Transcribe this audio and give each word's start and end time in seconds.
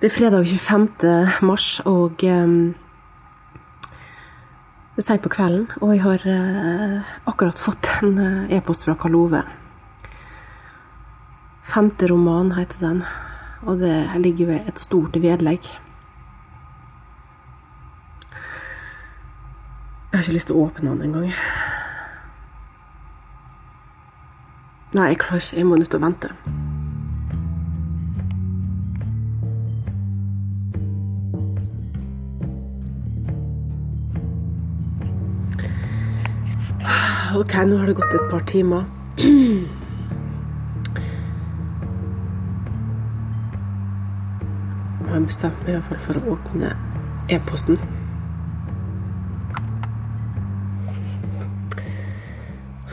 Det 0.00 0.08
er 0.10 0.14
fredag 0.18 0.46
25. 0.46 0.88
mars, 1.42 1.80
og 1.80 2.18
um, 2.22 2.74
det 4.94 4.98
er 4.98 5.06
seint 5.06 5.22
på 5.22 5.30
kvelden. 5.30 5.68
Og 5.80 5.92
jeg 5.94 6.02
har 6.02 6.24
uh, 6.26 7.12
akkurat 7.30 7.58
fått 7.62 7.90
en 8.02 8.18
uh, 8.18 8.50
e-post 8.50 8.88
fra 8.88 8.96
Karl 8.98 9.14
Ove. 9.14 9.44
Femte 11.62 12.10
roman 12.10 12.52
heter 12.58 12.82
den, 12.82 13.04
og 13.62 13.78
det 13.78 14.10
ligger 14.18 14.46
ved 14.50 14.68
et 14.68 14.82
stort 14.82 15.14
vedlegg. 15.14 15.70
Jeg 20.10 20.18
har 20.18 20.26
ikke 20.26 20.36
lyst 20.40 20.50
til 20.50 20.58
å 20.58 20.66
åpne 20.66 20.90
den 20.90 21.06
engang. 21.06 21.30
Nei, 24.94 25.08
jeg 25.14 25.22
klarer 25.22 25.42
ikke. 25.42 25.56
Jeg 25.56 25.66
må 25.70 25.78
nødt 25.78 25.90
til 25.94 26.02
å 26.02 26.06
vente. 26.06 26.34
Ok, 37.34 37.54
nå 37.66 37.76
har 37.76 37.86
det 37.86 37.92
gått 37.98 38.14
et 38.14 38.30
par 38.30 38.44
timer. 38.46 38.84
Jeg 39.18 39.66
har 45.10 45.24
bestemt 45.26 45.64
meg 45.64 45.72
i 45.72 45.74
hvert 45.74 45.88
fall 45.88 46.02
for 46.04 46.20
å 46.20 46.36
åpne 46.36 46.70
e-posten. 47.34 47.80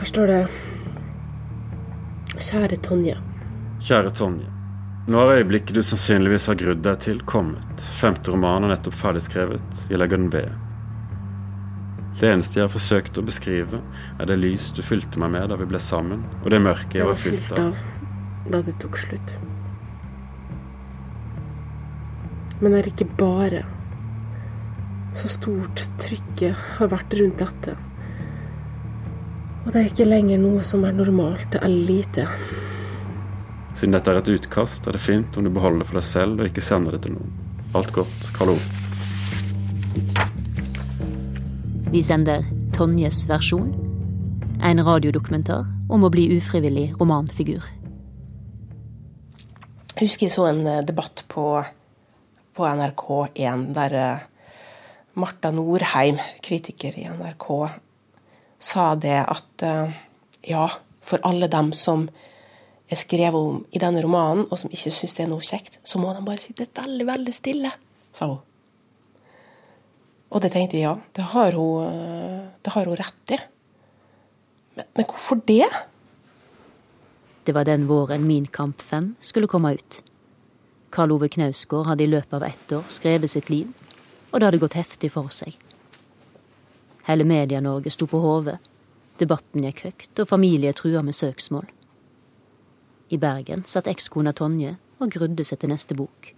Her 0.00 0.10
står 0.10 0.32
det 0.32 0.40
Kjære 2.34 2.80
Tonje. 2.82 3.16
Kjære 3.78 4.10
Tonje. 4.18 4.50
Nå 5.06 5.22
har 5.22 5.36
øyeblikket 5.36 5.78
du 5.78 5.84
sannsynligvis 5.86 6.50
har 6.50 6.58
grudd 6.58 6.82
deg 6.82 6.98
til, 7.06 7.22
kommet. 7.30 7.86
Femte 8.02 8.34
roman 8.34 8.66
er 8.66 8.74
nettopp 8.74 8.98
ferdigskrevet. 9.04 9.86
Jeg 9.86 10.02
legger 10.02 10.18
den 10.18 10.34
ved. 10.34 10.61
Det 12.22 12.28
eneste 12.30 12.60
jeg 12.60 12.68
har 12.68 12.70
forsøkt 12.70 13.16
å 13.18 13.22
beskrive, 13.26 13.80
er 14.22 14.28
det 14.30 14.36
lys 14.38 14.68
du 14.76 14.78
fylte 14.86 15.18
meg 15.18 15.32
med 15.34 15.48
da 15.50 15.56
vi 15.58 15.66
ble 15.66 15.80
sammen, 15.82 16.20
og 16.44 16.52
det 16.54 16.60
mørket 16.62 17.00
jeg 17.00 17.08
var 17.08 17.16
fylt 17.18 17.56
av. 17.58 17.80
Da 18.46 18.60
det 18.62 18.76
tok 18.78 18.98
slutt. 19.00 19.32
Men 22.60 22.70
det 22.70 22.78
er 22.78 22.90
ikke 22.92 23.08
bare 23.18 23.64
så 25.12 25.32
stort 25.32 25.82
trykket 25.98 26.62
har 26.78 26.92
vært 26.92 27.16
rundt 27.18 27.42
dette. 27.42 27.74
Og 29.64 29.72
det 29.72 29.80
er 29.80 29.90
ikke 29.90 30.06
lenger 30.06 30.38
noe 30.44 30.62
som 30.66 30.86
er 30.86 30.94
normalt 30.94 31.58
eller 31.58 31.90
lite. 31.90 32.28
Siden 33.74 33.98
dette 33.98 34.14
er 34.14 34.22
et 34.22 34.30
utkast, 34.36 34.86
er 34.86 34.94
det 34.94 35.02
fint 35.02 35.34
om 35.34 35.42
du 35.42 35.50
beholder 35.50 35.82
det 35.82 35.90
for 35.90 35.98
deg 35.98 36.06
selv 36.06 36.38
og 36.38 36.52
ikke 36.52 36.62
sender 36.70 36.94
det 36.94 37.02
til 37.08 37.18
noen. 37.18 37.34
Alt 37.74 37.90
godt, 37.98 38.30
Karl 38.38 38.54
Ove. 38.54 38.82
Vi 41.92 42.00
sender 42.00 42.40
Tonjes 42.72 43.26
versjon, 43.28 43.66
en 44.64 44.78
radiodokumentar 44.80 45.66
om 45.92 46.06
å 46.06 46.08
bli 46.08 46.22
ufrivillig 46.38 46.94
romanfigur. 46.96 47.66
Jeg 49.98 50.00
husker 50.00 50.24
jeg 50.24 50.32
så 50.32 50.46
en 50.48 50.62
eh, 50.64 50.78
debatt 50.88 51.20
på, 51.28 51.44
på 52.56 52.64
NRK1 52.64 53.66
der 53.76 53.96
eh, 54.00 54.22
Marta 55.20 55.50
Norheim, 55.52 56.16
kritiker 56.40 56.96
i 56.96 57.04
NRK, 57.12 57.48
sa 58.56 58.86
det 58.96 59.18
at 59.20 59.66
eh, 59.68 59.92
ja, 60.48 60.70
for 61.04 61.20
alle 61.28 61.50
dem 61.52 61.74
som 61.76 62.06
er 62.88 63.02
skrevet 63.02 63.36
om 63.36 63.60
i 63.68 63.84
denne 63.84 64.00
romanen, 64.00 64.48
og 64.48 64.62
som 64.62 64.72
ikke 64.72 64.94
syns 64.96 65.12
det 65.20 65.26
er 65.26 65.30
noe 65.34 65.44
kjekt, 65.44 65.76
så 65.84 66.00
må 66.00 66.16
de 66.16 66.24
bare 66.24 66.40
sitte 66.40 66.70
veldig, 66.72 67.08
veldig 67.12 67.36
stille, 67.36 67.74
sa 68.16 68.30
hun. 68.32 68.40
Og 70.32 70.40
det 70.40 70.52
tenkte 70.54 70.78
jeg 70.78 70.86
ja, 70.86 70.94
det 71.16 71.24
har 71.34 71.56
hun, 71.58 72.46
det 72.64 72.72
har 72.72 72.88
hun 72.88 72.96
rett 72.96 73.34
i. 73.36 73.38
Men, 74.78 74.86
men, 74.96 75.04
hvorfor 75.04 75.42
det? 75.44 75.68
Det 77.44 77.52
var 77.52 77.68
den 77.68 77.84
våren 77.88 78.24
Min 78.26 78.46
kamp 78.46 78.80
5 78.82 79.14
skulle 79.20 79.46
komme 79.46 79.74
ut. 79.74 80.00
Karl 80.90 81.12
Ove 81.12 81.28
Knausgård 81.28 81.86
hadde 81.86 82.04
i 82.04 82.08
løpet 82.08 82.32
av 82.32 82.44
ett 82.44 82.72
år 82.72 82.88
skrevet 82.88 83.30
sitt 83.30 83.50
liv, 83.50 83.68
og 84.30 84.40
det 84.40 84.48
hadde 84.48 84.60
gått 84.60 84.76
heftig 84.76 85.12
for 85.12 85.28
seg. 85.32 85.56
Hele 87.08 87.24
Media-Norge 87.24 87.92
sto 87.92 88.06
på 88.08 88.20
hodet. 88.22 88.58
Debatten 89.20 89.64
gikk 89.66 89.84
høyt, 89.86 90.12
og 90.20 90.28
familie 90.28 90.72
trua 90.76 91.02
med 91.04 91.16
søksmål. 91.16 91.66
I 93.12 93.18
Bergen 93.20 93.64
satt 93.68 93.90
ekskona 93.90 94.32
Tonje 94.32 94.76
og 95.00 95.12
grudde 95.12 95.44
seg 95.44 95.60
til 95.60 95.72
neste 95.72 95.96
bok, 95.96 96.30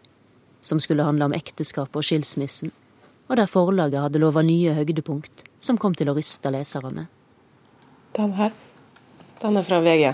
som 0.62 0.80
skulle 0.82 1.06
handle 1.06 1.28
om 1.28 1.36
ekteskapet 1.36 2.00
og 2.00 2.06
skilsmissen, 2.06 2.72
og 3.28 3.36
der 3.40 3.48
forlaget 3.50 4.02
hadde 4.02 4.20
lova 4.20 4.42
nye 4.44 4.74
høydepunkt 4.76 5.44
som 5.64 5.78
kom 5.80 5.94
til 5.96 6.10
å 6.10 6.16
ryste 6.16 6.52
leserne. 6.52 7.06
Den 8.14 8.34
her, 8.36 8.52
den 9.40 9.56
er 9.58 9.66
fra 9.66 9.80
VG. 9.82 10.12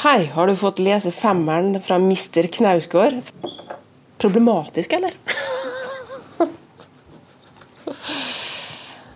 Hei, 0.00 0.30
har 0.32 0.48
du 0.48 0.56
fått 0.56 0.80
lese 0.80 1.12
femmeren 1.12 1.76
fra 1.84 1.98
mister 2.00 2.48
Knausgård? 2.48 3.20
Problematisk, 4.20 4.96
eller? 4.96 5.14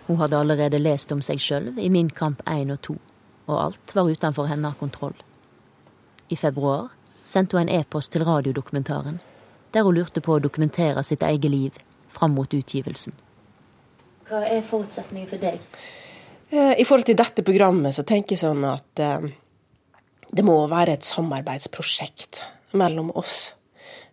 Hun 0.05 0.19
hadde 0.21 0.37
allerede 0.37 0.77
lest 0.77 1.09
om 1.15 1.23
seg 1.25 1.41
sjøl 1.41 1.71
i 1.81 1.89
Min 1.89 2.11
kamp 2.13 2.43
1 2.45 2.69
og 2.75 2.81
2, 2.85 2.95
og 3.49 3.55
alt 3.63 3.95
var 3.97 4.11
utenfor 4.11 4.45
henne 4.51 4.69
av 4.69 4.77
kontroll. 4.77 5.15
I 6.29 6.37
februar 6.37 6.91
sendte 7.25 7.57
hun 7.57 7.65
en 7.65 7.81
e-post 7.81 8.13
til 8.13 8.25
radiodokumentaren, 8.27 9.17
der 9.73 9.85
hun 9.85 9.97
lurte 9.97 10.21
på 10.21 10.37
å 10.37 10.43
dokumentere 10.43 11.01
sitt 11.03 11.25
eget 11.25 11.49
liv 11.49 11.81
fram 12.15 12.35
mot 12.37 12.57
utgivelsen. 12.57 13.15
Hva 14.25 14.41
er 14.49 14.65
forutsetningen 14.65 15.29
for 15.29 15.41
deg? 15.41 15.61
Eh, 16.49 16.73
I 16.79 16.85
forhold 16.85 17.07
til 17.09 17.17
dette 17.19 17.45
programmet 17.45 17.95
så 17.95 18.05
tenker 18.07 18.35
jeg 18.35 18.43
sånn 18.45 18.65
at 18.67 19.01
eh, 19.01 19.31
det 20.35 20.45
må 20.45 20.57
være 20.71 20.97
et 20.97 21.07
samarbeidsprosjekt 21.07 22.41
mellom 22.79 23.11
oss. 23.17 23.55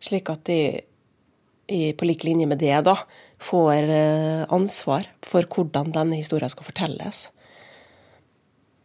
Slik 0.02 0.32
at 0.32 0.48
de 0.50 0.62
på 1.96 2.04
lik 2.04 2.24
linje 2.26 2.44
med 2.44 2.58
det 2.60 2.74
da, 2.84 2.92
får 3.40 3.88
eh, 3.88 4.42
ansvar 4.52 5.06
for 5.24 5.46
hvordan 5.48 5.94
denne 5.94 6.18
historien 6.18 6.50
skal 6.52 6.66
fortelles. 6.66 7.30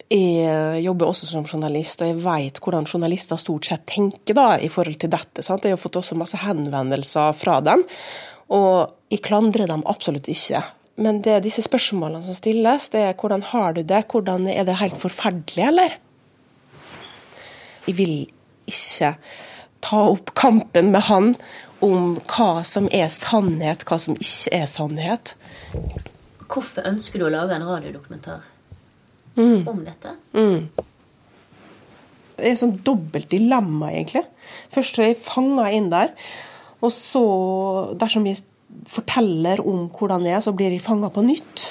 Jeg 0.08 0.80
jobber 0.86 1.10
også 1.10 1.28
som 1.28 1.44
journalist, 1.44 2.00
og 2.00 2.08
jeg 2.14 2.20
vet 2.24 2.62
hvordan 2.64 2.86
journalister 2.88 3.40
stort 3.42 3.68
sett 3.68 3.84
tenker 3.92 4.38
da, 4.38 4.54
i 4.56 4.70
forhold 4.72 5.02
til 5.02 5.12
dette. 5.12 5.44
Sant? 5.44 5.68
Jeg 5.68 5.76
har 5.76 5.82
fått 5.82 6.00
også 6.00 6.16
masse 6.16 6.40
henvendelser 6.40 7.36
fra 7.36 7.58
dem. 7.66 7.84
Og 8.54 8.94
jeg 9.12 9.24
klandrer 9.26 9.70
dem 9.70 9.84
absolutt 9.90 10.30
ikke. 10.32 10.64
Men 10.98 11.22
det 11.22 11.36
er 11.36 11.44
disse 11.46 11.62
spørsmålene 11.66 12.26
som 12.26 12.38
stilles, 12.38 12.90
det 12.94 13.04
er 13.06 13.18
hvordan 13.20 13.44
har 13.52 13.76
du 13.78 13.84
det? 13.86 14.06
Hvordan 14.10 14.48
Er 14.50 14.66
det 14.66 14.80
helt 14.80 14.98
forferdelig, 14.98 15.68
eller? 15.68 15.98
Jeg 17.88 17.98
vil 17.98 18.16
ikke 18.68 19.14
ta 19.82 20.00
opp 20.10 20.34
kampen 20.36 20.92
med 20.92 21.06
han 21.08 21.36
om 21.86 22.18
hva 22.26 22.64
som 22.66 22.90
er 22.92 23.10
sannhet, 23.14 23.86
hva 23.86 24.00
som 24.02 24.18
ikke 24.18 24.56
er 24.58 24.66
sannhet. 24.66 25.36
Hvorfor 26.48 26.88
ønsker 26.90 27.22
du 27.22 27.28
å 27.28 27.32
lage 27.32 27.56
en 27.56 27.68
radiodokumentar 27.68 28.42
mm. 29.38 29.68
om 29.70 29.84
dette? 29.86 30.16
Mm. 30.34 30.70
Det 32.38 32.46
er 32.46 32.54
et 32.54 32.62
sånn 32.62 32.78
dobbelt 32.86 33.30
dilemma, 33.30 33.92
egentlig. 33.94 34.26
Først 34.74 34.98
er 34.98 35.12
jeg 35.12 35.22
fanga 35.22 35.70
inn 35.74 35.92
der. 35.94 36.14
Og 36.86 36.92
så, 36.94 37.24
dersom 37.98 38.28
vi 38.28 38.36
forteller 38.88 39.64
om 39.66 39.88
hvordan 39.90 40.26
det 40.26 40.36
er, 40.36 40.42
så 40.46 40.54
blir 40.54 40.76
jeg 40.76 40.86
fanga 40.86 41.10
på 41.14 41.24
nytt. 41.26 41.68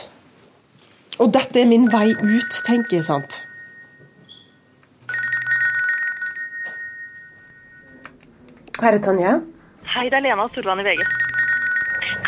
Og 1.22 1.30
dette 1.32 1.62
er 1.62 1.68
min 1.70 1.86
vei 1.92 2.08
ut, 2.10 2.62
tenker 2.66 2.98
jeg. 2.98 3.06
sant? 3.06 3.42
Her 8.76 8.92
er 8.92 9.00
Tonje. 9.00 9.38
Hei, 9.94 10.10
det 10.12 10.18
er 10.18 10.26
Lena 10.26 10.44
Storland 10.50 10.82
i 10.82 10.84
VG. 10.84 11.06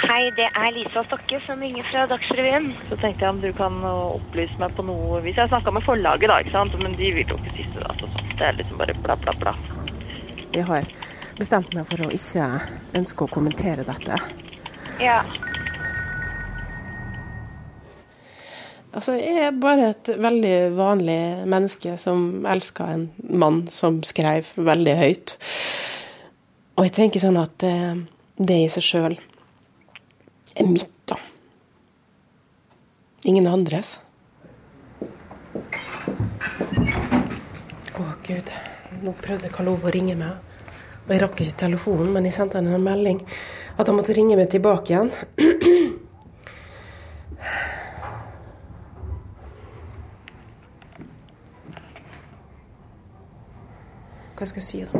Hei, 0.09 0.31
det 0.39 0.47
er 0.57 0.71
Lisa 0.73 1.03
Stokke 1.05 1.37
som 1.45 1.61
ringer 1.61 1.85
fra 1.91 2.07
Dagsrevyen. 2.09 2.71
Så 2.89 2.97
tenkte 3.03 3.27
jeg 3.27 3.35
om 3.35 3.43
du 3.43 3.51
kan 3.59 3.77
opplyse 3.85 4.57
meg 4.63 4.73
på 4.79 4.87
noe 4.89 5.19
Hvis 5.27 5.37
jeg 5.37 5.51
snakka 5.51 5.75
med 5.77 5.85
forlaget, 5.85 6.31
da, 6.31 6.39
ikke 6.41 6.55
sant. 6.55 6.79
Men 6.81 6.97
de 6.97 7.11
vil 7.19 7.29
jo 7.29 7.37
ikke 7.37 7.53
siste 7.59 7.83
dato. 7.83 8.09
Sånn. 8.15 8.33
Det 8.39 8.47
er 8.47 8.57
liksom 8.63 8.81
bare 8.81 8.97
bla, 9.05 9.19
bla, 9.21 9.35
bla. 9.43 9.55
Jeg 10.55 10.65
har 10.71 10.89
bestemt 11.39 11.75
meg 11.77 11.87
for 11.89 12.07
å 12.07 12.11
ikke 12.15 12.47
ønske 12.99 13.25
å 13.25 13.31
kommentere 13.33 13.87
dette. 13.87 14.19
Ja. 15.03 15.21
Altså, 18.89 19.15
jeg 19.21 19.45
er 19.47 19.59
bare 19.61 19.93
et 19.93 20.09
veldig 20.19 20.55
vanlig 20.75 21.21
menneske 21.47 21.95
som 22.01 22.47
elsker 22.49 22.95
en 22.95 23.05
mann 23.31 23.67
som 23.71 24.01
skrev 24.07 24.49
veldig 24.57 24.95
høyt. 24.99 25.37
Og 26.79 26.87
jeg 26.87 26.95
tenker 26.97 27.23
sånn 27.23 27.39
at 27.39 27.63
eh, 27.67 28.01
det 28.39 28.59
i 28.65 28.69
seg 28.73 28.87
sjøl 28.87 29.19
er 30.59 30.67
mitt, 30.67 30.91
da. 31.07 31.19
Ingen 33.29 33.47
andres. 33.51 33.99
Å, 37.99 38.05
gud. 38.27 38.53
Nå 39.05 39.15
prøvde 39.21 39.51
Karl 39.53 39.75
Ove 39.77 39.91
å 39.91 39.95
ringe 39.95 40.17
meg. 40.19 40.48
Og 41.09 41.15
jeg 41.15 41.23
rakk 41.23 41.39
ikke 41.41 41.57
telefonen, 41.63 42.11
men 42.13 42.27
jeg 42.29 42.35
sendte 42.37 42.61
henne 42.61 42.75
en 42.77 42.85
melding 42.85 43.23
at 43.81 43.89
han 43.89 43.97
måtte 43.97 44.13
ringe 44.13 44.37
meg 44.37 44.51
tilbake 44.53 44.93
igjen. 44.93 45.09
Hva 54.37 54.45
skal 54.47 54.61
jeg 54.61 54.69
si, 54.69 54.85
da? 54.85 54.93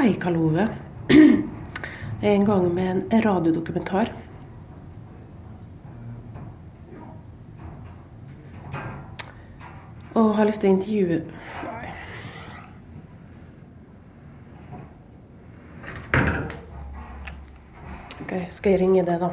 Hei, 0.00 0.10
Karl 0.22 0.40
Ove. 0.40 0.64
Jeg 1.12 2.24
er 2.24 2.34
en 2.38 2.48
gang 2.48 2.72
med 2.72 2.88
en 3.12 3.22
radiodokumentar. 3.28 4.16
Og 10.16 10.30
har 10.36 10.48
lyst 10.48 10.62
til 10.64 10.70
å 10.70 10.76
intervjue 10.76 11.18
Nei. 11.66 11.90
Ok, 18.24 18.32
skal 18.50 18.72
jeg 18.72 18.80
ringe 18.80 19.04
det, 19.06 19.18
da? 19.20 19.28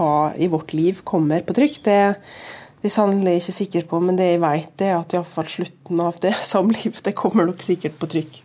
Hva 0.00 0.32
i 0.36 0.48
vårt 0.48 0.72
liv 0.72 1.02
kommer 1.04 1.44
på 1.44 1.54
trykk. 1.56 1.82
Det, 1.84 1.98
det 2.80 2.88
er 2.88 2.94
sannelig 2.94 3.42
ikke 3.42 3.56
sikker 3.58 3.86
på, 3.90 4.00
men 4.00 4.16
det 4.16 4.32
jeg 4.32 4.42
vet, 4.42 4.72
er 4.86 4.96
at 4.96 5.14
iallfall 5.16 5.50
slutten 5.52 6.00
av 6.00 6.18
det 6.24 6.32
samlivet 6.54 7.04
det 7.04 7.16
kommer 7.18 7.50
nok 7.50 7.62
sikkert 7.64 8.00
på 8.00 8.08
trykk. 8.16 8.42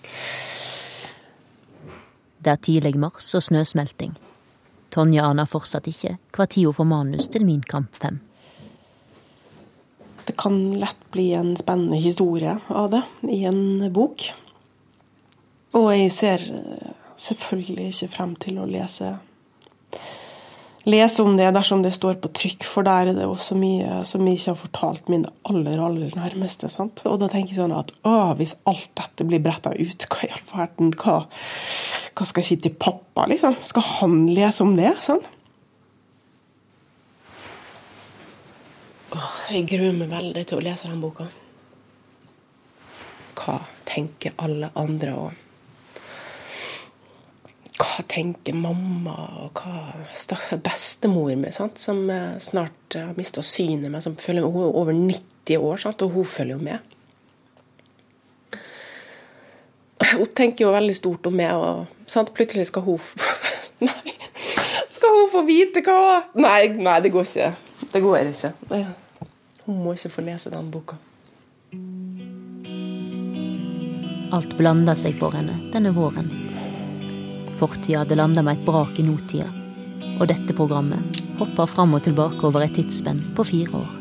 Det 2.46 2.54
er 2.54 2.62
tidlig 2.62 2.94
mars 3.02 3.31
og 3.34 3.42
snøsmelting. 3.42 4.13
Tonje 4.94 5.24
aner 5.24 5.48
fortsatt 5.50 5.88
ikke 5.90 6.13
hva 6.36 6.46
tid 6.48 6.69
hun 6.69 6.75
får 6.78 6.88
manus 6.88 7.31
til 7.31 7.44
Min 7.48 7.63
kamp 7.66 7.96
5. 7.98 8.19
Det 10.25 10.34
kan 10.40 10.56
lett 10.81 11.01
bli 11.13 11.31
en 11.38 11.56
spennende 11.58 11.98
historie 12.01 12.56
av 12.68 12.90
det 12.94 13.01
i 13.30 13.44
en 13.46 13.88
bok. 13.94 14.28
Og 15.75 15.90
jeg 15.94 16.13
ser 16.13 16.46
eh, 16.50 16.94
selvfølgelig 17.18 17.90
ikke 17.92 18.12
frem 18.13 18.36
til 18.42 18.62
å 18.62 18.69
lese 18.69 19.12
lese 20.86 21.24
om 21.24 21.36
det 21.38 21.52
dersom 21.56 21.82
det 21.84 21.94
står 21.96 22.18
på 22.22 22.30
trykk, 22.38 22.66
for 22.68 22.86
der 22.86 23.12
er 23.12 23.18
det 23.18 23.28
også 23.28 23.58
mye 23.58 24.02
som 24.08 24.26
jeg 24.26 24.40
ikke 24.40 24.52
har 24.52 24.60
fortalt 24.60 25.12
mine 25.12 25.32
aller, 25.50 25.80
aller 25.82 26.16
nærmeste. 26.18 26.70
sant? 26.72 27.04
Og 27.10 27.20
da 27.22 27.30
tenker 27.32 27.56
jeg 27.56 27.62
sånn 27.62 27.76
at 27.76 27.94
å, 28.06 28.34
hvis 28.40 28.56
alt 28.70 28.92
dette 28.98 29.28
blir 29.28 29.44
bretta 29.44 29.74
ut, 29.76 30.08
hva 30.10 30.28
i 30.28 30.34
all 30.34 30.44
verden, 30.52 30.92
hva, 31.02 31.22
hva 32.14 32.28
skal 32.28 32.44
jeg 32.44 32.50
si 32.50 32.60
til 32.66 32.76
pappa, 32.78 33.28
liksom? 33.32 33.58
Skal 33.66 33.88
han 33.96 34.20
lese 34.34 34.66
om 34.66 34.76
det? 34.78 34.94
sånn? 35.06 35.24
Jeg 39.46 39.68
gruer 39.70 39.94
meg 39.94 40.10
veldig 40.10 40.42
til 40.50 40.58
å 40.58 40.64
lese 40.66 40.90
den 40.90 41.02
boka. 41.04 41.28
Hva 43.38 43.60
tenker 43.86 44.34
alle 44.42 44.72
andre? 44.76 45.14
og 45.14 45.44
hva 47.75 48.04
tenker 48.07 48.56
mamma, 48.56 49.16
og 49.44 49.60
hva 49.60 50.60
bestemor 50.63 51.33
mi, 51.36 51.51
sant? 51.51 51.80
som 51.81 52.06
eh, 52.10 52.38
snart 52.39 52.95
har 52.95 53.16
mista 53.18 53.44
synet, 53.44 53.89
med, 53.92 54.04
som 54.04 54.16
følger 54.16 54.45
med. 54.45 54.54
Hun 54.54 54.68
er 54.68 54.77
over 54.81 54.95
90 54.95 55.57
år, 55.60 55.81
sant? 55.83 56.06
og 56.06 56.16
hun 56.16 56.30
følger 56.30 56.56
jo 56.56 56.63
med. 56.63 56.80
Hun 60.16 60.31
tenker 60.38 60.68
jo 60.68 60.72
veldig 60.75 60.95
stort 60.95 61.27
om 61.27 61.36
meg, 61.36 61.51
og 61.56 62.12
sant? 62.12 62.31
plutselig 62.36 62.69
skal 62.72 62.86
hun 62.86 63.01
Nei, 63.86 64.13
skal 64.94 65.18
hun 65.18 65.31
få 65.33 65.42
vite 65.44 65.83
hva 65.83 66.22
Nei, 66.39 66.69
nei, 66.80 67.00
det 67.04 67.12
går 67.12 67.27
ikke. 67.27 67.51
Det 67.92 68.01
går 68.04 68.31
ikke. 68.31 68.54
Nei. 68.72 68.86
Hun 69.66 69.83
må 69.83 69.98
ikke 69.98 70.13
få 70.13 70.24
lese 70.24 70.54
den 70.54 70.72
boka. 70.72 70.95
Alt 74.36 74.56
blander 74.60 74.95
seg 75.00 75.19
for 75.19 75.36
henne 75.36 75.57
denne 75.74 75.92
våren. 75.95 76.55
Fortida 77.56 78.02
hadde 78.02 78.16
landa 78.19 78.42
med 78.44 78.57
et 78.57 78.66
brak 78.66 78.98
i 79.00 79.04
nåtida, 79.07 79.46
og 80.19 80.28
dette 80.28 80.56
programmet 80.56 81.19
hopper 81.40 81.69
fram 81.72 81.94
og 81.96 82.04
tilbake 82.04 82.44
over 82.44 82.66
et 82.66 82.75
tidsspenn 82.75 83.22
på 83.36 83.46
fire 83.48 83.80
år. 83.80 83.94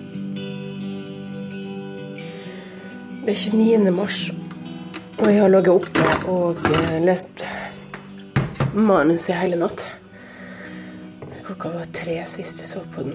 Det 3.25 3.31
er 3.33 3.39
29. 3.55 3.93
mars, 3.95 4.19
og 5.21 5.29
jeg 5.31 5.39
har 5.41 5.53
ligget 5.55 5.75
oppe 5.75 6.31
og 6.33 6.67
eh, 6.75 6.99
lest 7.07 7.45
manuset 8.75 9.39
hele 9.39 9.61
natt. 9.63 9.87
Klokka 11.47 11.71
var 11.77 11.87
tre 11.95 12.19
sist 12.27 12.59
jeg 12.59 12.69
så 12.73 12.83
på 12.91 13.07
den. 13.07 13.15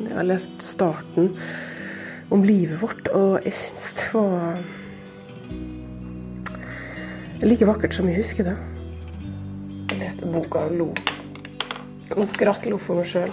Jeg 0.00 0.16
har 0.16 0.28
lest 0.32 0.56
starten 0.64 1.34
om 2.30 2.42
livet 2.44 2.80
vårt, 2.82 3.08
og 3.14 3.44
jeg 3.44 3.54
syns 3.54 3.92
det 3.98 4.08
var 4.14 4.58
like 7.46 7.68
vakkert 7.68 7.94
som 7.94 8.08
jeg 8.10 8.18
husker 8.18 8.48
det. 8.48 8.56
Jeg 9.92 10.00
leste 10.00 10.28
boka 10.30 10.64
og 10.66 10.74
lo. 10.80 10.88
Og 12.16 12.26
skrattlo 12.30 12.78
for 12.80 12.98
meg 12.98 13.08
sjøl. 13.10 13.32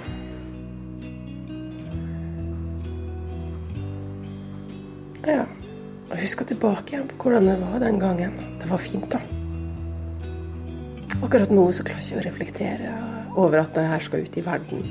Ja. 5.24 5.46
Jeg 6.14 6.28
husker 6.28 6.46
tilbake 6.46 6.94
igjen 6.94 7.08
på 7.10 7.24
hvordan 7.24 7.48
det 7.50 7.56
var 7.62 7.80
den 7.82 7.98
gangen. 8.02 8.36
Det 8.62 8.68
var 8.70 8.82
fint, 8.82 9.08
da. 9.10 9.22
Akkurat 11.24 11.50
nå 11.50 11.64
så 11.74 11.86
klarer 11.88 12.04
jeg 12.04 12.12
ikke 12.12 12.20
å 12.20 12.28
reflektere 12.28 12.92
over 13.40 13.64
at 13.64 13.74
det 13.74 13.88
her 13.88 14.04
skal 14.04 14.26
ut 14.28 14.38
i 14.38 14.44
verden, 14.46 14.84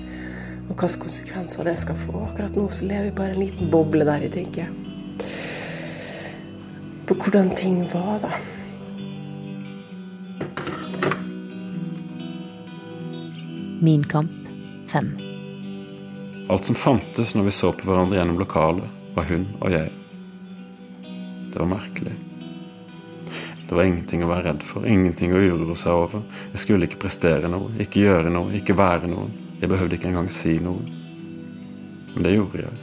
og 0.72 0.78
hvilke 0.80 1.04
konsekvenser 1.04 1.68
det 1.68 1.74
skal 1.82 1.98
få. 2.06 2.22
Akkurat 2.30 2.56
nå 2.56 2.64
så 2.72 2.86
lever 2.88 3.10
vi 3.10 3.16
bare 3.18 3.34
en 3.34 3.42
liten 3.42 3.70
boble 3.70 4.06
der, 4.08 4.24
jeg 4.24 4.32
tenker. 4.32 4.70
På 7.06 7.16
hvordan 7.18 7.52
ting 7.56 7.82
var, 7.92 8.22
da. 8.22 8.32
Min 13.82 14.04
kamp 14.04 14.32
5. 14.88 15.12
Alt 16.50 16.64
som 16.64 16.78
fantes 16.78 17.34
når 17.34 17.50
vi 17.50 17.56
så 17.58 17.72
på 17.76 17.88
hverandre 17.90 18.16
gjennom 18.16 18.40
lokalet, 18.40 18.88
var 19.16 19.28
hun 19.28 19.48
og 19.60 19.72
jeg. 19.74 19.92
Det 21.52 21.58
var 21.60 21.68
merkelig. 21.68 22.16
Det 23.68 23.76
var 23.76 23.84
ingenting 23.84 24.24
å 24.24 24.28
være 24.30 24.48
redd 24.50 24.64
for, 24.64 24.88
ingenting 24.88 25.34
å 25.36 25.40
uroe 25.40 25.76
seg 25.76 25.92
over. 25.96 26.24
Jeg 26.54 26.64
skulle 26.64 26.88
ikke 26.88 27.04
prestere 27.04 27.50
noe, 27.52 27.74
ikke 27.80 28.06
gjøre 28.06 28.32
noe, 28.32 28.54
ikke 28.56 28.76
være 28.78 29.10
noen. 29.12 29.32
Jeg 29.62 29.70
behøvde 29.70 29.94
ikke 29.94 30.10
engang 30.10 30.30
si 30.34 30.56
noe. 30.58 30.82
Men 32.12 32.26
det 32.26 32.34
gjorde 32.34 32.64
jeg. 32.64 32.80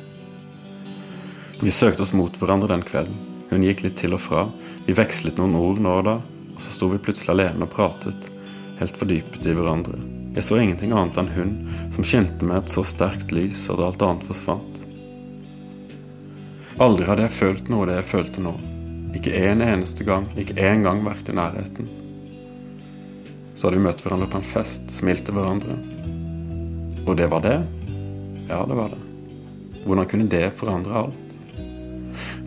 Vi 1.59 1.73
søkte 1.75 2.05
oss 2.05 2.15
mot 2.15 2.37
hverandre 2.39 2.71
den 2.71 2.85
kvelden. 2.87 3.17
Hun 3.49 3.65
gikk 3.65 3.83
litt 3.83 3.97
til 3.99 4.15
og 4.15 4.21
fra. 4.23 4.45
Vi 4.85 4.95
vekslet 4.95 5.41
noen 5.41 5.57
ord 5.59 5.81
nå 5.83 5.97
og 5.99 6.05
da, 6.07 6.15
og 6.55 6.63
så 6.63 6.71
sto 6.71 6.87
vi 6.93 7.01
plutselig 7.03 7.33
alene 7.33 7.67
og 7.67 7.73
pratet, 7.73 8.29
helt 8.79 8.95
fordypet 8.95 9.49
i 9.49 9.57
hverandre. 9.57 9.99
Jeg 10.37 10.47
så 10.47 10.61
ingenting 10.61 10.95
annet 10.95 11.19
enn 11.19 11.33
hun, 11.35 11.53
som 11.91 12.07
skinte 12.07 12.47
med 12.47 12.61
et 12.61 12.71
så 12.71 12.85
sterkt 12.87 13.35
lys 13.35 13.65
at 13.73 13.83
alt 13.83 14.05
annet 14.05 14.23
forsvant. 14.29 14.79
Aldri 16.79 17.09
hadde 17.09 17.27
jeg 17.27 17.37
følt 17.41 17.71
noe 17.73 17.89
det 17.89 17.99
jeg 17.99 18.11
følte 18.13 18.45
nå. 18.45 18.55
Ikke 19.19 19.35
en 19.35 19.65
eneste 19.65 20.07
gang, 20.07 20.31
ikke 20.39 20.55
en 20.63 20.87
gang 20.87 21.03
vært 21.03 21.27
i 21.27 21.35
nærheten. 21.35 21.91
Så 23.51 23.67
hadde 23.67 23.81
vi 23.81 23.87
møtt 23.89 24.05
hverandre 24.05 24.31
på 24.31 24.39
en 24.39 24.51
fest, 24.55 24.87
smilt 24.95 25.27
til 25.27 25.35
hverandre. 25.35 25.75
Og 27.09 27.17
det 27.17 27.25
var 27.27 27.41
det? 27.41 27.65
Ja, 28.49 28.65
det 28.65 28.75
var 28.77 28.89
det. 28.89 28.97
Hvordan 29.85 30.05
kunne 30.05 30.27
det 30.29 30.51
forandre 30.59 30.93
alt? 30.93 31.31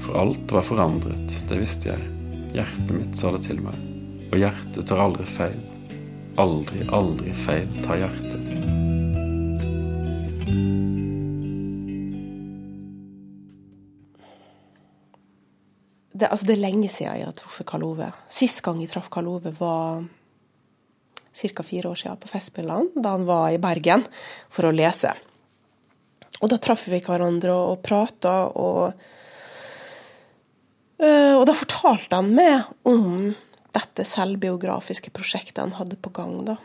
For 0.04 0.19
alt 0.21 0.52
var 0.54 0.62
forandret, 0.62 1.35
det 1.49 1.59
visste 1.59 1.90
jeg. 1.90 2.04
Hjertet 2.54 2.92
mitt 2.95 3.19
sa 3.19 3.33
det 3.35 3.40
til 3.49 3.59
meg. 3.64 3.75
Og 4.31 4.38
hjertet 4.38 4.87
tar 4.87 5.02
aldri 5.02 5.26
feil. 5.26 5.59
Aldri, 6.38 6.87
aldri 6.95 7.35
feil 7.42 7.75
tar 7.83 8.04
hjertet. 8.04 8.47
Det, 16.14 16.31
altså, 16.31 16.47
det 16.47 16.54
er 16.54 16.66
lenge 16.69 16.87
siden 16.87 17.19
jeg 17.19 17.33
har 17.33 17.35
truffet 17.35 17.66
Karl 17.66 17.90
Ove. 17.90 18.12
Sist 18.31 18.62
gang 18.62 18.78
jeg 18.78 18.95
traff 18.95 19.11
Karl 19.11 19.35
Ove, 19.40 19.59
var 19.59 20.04
ca. 21.33 21.62
fire 21.62 21.93
år 21.93 22.01
siden 22.03 22.21
på 22.23 22.31
Festspillene, 22.31 22.93
da 22.95 23.15
han 23.17 23.27
var 23.29 23.51
i 23.53 23.61
Bergen 23.62 24.05
for 24.53 24.69
å 24.69 24.75
lese. 24.75 25.15
Og 26.43 26.51
da 26.51 26.59
traff 26.59 26.89
vi 26.91 27.01
hverandre 27.03 27.55
og, 27.55 27.77
og 27.77 27.83
prata, 27.87 28.35
og, 28.59 29.07
uh, 31.03 31.35
og 31.39 31.47
da 31.49 31.57
fortalte 31.57 32.19
han 32.19 32.33
meg 32.35 32.89
om 32.89 33.33
dette 33.73 34.05
selvbiografiske 34.05 35.12
prosjektet 35.15 35.62
han 35.62 35.77
hadde 35.79 35.97
på 36.01 36.12
gang. 36.15 36.37
da. 36.51 36.59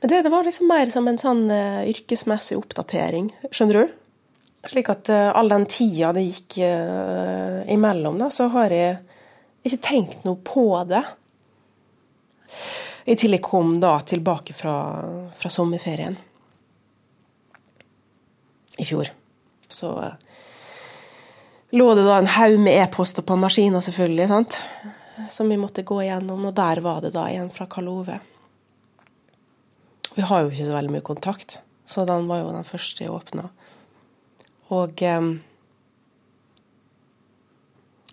Men 0.00 0.10
det, 0.12 0.22
det 0.22 0.32
var 0.32 0.46
liksom 0.46 0.70
mer 0.70 0.90
som 0.92 1.08
en 1.08 1.20
sånn 1.20 1.46
uh, 1.50 1.84
yrkesmessig 1.88 2.58
oppdatering, 2.58 3.30
skjønner 3.50 3.82
du? 3.82 3.94
Slik 4.66 4.88
at 4.90 5.10
uh, 5.12 5.30
all 5.36 5.52
den 5.52 5.66
tida 5.70 6.12
det 6.16 6.24
gikk 6.26 6.58
uh, 6.64 7.62
imellom, 7.72 8.18
da, 8.22 8.30
så 8.32 8.48
har 8.54 8.74
jeg 8.74 8.98
ikke 9.66 9.82
tenkt 9.84 10.26
noe 10.26 10.38
på 10.46 10.68
det. 10.88 11.02
I 13.04 13.16
tillegg 13.16 13.42
kom 13.44 13.76
da 13.80 13.98
tilbake 14.00 14.54
fra, 14.56 14.76
fra 15.38 15.50
sommerferien 15.52 16.16
i 18.76 18.84
fjor. 18.84 19.10
Så 19.68 19.92
uh, 19.92 20.12
lå 21.70 21.88
det 21.94 22.04
da 22.06 22.18
en 22.18 22.32
haug 22.36 22.58
med 22.60 22.76
e-poster 22.82 23.24
på 23.26 23.38
maskina, 23.40 23.80
selvfølgelig, 23.82 24.28
sant? 24.32 24.60
som 25.30 25.48
vi 25.48 25.56
måtte 25.56 25.82
gå 25.82 26.02
igjennom. 26.02 26.44
Og 26.48 26.54
der 26.54 26.80
var 26.84 27.00
det 27.04 27.14
da 27.14 27.28
en 27.32 27.50
fra 27.50 27.66
Karl 27.70 27.88
Ove. 27.88 28.18
Vi 30.16 30.24
har 30.24 30.42
jo 30.42 30.52
ikke 30.52 30.68
så 30.68 30.76
veldig 30.76 30.94
mye 30.94 31.04
kontakt, 31.04 31.58
så 31.88 32.06
den 32.08 32.28
var 32.28 32.40
jo 32.40 32.52
den 32.54 32.64
første 32.64 33.04
jeg 33.04 33.12
åpna. 33.12 33.48
Og 34.72 35.02
um, 35.02 35.34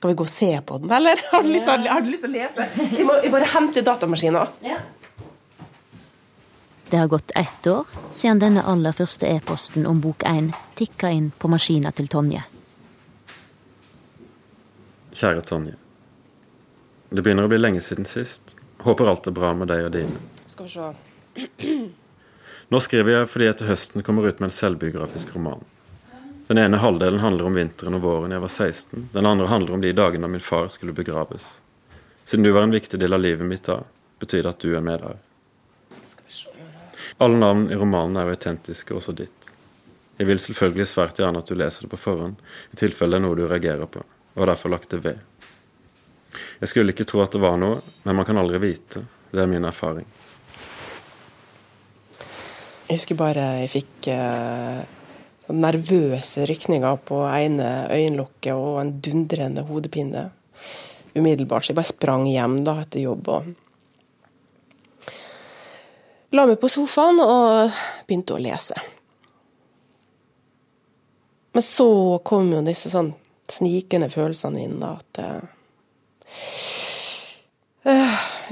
Skal 0.04 0.12
vi 0.12 0.16
gå 0.20 0.24
og 0.24 0.30
se 0.30 0.62
på 0.66 0.78
den, 0.78 0.92
eller? 0.92 1.20
Har 1.32 1.44
du 1.44 1.50
lyst, 1.50 1.68
har, 1.68 1.80
har 1.80 2.02
du 2.02 2.10
lyst 2.12 2.26
til 2.26 2.34
å 2.34 2.36
lese? 2.36 2.66
Jeg 2.92 3.06
må, 3.08 3.14
jeg 3.24 3.32
bare 3.32 3.46
hente 3.54 3.80
datamaskina. 3.88 4.42
Ja. 4.60 4.82
Det 6.90 7.00
har 7.00 7.08
gått 7.08 7.32
ett 7.40 7.70
år 7.72 7.88
siden 8.12 8.42
denne 8.42 8.66
aller 8.68 8.92
første 8.92 9.30
e-posten 9.32 9.88
om 9.88 10.02
bok 10.04 10.26
én 10.28 10.52
tikka 10.76 11.08
inn 11.08 11.30
på 11.40 11.48
maskina 11.48 11.94
til 11.96 12.12
Tonje. 12.12 12.44
Kjære 15.16 15.48
Tonje. 15.48 15.80
Det 17.08 17.24
begynner 17.24 17.48
å 17.48 17.54
bli 17.56 17.64
lenge 17.64 17.80
siden 17.88 18.04
sist. 18.04 18.58
Håper 18.84 19.08
alt 19.08 19.32
er 19.32 19.40
bra 19.40 19.54
med 19.56 19.72
deg 19.72 19.88
og 19.88 19.96
dine. 19.96 20.20
Skal 20.52 20.68
vi 20.68 20.76
se. 20.76 21.80
Nå 22.76 22.84
skriver 22.84 23.22
jeg 23.22 23.32
fordi 23.38 23.54
jeg 23.54 23.62
til 23.64 23.72
høsten 23.72 24.04
kommer 24.04 24.28
ut 24.28 24.44
med 24.44 24.52
en 24.52 24.60
selvbiografisk 24.60 25.32
roman. 25.40 25.64
Den 26.54 26.64
ene 26.64 26.78
halvdelen 26.78 27.20
handler 27.20 27.48
om 27.50 27.56
vinteren 27.58 27.96
og 27.98 28.02
våren 28.04 28.34
jeg 28.36 28.42
var 28.44 28.52
16. 28.54 29.08
Den 29.10 29.26
andre 29.26 29.48
handler 29.50 29.74
om 29.74 29.82
de 29.82 29.90
dagene 29.98 30.28
da 30.28 30.36
min 30.36 30.44
far 30.46 30.68
skulle 30.70 30.94
begraves. 30.94 31.48
Siden 32.30 32.46
du 32.46 32.52
var 32.54 32.68
en 32.68 32.76
viktig 32.76 33.00
del 33.02 33.18
av 33.18 33.24
livet 33.24 33.50
mitt 33.50 33.66
da, 33.66 33.80
betyr 34.22 34.44
det 34.46 34.52
at 34.52 34.62
du 34.62 34.76
er 34.78 34.86
med 34.86 35.02
der. 35.02 35.18
Alle 37.18 37.42
navn 37.42 37.66
i 37.74 37.82
romanen 37.82 38.22
er 38.22 38.30
jo 38.30 38.38
autentiske, 38.38 38.94
også 38.94 39.18
ditt. 39.18 39.50
Jeg 40.22 40.30
vil 40.30 40.46
selvfølgelig 40.46 40.90
svært 40.94 41.26
gjerne 41.26 41.42
at 41.42 41.50
du 41.50 41.58
leser 41.58 41.88
det 41.88 41.94
på 41.98 42.04
forhånd, 42.06 42.38
i 42.70 42.82
tilfelle 42.86 43.18
det 43.18 43.24
er 43.24 43.26
noe 43.26 43.42
du 43.42 43.48
reagerer 43.50 43.90
på, 43.90 44.06
og 44.06 44.46
har 44.46 44.54
derfor 44.54 44.78
lagt 44.78 44.94
det 44.94 45.02
ved. 45.10 45.26
Jeg 46.62 46.70
skulle 46.70 46.94
ikke 46.94 47.10
tro 47.10 47.26
at 47.26 47.34
det 47.34 47.42
var 47.42 47.58
noe, 47.58 47.82
men 48.06 48.22
man 48.22 48.30
kan 48.30 48.38
aldri 48.38 48.62
vite. 48.62 49.08
Det 49.34 49.42
er 49.42 49.50
min 49.50 49.66
erfaring. 49.66 50.06
Jeg 52.86 53.00
husker 53.00 53.18
bare 53.18 53.56
jeg 53.66 53.80
fikk 53.82 54.14
eh, 54.14 54.84
nervøse 55.52 56.46
rykninger 56.48 57.02
på 57.08 57.20
ene 57.28 57.88
øyenlokket 57.92 58.54
og 58.56 58.80
en 58.82 58.94
dundrende 59.04 59.66
hodepine 59.68 60.30
umiddelbart. 61.16 61.66
Så 61.66 61.74
jeg 61.74 61.80
bare 61.82 61.92
sprang 61.92 62.28
hjem 62.30 62.62
da 62.64 62.80
etter 62.84 63.04
jobb 63.04 63.28
og 63.34 63.52
la 66.34 66.48
meg 66.50 66.58
på 66.62 66.70
sofaen 66.72 67.20
og 67.22 67.74
begynte 68.08 68.34
å 68.38 68.42
lese. 68.42 68.78
Men 71.54 71.66
så 71.66 71.88
kom 72.26 72.50
jo 72.56 72.64
disse 72.66 72.90
sånn 72.90 73.12
snikende 73.52 74.10
følelsene 74.10 74.64
inn, 74.64 74.80
da, 74.82 74.96
at 74.98 75.20
uh, 75.22 75.44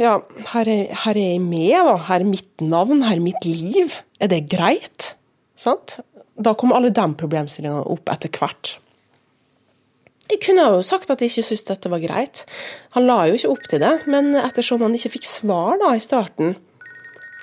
Ja, 0.01 0.19
her 0.51 0.69
er, 0.69 0.91
her 1.05 1.17
er 1.17 1.31
jeg 1.33 1.41
med, 1.41 1.73
da. 1.73 1.95
Her 2.09 2.21
er 2.21 2.29
mitt 2.29 2.61
navn, 2.61 3.01
her 3.07 3.17
er 3.17 3.23
mitt 3.23 3.45
liv. 3.47 3.95
Er 4.21 4.29
det 4.31 4.43
greit? 4.51 5.15
Sant? 5.57 5.97
Da 6.41 6.55
kom 6.57 6.73
alle 6.73 6.89
de 6.93 7.05
problemstillingene 7.19 7.83
opp 7.91 8.09
etter 8.13 8.31
hvert. 8.33 8.75
Jeg 10.31 10.39
kunne 10.45 10.63
jo 10.63 10.83
sagt 10.85 11.09
at 11.11 11.19
jeg 11.19 11.31
ikke 11.31 11.43
syntes 11.43 11.67
dette 11.67 11.91
var 11.91 12.01
greit. 12.03 12.45
Han 12.95 13.07
la 13.07 13.25
jo 13.27 13.35
ikke 13.35 13.51
opp 13.51 13.65
til 13.67 13.81
det, 13.83 13.91
men 14.11 14.31
ettersom 14.39 14.83
han 14.85 14.95
ikke 14.95 15.17
fikk 15.17 15.27
svar 15.27 15.81
da 15.81 15.91
i 15.95 16.03
starten, 16.03 16.55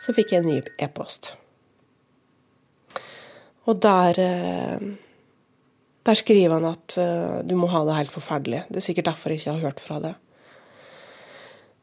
så 0.07 0.15
fikk 0.17 0.33
jeg 0.33 0.43
en 0.43 0.49
ny 0.49 0.63
e-post. 0.81 1.35
Og 3.69 3.77
der, 3.85 4.17
eh, 4.25 4.87
der 6.09 6.17
skriver 6.17 6.57
han 6.57 6.71
at 6.71 6.97
eh, 6.97 7.43
du 7.45 7.53
må 7.61 7.69
ha 7.69 7.85
det 7.85 7.99
helt 7.99 8.15
forferdelig. 8.15 8.65
Det 8.71 8.81
er 8.81 8.87
sikkert 8.87 9.11
derfor 9.11 9.35
jeg 9.35 9.43
ikke 9.43 9.57
har 9.59 9.67
hørt 9.69 9.85
fra 9.85 10.01
det. 10.07 10.15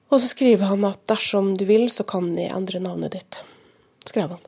Og 0.10 0.17
så 0.17 0.31
skriver 0.31 0.72
han 0.72 0.86
at 0.89 1.05
dersom 1.12 1.53
du 1.60 1.67
vil, 1.69 1.86
så 1.93 2.05
kan 2.07 2.34
jeg 2.38 2.53
endre 2.55 2.81
navnet 2.81 3.13
ditt. 3.13 3.39
Skrev 4.10 4.34
han. 4.34 4.43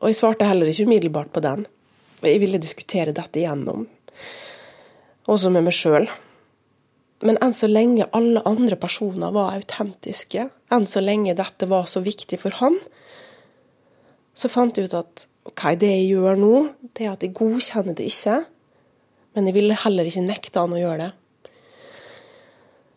Og 0.00 0.10
jeg 0.10 0.18
svarte 0.18 0.48
heller 0.48 0.68
ikke 0.70 0.86
umiddelbart 0.88 1.32
på 1.32 1.42
den. 1.44 1.64
Jeg 2.24 2.40
ville 2.42 2.60
diskutere 2.60 3.14
dette 3.16 3.40
igjennom, 3.40 3.84
også 5.28 5.50
med 5.52 5.66
meg 5.66 5.76
sjøl. 5.76 6.08
Men 7.24 7.38
enn 7.44 7.54
så 7.56 7.68
lenge 7.70 8.08
alle 8.16 8.42
andre 8.48 8.76
personer 8.80 9.32
var 9.32 9.56
autentiske, 9.56 10.48
enn 10.72 10.88
så 10.88 11.00
lenge 11.04 11.36
dette 11.36 11.68
var 11.70 11.88
så 11.88 12.02
viktig 12.04 12.38
for 12.40 12.56
han, 12.60 12.76
så 14.36 14.50
fant 14.52 14.76
jeg 14.76 14.90
ut 14.90 14.98
at 14.98 15.26
OK, 15.48 15.62
det 15.80 15.92
jeg 15.92 16.10
gjør 16.16 16.40
nå, 16.40 16.54
det 16.92 17.06
er 17.06 17.14
at 17.14 17.24
jeg 17.24 17.36
godkjenner 17.38 17.96
det 17.96 18.08
ikke, 18.10 18.40
men 19.36 19.48
jeg 19.48 19.56
ville 19.56 19.78
heller 19.84 20.08
ikke 20.08 20.24
nekte 20.26 20.60
han 20.60 20.74
å 20.74 20.80
gjøre 20.80 21.06
det. 21.06 21.12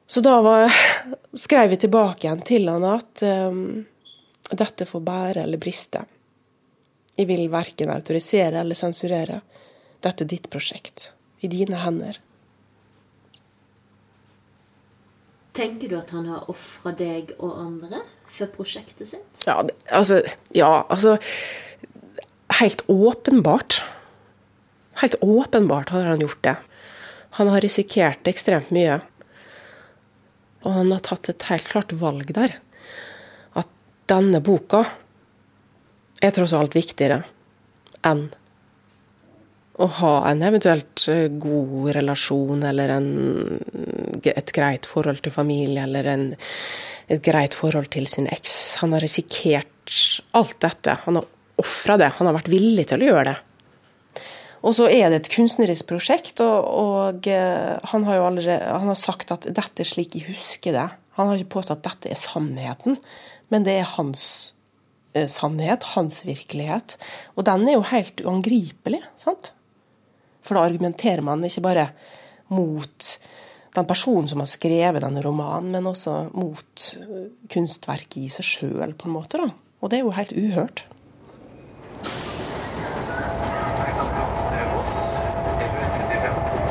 Så 0.10 0.24
da 0.26 0.40
var, 0.42 0.74
skrev 1.38 1.76
jeg 1.76 1.84
tilbake 1.84 2.26
igjen 2.26 2.40
til 2.48 2.66
han 2.72 2.86
at 2.90 3.22
um, 3.24 3.84
dette 4.50 4.88
får 4.90 5.04
bære 5.06 5.44
eller 5.46 5.62
briste. 5.62 6.02
Jeg 7.20 7.28
vil 7.28 7.50
verken 7.52 7.92
autorisere 7.92 8.62
eller 8.62 8.78
sensurere. 8.80 9.42
Dette 10.00 10.24
er 10.24 10.32
ditt 10.32 10.48
prosjekt. 10.52 11.10
I 11.44 11.50
dine 11.52 11.82
hender. 11.82 12.20
Tenker 15.56 15.92
du 15.92 15.98
at 16.00 16.14
han 16.16 16.30
har 16.32 16.48
ofra 16.52 16.94
deg 16.96 17.34
og 17.40 17.58
andre 17.60 18.00
for 18.30 18.52
prosjektet 18.54 19.10
sitt? 19.10 19.44
Ja, 19.48 19.58
altså 19.92 20.22
Ja, 20.56 20.86
altså 20.88 21.18
Helt 22.60 22.82
åpenbart. 22.88 23.82
Helt 25.02 25.16
åpenbart 25.22 25.90
har 25.94 26.08
han 26.10 26.20
gjort 26.20 26.44
det. 26.44 26.56
Han 27.38 27.48
har 27.48 27.62
risikert 27.62 28.28
ekstremt 28.28 28.72
mye. 28.74 28.98
Og 30.66 30.74
han 30.74 30.90
har 30.92 31.04
tatt 31.06 31.30
et 31.30 31.46
helt 31.52 31.68
klart 31.70 31.94
valg 31.94 32.34
der. 32.36 32.56
At 33.54 33.70
denne 34.12 34.42
boka 34.44 34.82
er 36.22 36.36
tross 36.36 36.54
alt 36.58 36.76
viktigere 36.76 37.24
enn 38.08 38.28
å 39.80 39.88
ha 40.00 40.14
en 40.28 40.42
eventuelt 40.44 41.06
god 41.40 41.92
relasjon 41.96 42.66
eller 42.68 42.92
en, 42.98 43.10
et 44.28 44.52
greit 44.56 44.88
forhold 44.90 45.22
til 45.24 45.32
familie 45.32 45.86
eller 45.88 46.10
en, 46.12 46.26
et 47.08 47.22
greit 47.24 47.56
forhold 47.56 47.88
til 47.94 48.10
sin 48.12 48.28
eks. 48.28 48.58
Han 48.82 48.96
har 48.96 49.06
risikert 49.06 49.96
alt 50.36 50.58
dette. 50.66 50.98
Han 51.06 51.22
har 51.22 51.30
ofra 51.64 51.96
det. 52.00 52.12
Han 52.18 52.28
har 52.28 52.36
vært 52.42 52.52
villig 52.52 52.90
til 52.92 53.06
å 53.06 53.10
gjøre 53.14 53.32
det. 53.32 53.38
Og 54.68 54.76
så 54.76 54.90
er 54.92 55.08
det 55.08 55.22
et 55.22 55.32
kunstnerisk 55.32 55.88
prosjekt, 55.88 56.42
og, 56.44 56.68
og 56.68 57.28
han 57.94 58.08
har 58.10 58.26
allerede 58.28 58.60
han 58.60 58.92
har 58.92 59.00
sagt 59.00 59.32
at 59.32 59.48
dette 59.48 59.86
er 59.86 59.88
slik 59.88 60.18
jeg 60.20 60.28
husker 60.34 60.76
det. 60.76 60.88
Han 61.16 61.32
har 61.32 61.40
ikke 61.40 61.56
påstått 61.56 61.88
at 61.88 61.94
dette 61.94 62.12
er 62.12 62.20
sannheten, 62.20 63.00
men 63.48 63.64
det 63.64 63.78
er 63.80 63.94
hans 63.96 64.52
sannhet, 65.32 65.84
hans 65.96 66.22
virkelighet. 66.28 66.98
Og 67.36 67.46
den 67.48 67.68
er 67.68 67.78
jo 67.78 67.86
helt 67.90 68.22
uangripelig, 68.26 69.02
sant? 69.20 69.52
For 70.46 70.58
da 70.58 70.66
argumenterer 70.68 71.26
man 71.26 71.44
ikke 71.46 71.66
bare 71.66 71.88
mot 72.54 73.10
den 73.76 73.86
personen 73.90 74.28
som 74.28 74.42
har 74.42 74.50
skrevet 74.50 75.04
denne 75.04 75.22
romanen, 75.22 75.72
men 75.74 75.90
også 75.90 76.30
mot 76.34 76.86
kunstverket 77.54 78.22
i 78.24 78.30
seg 78.34 78.48
sjøl, 78.48 78.96
på 78.98 79.10
en 79.10 79.18
måte. 79.18 79.42
da. 79.42 79.52
Og 79.82 79.92
det 79.92 80.00
er 80.00 80.08
jo 80.08 80.16
helt 80.16 80.34
uhørt. 80.34 80.86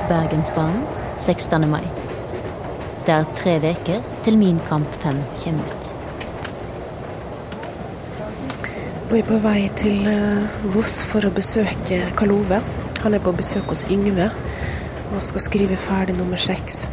Bergensbanen 0.09 0.87
16. 1.19 1.69
mai. 1.69 1.85
Det 3.05 3.15
er 3.15 3.31
tre 3.37 3.59
uker 3.61 4.03
til 4.25 4.39
Min 4.41 4.61
kamp 4.69 4.89
5 5.05 5.23
kommer 5.45 5.65
ut. 5.77 5.98
Vi 9.09 9.23
er 9.23 9.25
på 9.25 9.39
vei 9.41 9.71
til 9.73 10.05
Voss 10.75 10.99
for 11.09 11.25
å 11.25 11.33
besøke 11.33 12.03
Karl 12.19 12.35
Ove. 12.35 12.59
Han 13.01 13.17
er 13.17 13.23
på 13.25 13.33
besøk 13.33 13.71
hos 13.73 13.87
Yngve 13.89 14.29
og 15.09 15.23
skal 15.25 15.45
skrive 15.47 15.79
ferdig 15.81 16.19
nummer 16.19 16.41
seks. 16.41 16.85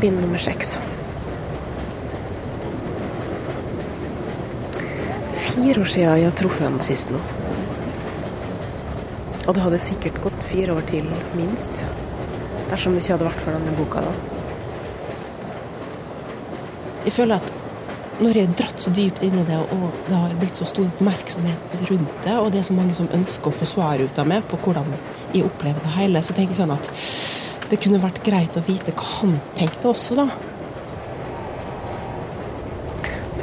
Bind 0.00 0.22
nummer 0.22 0.40
seks. 0.40 0.78
fire 5.66 5.80
år 5.80 5.88
siden 5.92 6.18
jeg 6.18 6.24
har 6.24 6.34
truffet 6.38 6.64
henne 6.66 6.84
sist 6.84 7.10
nå. 7.10 7.20
Og 9.46 9.54
det 9.54 9.62
hadde 9.64 9.80
sikkert 9.82 10.20
gått 10.24 10.44
fire 10.46 10.76
år 10.76 10.84
til, 10.88 11.08
minst. 11.36 11.84
Dersom 12.70 12.94
det 12.94 13.02
ikke 13.02 13.16
hadde 13.16 13.28
vært 13.28 13.44
for 13.44 13.56
denne 13.56 13.76
boka, 13.78 14.04
da. 14.06 14.12
Jeg 17.06 17.14
føler 17.18 17.40
at 17.40 17.55
når 18.16 18.38
jeg 18.38 18.48
er 18.48 18.52
dratt 18.56 18.80
så 18.80 18.90
dypt 18.96 19.22
inn 19.26 19.36
i 19.42 19.44
det, 19.44 19.58
og 19.74 19.96
det 20.06 20.16
har 20.16 20.34
blitt 20.40 20.56
så 20.56 20.64
stor 20.68 20.86
oppmerksomhet 20.88 21.74
rundt 21.90 22.12
det, 22.24 22.36
og 22.40 22.50
det 22.52 22.62
er 22.62 22.68
så 22.68 22.76
mange 22.76 22.96
som 22.96 23.10
ønsker 23.12 23.50
å 23.50 23.56
få 23.58 23.68
svar 23.68 24.00
ut 24.00 24.20
av 24.22 24.28
meg 24.30 24.46
på 24.48 24.58
hvordan 24.64 24.88
jeg 25.34 25.44
opplever 25.44 25.84
det 25.84 25.94
hele, 25.98 26.22
så 26.24 26.36
tenker 26.36 26.56
jeg 26.56 26.62
sånn 26.62 26.72
at 26.72 26.88
det 27.70 27.80
kunne 27.82 28.00
vært 28.00 28.22
greit 28.24 28.56
å 28.56 28.64
vite 28.64 28.94
hva 28.96 29.08
han 29.18 29.36
tenkte 29.58 29.90
også, 29.92 30.16
da. 30.16 30.28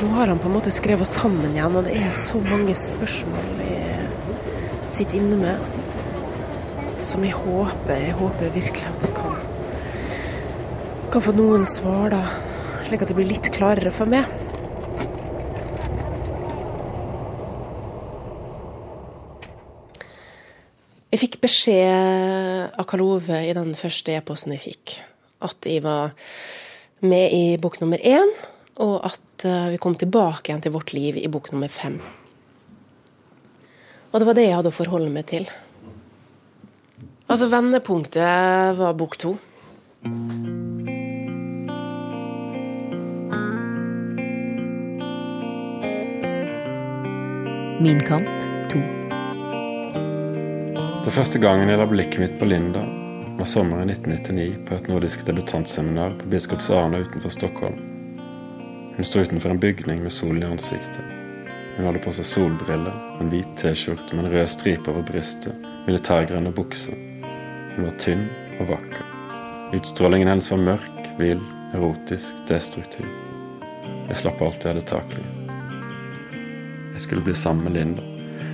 Nå 0.02 0.10
har 0.18 0.32
han 0.32 0.42
på 0.42 0.50
en 0.50 0.56
måte 0.58 0.74
skrevet 0.74 1.06
oss 1.06 1.14
sammen 1.20 1.54
igjen, 1.54 1.78
og 1.78 1.86
det 1.86 1.94
er 2.00 2.16
så 2.18 2.42
mange 2.42 2.74
spørsmål 2.76 3.62
jeg 3.62 4.08
sitter 4.92 5.20
inne 5.20 5.38
med. 5.40 5.70
Som 7.04 7.24
jeg 7.26 7.36
håper 7.36 7.98
Jeg 8.00 8.16
håper 8.16 8.54
virkelig 8.56 8.88
at 8.88 9.02
jeg 9.04 9.16
kan, 9.18 9.34
kan 11.12 11.24
få 11.26 11.34
noen 11.36 11.68
svar, 11.68 12.14
da. 12.16 12.24
Slik 12.88 13.04
at 13.04 13.12
det 13.12 13.18
blir 13.18 13.30
litt 13.30 13.52
klarere 13.54 13.92
for 13.96 14.10
meg. 14.10 14.43
Beskjed 21.44 22.80
av 22.80 22.88
Karl 22.88 23.04
Ove 23.04 23.42
i 23.44 23.54
den 23.56 23.74
første 23.76 24.16
e-posten 24.16 24.56
jeg 24.56 24.64
fikk, 24.64 24.96
at 25.44 25.68
jeg 25.68 25.84
var 25.84 26.14
med 27.04 27.36
i 27.36 27.58
bok 27.62 27.82
nummer 27.82 28.00
én, 28.00 28.32
og 28.84 28.96
at 29.06 29.46
eh, 29.46 29.74
vi 29.74 29.82
kom 29.82 29.98
tilbake 30.00 30.50
igjen 30.50 30.64
til 30.64 30.74
vårt 30.76 30.94
liv 30.96 31.20
i 31.20 31.30
bok 31.32 31.52
nummer 31.52 31.72
fem. 31.72 32.00
Og 34.14 34.22
det 34.22 34.30
var 34.30 34.38
det 34.38 34.48
jeg 34.48 34.56
hadde 34.56 34.72
å 34.72 34.78
forholde 34.78 35.12
meg 35.12 35.28
til. 35.32 35.50
Altså, 37.28 37.50
vendepunktet 37.52 38.80
var 38.80 38.96
bok 38.98 39.18
to. 39.20 39.36
Min 47.84 48.00
kamp 48.08 48.32
2. 48.48 48.53
Det 51.04 51.12
første 51.12 51.40
gangen 51.40 51.68
jeg 51.68 51.76
la 51.76 51.84
blikket 51.84 52.22
mitt 52.22 52.36
på 52.40 52.46
Linda, 52.48 52.80
var 53.36 53.48
sommeren 53.50 53.90
1999 53.92 54.54
på 54.64 54.76
et 54.78 54.86
nordisk 54.88 55.26
debutantseminar 55.28 56.14
på 56.22 56.30
Biskops 56.32 56.70
Arna 56.72 57.02
utenfor 57.04 57.34
Stockholm. 57.34 57.82
Hun 58.96 59.08
sto 59.10 59.20
utenfor 59.20 59.52
en 59.52 59.60
bygning 59.60 60.00
med 60.00 60.14
solen 60.16 60.40
i 60.46 60.48
ansiktet. 60.48 61.04
Hun 61.76 61.90
hadde 61.90 62.00
på 62.06 62.14
seg 62.16 62.30
solbriller, 62.30 62.96
en 63.20 63.34
hvit 63.34 63.52
T-skjorte 63.60 64.16
med 64.16 64.30
en 64.30 64.32
rød 64.32 64.48
stripe 64.54 64.94
over 64.94 65.04
brystet, 65.10 65.68
militærgrønne 65.90 66.56
bukser. 66.56 66.96
Hun 67.76 67.90
var 67.90 68.00
tynn 68.00 68.24
og 68.62 68.72
vakker. 68.72 69.12
Utstrålingen 69.76 70.32
hennes 70.32 70.48
var 70.54 70.64
mørk, 70.70 71.12
vill, 71.20 71.44
erotisk, 71.76 72.32
destruktiv. 72.48 73.12
Jeg 74.08 74.22
slapp 74.24 74.40
alt 74.40 74.64
jeg 74.64 74.72
hadde 74.72 74.88
tak 74.88 75.20
i. 75.20 75.28
Jeg 76.94 77.08
skulle 77.10 77.28
bli 77.28 77.36
sammen 77.36 77.68
med 77.68 77.80
Linda. 77.82 78.13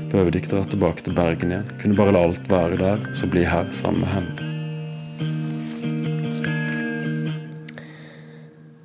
Behøvde 0.09 0.39
ikke 0.39 0.49
dra 0.49 0.63
tilbake 0.65 1.03
til 1.05 1.13
Bergen 1.13 1.51
igjen. 1.53 1.67
Kunne 1.81 1.97
bare 1.97 2.13
la 2.15 2.23
alt 2.25 2.47
være 2.49 2.77
der, 2.79 3.03
så 3.13 3.27
bli 3.29 3.43
her 3.45 3.67
sammen 3.77 4.01
med 4.01 4.09
henne. 4.09 4.47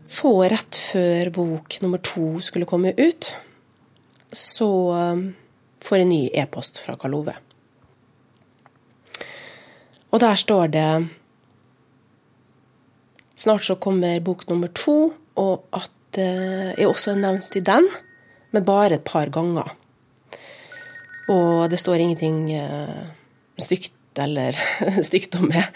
Så 0.05 0.33
rett 0.53 0.77
før 0.77 1.31
bok 1.33 1.79
nummer 1.81 2.01
to 2.05 2.27
skulle 2.45 2.69
komme 2.69 2.93
ut, 2.93 3.31
så 4.33 4.69
um, 4.93 5.23
får 5.81 6.03
jeg 6.03 6.09
ny 6.11 6.21
e-post 6.45 6.81
fra 6.85 6.97
Karl 7.01 7.17
Ove. 7.17 7.35
Og 10.13 10.21
der 10.23 10.37
står 10.39 10.73
det 10.77 10.89
Snart 13.35 13.65
så 13.65 13.75
kommer 13.75 14.21
bok 14.21 14.45
nummer 14.49 14.69
to, 14.77 15.15
og 15.41 15.65
at 15.75 16.19
eh, 16.21 16.71
jeg 16.79 16.87
også 16.87 17.11
er 17.11 17.23
nevnt 17.25 17.57
i 17.59 17.65
den, 17.65 17.89
men 18.55 18.65
bare 18.65 18.95
et 18.95 19.05
par 19.05 19.27
ganger. 19.35 19.73
Og 21.33 21.71
det 21.73 21.81
står 21.81 22.03
ingenting 22.03 22.51
eh, 22.53 23.05
stygt 23.61 24.19
eller 24.21 24.59
stygt 25.09 25.39
om 25.41 25.49
meg. 25.49 25.69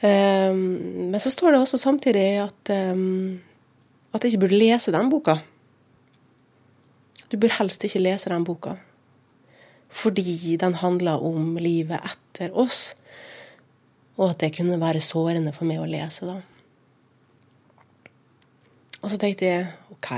Eh, 0.00 0.52
men 0.54 1.20
så 1.20 1.32
står 1.32 1.52
det 1.54 1.62
også 1.62 1.80
samtidig 1.80 2.28
at, 2.44 2.72
eh, 2.74 2.94
at 4.12 4.22
jeg 4.22 4.34
ikke 4.34 4.44
burde 4.46 4.60
lese 4.60 4.94
den 4.94 5.10
boka. 5.10 5.40
Du 7.30 7.38
bør 7.38 7.58
helst 7.60 7.84
ikke 7.86 8.02
lese 8.02 8.30
den 8.30 8.44
boka. 8.46 8.76
Fordi 9.90 10.56
den 10.60 10.74
handler 10.74 11.22
om 11.22 11.56
livet 11.58 11.98
etter 12.06 12.54
oss. 12.54 12.94
Og 14.18 14.30
at 14.30 14.40
det 14.40 14.54
kunne 14.56 14.80
være 14.80 15.02
sårende 15.02 15.52
for 15.54 15.66
meg 15.66 15.82
å 15.82 15.88
lese, 15.88 16.26
da. 16.26 16.40
Og 19.00 19.08
så 19.08 19.16
tenkte 19.16 19.48
jeg 19.48 19.68
OK. 19.94 20.10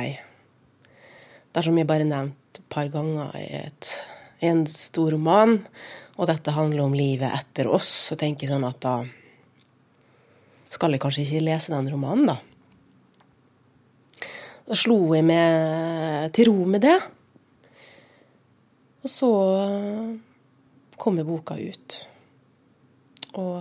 Dersom 1.54 1.78
jeg 1.78 1.88
bare 1.88 2.08
nevnte 2.08 2.60
et 2.60 2.68
par 2.72 2.88
ganger 2.92 3.36
i 3.38 3.44
et, 3.62 3.88
en 4.42 4.64
stor 4.66 5.14
roman, 5.14 5.58
og 6.18 6.28
dette 6.28 6.54
handler 6.54 6.84
om 6.84 6.94
livet 6.96 7.30
etter 7.30 7.68
oss, 7.70 7.88
så 8.10 8.18
tenker 8.18 8.46
jeg 8.46 8.54
sånn 8.54 8.66
at 8.68 8.80
da 8.82 8.96
skal 10.72 10.94
jeg 10.94 11.02
kanskje 11.02 11.24
ikke 11.26 11.44
lese 11.46 11.72
den 11.74 11.90
romanen, 11.92 12.32
da. 12.32 12.38
Da 14.62 14.78
slo 14.78 14.96
jeg 15.12 15.26
meg 15.26 16.30
til 16.36 16.48
ro 16.48 16.64
med 16.70 16.84
det. 16.84 16.96
Og 19.02 19.10
så 19.10 19.30
kom 20.96 21.18
boka 21.26 21.58
ut. 21.58 21.96
Og 23.42 23.56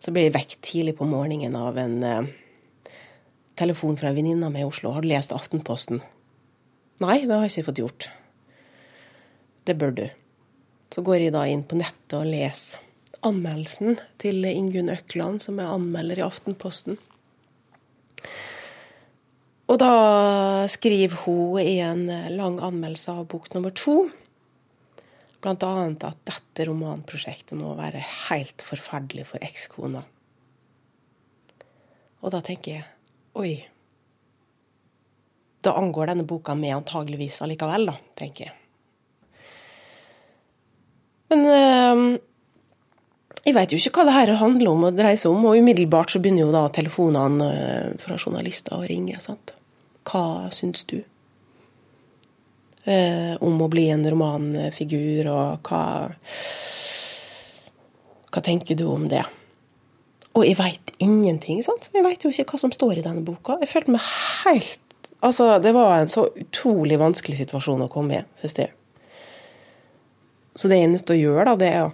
så 0.00 0.14
ble 0.14 0.24
jeg 0.26 0.34
vekt 0.34 0.62
tidlig 0.64 0.96
på 0.98 1.08
morgenen 1.08 1.56
av 1.60 1.76
en 1.78 2.30
telefon 3.60 3.98
fra 4.00 4.10
ei 4.10 4.16
venninne 4.16 4.48
meg 4.48 4.64
i 4.64 4.70
Oslo. 4.70 4.94
Har 4.96 5.04
du 5.04 5.10
lest 5.10 5.34
Aftenposten? 5.36 6.00
Nei, 7.04 7.20
det 7.26 7.34
har 7.34 7.44
jeg 7.44 7.60
ikke 7.60 7.68
fått 7.68 7.82
gjort. 7.84 8.10
Det 9.70 9.76
bør 9.78 9.92
du. 9.94 10.06
Så 10.90 11.04
går 11.06 11.22
jeg 11.22 11.34
da 11.36 11.44
inn 11.46 11.62
på 11.62 11.78
nettet 11.78 12.16
og 12.18 12.26
leser 12.26 12.82
anmeldelsen 13.26 13.98
til 14.18 14.44
Ingunn 14.48 14.90
Økland, 14.90 15.42
som 15.44 15.60
er 15.60 15.70
anmelder 15.70 16.18
i 16.20 16.24
Aftenposten. 16.24 16.96
Og 19.70 19.78
da 19.78 20.66
skriver 20.72 21.22
hun 21.22 21.60
i 21.62 21.76
en 21.84 22.06
lang 22.34 22.58
anmeldelse 22.64 23.12
av 23.12 23.28
bok 23.30 23.52
nummer 23.54 23.74
to 23.76 24.08
annet 25.46 26.04
at 26.04 26.18
dette 26.28 26.66
romanprosjektet 26.68 27.56
må 27.56 27.72
være 27.78 28.02
helt 28.28 28.60
forferdelig 28.60 29.24
for 29.30 29.40
ekskona. 29.46 30.02
Og 32.20 32.34
da 32.34 32.42
tenker 32.44 32.74
jeg 32.74 32.88
Oi. 33.40 33.54
Da 35.64 35.72
angår 35.78 36.10
denne 36.10 36.26
boka 36.28 36.56
meg 36.58 36.74
antageligvis 36.74 37.40
allikevel, 37.44 37.86
da, 37.92 37.94
tenker 38.18 38.48
jeg. 38.48 38.59
Men 41.30 41.46
øh, 41.46 42.02
jeg 43.46 43.56
veit 43.56 43.72
jo 43.72 43.78
ikke 43.80 44.00
hva 44.00 44.08
det 44.08 44.16
her 44.16 44.34
handler 44.40 44.72
om 44.72 44.88
og 44.88 44.98
dreier 44.98 45.20
seg 45.20 45.32
om, 45.32 45.46
og 45.48 45.56
umiddelbart 45.60 46.12
så 46.12 46.20
begynner 46.20 46.44
jo 46.44 46.52
da 46.54 46.66
telefonene 46.74 47.48
øh, 47.54 47.94
fra 48.02 48.18
journalister 48.18 48.76
å 48.76 48.84
ringe. 48.84 49.20
sant? 49.22 49.54
Hva 50.10 50.50
syns 50.54 50.84
du? 50.90 50.98
Eh, 52.84 53.34
om 53.44 53.60
å 53.60 53.68
bli 53.70 53.86
en 53.92 54.06
romanfigur, 54.08 55.28
og 55.32 55.68
hva 55.68 55.84
Hva 58.30 58.40
tenker 58.46 58.76
du 58.78 58.84
om 58.86 59.08
det? 59.10 59.24
Og 60.38 60.44
jeg 60.46 60.54
veit 60.60 60.92
ingenting. 61.02 61.64
sant? 61.66 61.88
Jeg 61.92 62.04
veit 62.06 62.22
jo 62.22 62.30
ikke 62.30 62.52
hva 62.52 62.60
som 62.62 62.70
står 62.70 63.00
i 63.00 63.02
denne 63.02 63.24
boka. 63.26 63.56
Jeg 63.58 63.72
følte 63.72 63.96
meg 63.96 64.06
helt 64.44 64.86
Altså, 65.20 65.58
det 65.60 65.74
var 65.76 65.98
en 65.98 66.08
så 66.08 66.30
utrolig 66.32 66.96
vanskelig 66.96 67.42
situasjon 67.42 67.82
å 67.84 67.90
komme 67.92 68.14
i, 68.16 68.22
syns 68.40 68.54
jeg. 68.56 68.70
Så 70.60 70.68
det 70.68 70.76
jeg 70.76 70.90
er 70.90 70.92
nødt 70.92 71.06
til 71.08 71.16
å 71.16 71.22
gjøre, 71.24 71.44
da, 71.48 71.54
det 71.56 71.68
er 71.72 71.86
å 71.86 71.92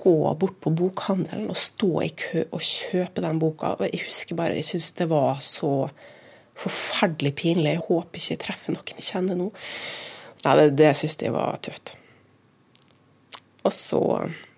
gå 0.00 0.34
bort 0.40 0.56
på 0.64 0.70
bokhandelen 0.78 1.50
og 1.52 1.58
stå 1.60 1.90
i 2.06 2.08
kø 2.16 2.46
og 2.46 2.62
kjøpe 2.64 3.24
den 3.24 3.40
boka. 3.42 3.74
Jeg 3.84 4.06
husker 4.06 4.38
bare, 4.38 4.56
jeg 4.56 4.68
syns 4.70 4.94
det 4.96 5.08
var 5.10 5.42
så 5.44 5.90
forferdelig 6.56 7.34
pinlig. 7.36 7.74
Jeg 7.74 7.84
håper 7.84 8.22
ikke 8.22 8.32
jeg 8.32 8.42
treffer 8.46 8.76
noen 8.76 8.96
jeg 8.96 9.08
kjenner 9.10 9.36
nå. 9.36 9.50
Nei, 10.46 10.56
det, 10.62 10.66
det 10.80 10.94
syns 10.96 11.18
jeg 11.20 11.36
var 11.36 11.60
tøft. 11.68 11.96
Og 13.66 13.76
så 13.76 14.02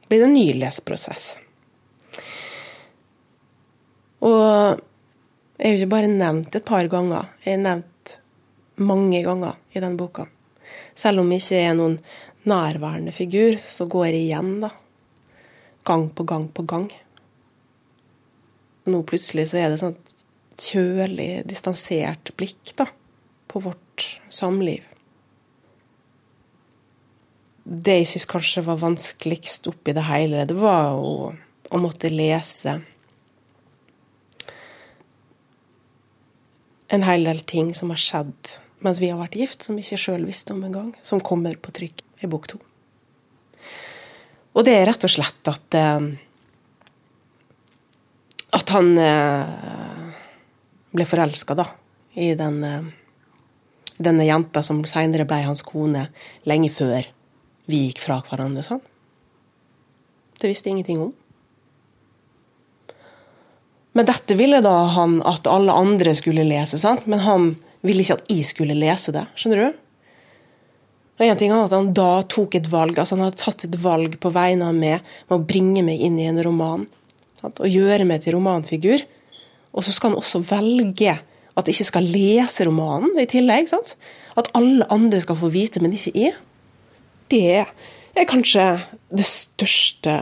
blir 0.06 0.22
det 0.22 0.28
en 0.28 0.36
ny 0.36 0.46
leseprosess. 0.60 1.32
Og 4.22 4.38
jeg 4.38 5.64
har 5.64 5.74
jo 5.74 5.78
ikke 5.80 5.94
bare 5.96 6.12
nevnt 6.12 6.54
et 6.54 6.70
par 6.70 6.86
ganger, 6.92 7.32
jeg 7.42 7.56
har 7.56 7.64
nevnt 7.66 8.18
mange 8.78 9.26
ganger 9.26 9.58
i 9.74 9.82
den 9.82 9.96
boka. 9.98 10.28
Selv 10.98 11.22
om 11.22 11.30
jeg 11.30 11.44
ikke 11.44 11.62
er 11.62 11.76
noen 11.78 11.96
nærværende 12.48 13.14
figur, 13.14 13.54
så 13.62 13.86
går 13.90 14.08
jeg 14.08 14.24
igjen, 14.24 14.54
da. 14.64 14.72
Gang 15.86 16.08
på 16.14 16.26
gang 16.26 16.48
på 16.54 16.64
gang. 16.68 16.88
Nå 18.88 19.02
plutselig 19.06 19.48
så 19.50 19.60
er 19.60 19.70
det 19.70 19.80
sånn 19.82 19.96
kjølig, 20.58 21.44
distansert 21.46 22.32
blikk, 22.36 22.74
da. 22.80 22.88
på 23.48 23.62
vårt 23.64 24.06
samliv. 24.34 24.84
Det 27.64 27.94
jeg 28.00 28.08
syns 28.10 28.26
kanskje 28.28 28.64
var 28.66 28.80
vanskeligst 28.80 29.68
oppi 29.70 29.94
det 29.96 30.04
hele, 30.08 30.44
det 30.48 30.56
var 30.58 30.96
å, 30.96 31.30
å 31.68 31.80
måtte 31.80 32.10
lese 32.12 32.78
en 36.88 37.04
hel 37.04 37.28
del 37.28 37.40
ting 37.44 37.74
som 37.76 37.92
har 37.92 38.00
skjedd 38.00 38.52
mens 38.84 39.02
vi 39.02 39.10
har 39.10 39.18
vært 39.20 39.38
gift, 39.38 39.66
som 39.66 39.78
ikke 39.78 39.98
sjøl 40.00 40.24
visste 40.28 40.54
om 40.54 40.62
engang, 40.66 40.92
som 41.02 41.22
kommer 41.24 41.58
på 41.58 41.74
trykk 41.74 42.04
i 42.22 42.30
bok 42.30 42.48
to. 42.50 42.60
Og 44.58 44.64
det 44.66 44.74
er 44.74 44.88
rett 44.88 45.04
og 45.06 45.12
slett 45.12 45.50
at 45.50 45.76
eh, 45.78 46.08
at 48.50 48.72
han 48.72 48.94
eh, 48.98 50.08
ble 50.96 51.04
forelska, 51.08 51.56
da, 51.58 51.66
i 52.16 52.32
den, 52.38 52.62
eh, 52.64 52.88
denne 53.98 54.26
jenta 54.26 54.62
som 54.64 54.80
seinere 54.88 55.28
ble 55.28 55.42
hans 55.44 55.64
kone, 55.66 56.08
lenge 56.48 56.72
før 56.72 57.08
vi 57.68 57.84
gikk 57.88 58.02
fra 58.06 58.22
hverandre. 58.24 58.64
sånn. 58.64 58.84
Det 60.40 60.48
visste 60.48 60.70
jeg 60.70 60.78
ingenting 60.78 61.02
om. 61.08 61.14
Men 63.92 64.06
dette 64.06 64.36
ville 64.38 64.60
da 64.62 64.76
han 64.94 65.18
at 65.26 65.48
alle 65.50 65.74
andre 65.74 66.14
skulle 66.14 66.46
lese, 66.46 66.78
sant? 66.78 67.06
men 67.06 67.24
han 67.24 67.48
ville 67.86 68.02
ikke 68.02 68.18
at 68.18 68.32
jeg 68.32 68.46
skulle 68.48 68.76
lese 68.78 69.14
det. 69.14 69.24
Skjønner 69.38 69.62
du? 69.62 69.84
Og 71.18 71.26
en 71.26 71.38
ting 71.38 71.50
er 71.50 71.64
at 71.64 71.74
Han 71.74 71.90
da 71.96 72.22
tok 72.30 72.54
et 72.54 72.68
valg, 72.70 72.98
altså 72.98 73.16
han 73.16 73.24
hadde 73.26 73.40
tatt 73.40 73.64
et 73.66 73.78
valg 73.82 74.14
på 74.22 74.30
vegne 74.34 74.68
av 74.70 74.76
meg 74.76 75.02
med 75.26 75.34
å 75.34 75.42
bringe 75.42 75.82
meg 75.86 76.02
inn 76.06 76.18
i 76.20 76.28
en 76.30 76.38
roman. 76.46 76.86
Sant? 77.40 77.58
Og 77.58 77.70
gjøre 77.70 78.06
meg 78.06 78.22
til 78.22 78.36
romanfigur. 78.38 79.02
Og 79.74 79.84
så 79.84 79.94
skal 79.94 80.12
han 80.12 80.20
også 80.22 80.42
velge 80.46 81.16
at 81.58 81.66
jeg 81.66 81.74
ikke 81.74 81.90
skal 81.90 82.06
lese 82.06 82.66
romanen 82.68 83.18
i 83.18 83.26
tillegg. 83.30 83.66
Sant? 83.70 83.96
At 84.38 84.50
alle 84.58 84.86
andre 84.94 85.20
skal 85.24 85.38
få 85.40 85.50
vite, 85.54 85.82
men 85.82 85.94
ikke 85.94 86.14
jeg. 86.14 86.36
Det 87.28 87.66
er 87.66 88.30
kanskje 88.30 88.70
det 89.10 89.26
største 89.26 90.20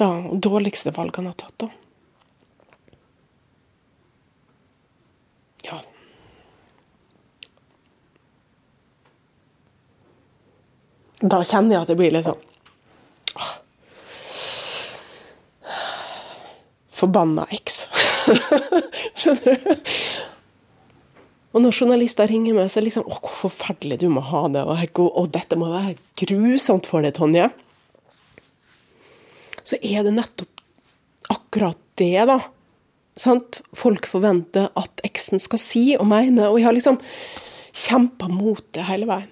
Ja, 0.00 0.30
dårligste 0.32 0.90
valg 0.96 1.16
han 1.16 1.26
har 1.26 1.32
tatt, 1.36 1.54
da. 1.60 1.68
Ja. 5.66 5.82
Da 11.20 11.42
kjenner 11.44 11.76
jeg 11.76 11.82
at 11.82 11.92
det 11.92 11.98
blir 12.00 12.16
litt 12.16 12.24
sånn 12.24 12.40
ah. 13.36 13.52
Forbanna 16.96 17.44
eks. 17.52 17.82
Skjønner 19.20 19.60
du? 19.60 19.88
Og 21.50 21.60
når 21.66 21.76
journalister 21.76 22.30
ringer 22.30 22.56
meg, 22.56 22.70
så 22.70 22.78
er 22.78 22.86
det 22.86 22.94
liksom 22.94 23.10
Å, 23.10 23.20
hvor 23.20 23.50
forferdelig 23.50 24.00
du 24.00 24.08
må 24.08 24.24
ha 24.32 24.46
det. 24.54 24.64
Og, 24.64 25.00
og 25.10 25.34
dette 25.34 25.60
må 25.60 25.74
være 25.74 25.98
grusomt 26.24 26.88
for 26.88 27.04
deg, 27.04 27.12
Tonje. 27.20 27.50
Så 29.70 29.78
er 29.86 30.02
det 30.02 30.10
nettopp 30.16 30.64
akkurat 31.30 31.78
det, 31.94 32.24
da. 32.26 32.40
Sant? 33.14 33.60
Folk 33.76 34.08
forventer 34.10 34.72
at 34.74 35.02
eksen 35.06 35.38
skal 35.42 35.60
si 35.62 35.84
og 35.94 36.08
mene, 36.10 36.48
og 36.48 36.58
jeg 36.58 36.66
har 36.66 36.74
liksom 36.74 36.98
kjempa 37.70 38.26
mot 38.32 38.64
det 38.74 38.86
hele 38.88 39.06
veien. 39.06 39.28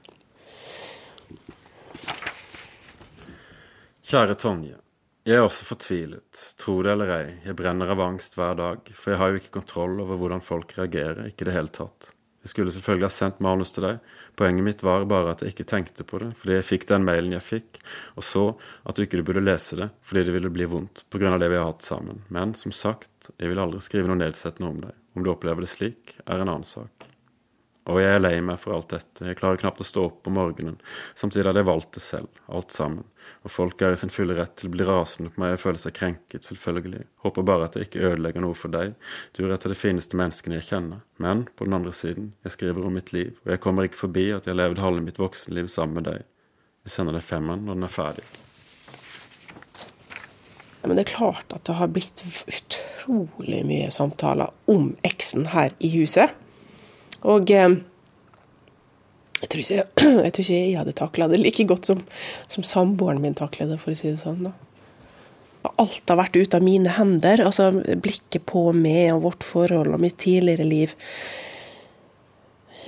Kjære 4.09 4.37
Tonje. 4.41 4.77
Jeg 5.29 5.37
er 5.37 5.45
også 5.45 5.67
fortvilet. 5.69 6.45
Tro 6.57 6.79
det 6.87 6.95
eller 6.95 7.11
ei, 7.13 7.25
jeg 7.45 7.59
brenner 7.59 7.91
av 7.93 8.01
angst 8.07 8.39
hver 8.39 8.55
dag, 8.57 8.93
for 8.95 9.13
jeg 9.13 9.21
har 9.21 9.33
jo 9.33 9.43
ikke 9.43 9.57
kontroll 9.59 9.99
over 10.05 10.23
hvordan 10.23 10.45
folk 10.45 10.71
reagerer, 10.79 11.27
ikke 11.29 11.45
i 11.45 11.51
det 11.51 11.57
hele 11.59 11.75
tatt. 11.75 12.13
Jeg 12.49 12.55
skulle 12.55 12.73
selvfølgelig 12.73 13.05
ha 13.05 13.13
sendt 13.13 13.41
manus 13.45 13.75
til 13.77 13.85
deg. 13.85 13.99
Poenget 14.41 14.65
mitt 14.65 14.83
var 14.87 15.03
bare 15.11 15.35
at 15.35 15.43
jeg 15.45 15.53
ikke 15.53 15.67
tenkte 15.69 16.07
på 16.09 16.23
det, 16.23 16.31
fordi 16.41 16.55
jeg 16.57 16.65
fikk 16.65 16.87
den 16.89 17.05
mailen 17.05 17.35
jeg 17.37 17.45
fikk, 17.45 17.81
og 18.17 18.25
så 18.25 18.45
at 18.89 18.97
du 18.97 19.05
ikke 19.05 19.21
burde 19.29 19.45
lese 19.45 19.77
det 19.77 19.91
fordi 20.09 20.25
det 20.25 20.33
ville 20.33 20.53
bli 20.55 20.65
vondt 20.65 21.05
pga. 21.13 21.37
det 21.37 21.51
vi 21.53 21.61
har 21.61 21.69
hatt 21.69 21.85
sammen. 21.85 22.25
Men 22.33 22.57
som 22.57 22.73
sagt, 22.73 23.29
jeg 23.37 23.53
vil 23.53 23.61
aldri 23.61 23.85
skrive 23.85 24.09
noe 24.09 24.23
nedsettende 24.23 24.73
om 24.73 24.81
deg. 24.87 24.97
Om 25.13 25.27
du 25.27 25.33
opplever 25.35 25.61
det 25.61 25.75
slik, 25.77 26.17
er 26.25 26.41
en 26.41 26.49
annen 26.49 26.65
sak. 26.65 27.11
Og 27.89 28.03
jeg 28.03 28.19
er 28.19 28.21
lei 28.21 28.35
meg 28.45 28.59
for 28.61 28.77
alt 28.77 28.91
dette, 28.93 29.25
jeg 29.25 29.39
klarer 29.39 29.61
knapt 29.63 29.81
å 29.81 29.87
stå 29.87 30.03
opp 30.11 30.29
om 30.29 30.35
morgenen. 30.37 30.77
Samtidig 31.17 31.47
hadde 31.49 31.63
jeg 31.63 31.69
valgt 31.71 31.95
det 31.97 32.03
selv, 32.05 32.41
alt 32.53 32.75
sammen. 32.75 33.07
Og 33.47 33.53
folk 33.53 33.81
er 33.85 33.95
i 33.95 34.01
sin 34.01 34.13
fulle 34.13 34.37
rett 34.37 34.55
til 34.61 34.69
å 34.69 34.73
bli 34.75 34.85
rasende 34.89 35.33
på 35.33 35.41
meg 35.41 35.55
og 35.57 35.63
føle 35.63 35.81
seg 35.81 35.95
krenket, 35.97 36.45
selvfølgelig. 36.45 37.07
Håper 37.25 37.47
bare 37.49 37.69
at 37.69 37.79
jeg 37.79 37.89
ikke 37.89 38.03
ødelegger 38.11 38.45
noe 38.45 38.57
for 38.59 38.75
deg, 38.75 38.93
du 39.33 39.41
er 39.47 39.55
et 39.55 39.65
av 39.65 39.73
de 39.73 39.79
fineste 39.79 40.21
menneskene 40.21 40.59
jeg 40.59 40.69
kjenner. 40.69 41.01
Men 41.17 41.47
på 41.57 41.69
den 41.69 41.79
andre 41.79 41.95
siden, 41.97 42.33
jeg 42.45 42.57
skriver 42.59 42.85
om 42.85 42.99
mitt 42.99 43.15
liv, 43.17 43.39
og 43.47 43.55
jeg 43.55 43.63
kommer 43.65 43.89
ikke 43.89 44.03
forbi 44.03 44.27
at 44.37 44.45
jeg 44.45 44.53
har 44.53 44.61
levd 44.61 44.83
halve 44.85 45.07
mitt 45.07 45.21
voksenliv 45.23 45.71
sammen 45.73 46.03
med 46.03 46.11
deg. 46.11 46.29
Jeg 46.85 46.95
sender 46.95 47.17
deg 47.17 47.25
femmeren 47.25 47.65
når 47.65 47.81
den 47.81 47.89
er 47.89 47.95
ferdig. 47.95 48.27
Men 50.85 50.97
det 50.97 51.07
er 51.07 51.17
klart 51.17 51.57
at 51.57 51.65
det 51.69 51.75
har 51.77 51.91
blitt 51.93 52.23
utrolig 52.49 53.65
mye 53.67 53.89
samtaler 53.93 54.53
om 54.71 54.93
eksen 55.05 55.49
her 55.53 55.75
i 55.85 55.91
huset. 55.97 56.37
Og 57.27 57.51
eh, 57.51 57.79
jeg 59.39 59.51
tror, 59.51 59.63
ikke, 59.63 59.85
jeg 60.27 60.33
tror, 60.33 60.45
ikke, 60.45 60.55
jeg 60.55 60.79
hadde 60.79 60.97
takla 60.99 61.29
det 61.31 61.43
like 61.43 61.67
godt 61.69 61.91
som, 61.91 62.01
som 62.51 62.67
samboeren 62.67 63.23
min 63.23 63.37
takla 63.39 63.69
det, 63.71 63.81
for 63.83 63.95
å 63.95 63.99
si 63.99 64.11
det 64.11 64.23
sånn. 64.23 64.49
da. 64.49 64.55
Alt 65.79 66.11
har 66.11 66.19
vært 66.21 66.39
ute 66.39 66.59
av 66.59 66.65
mine 66.65 66.95
hender. 66.97 67.43
altså 67.45 67.71
Blikket 67.75 68.47
på 68.49 68.71
meg 68.75 69.13
og 69.15 69.25
vårt 69.27 69.47
forhold 69.47 69.95
og 69.95 70.03
mitt 70.03 70.19
tidligere 70.23 70.67
liv 70.67 70.95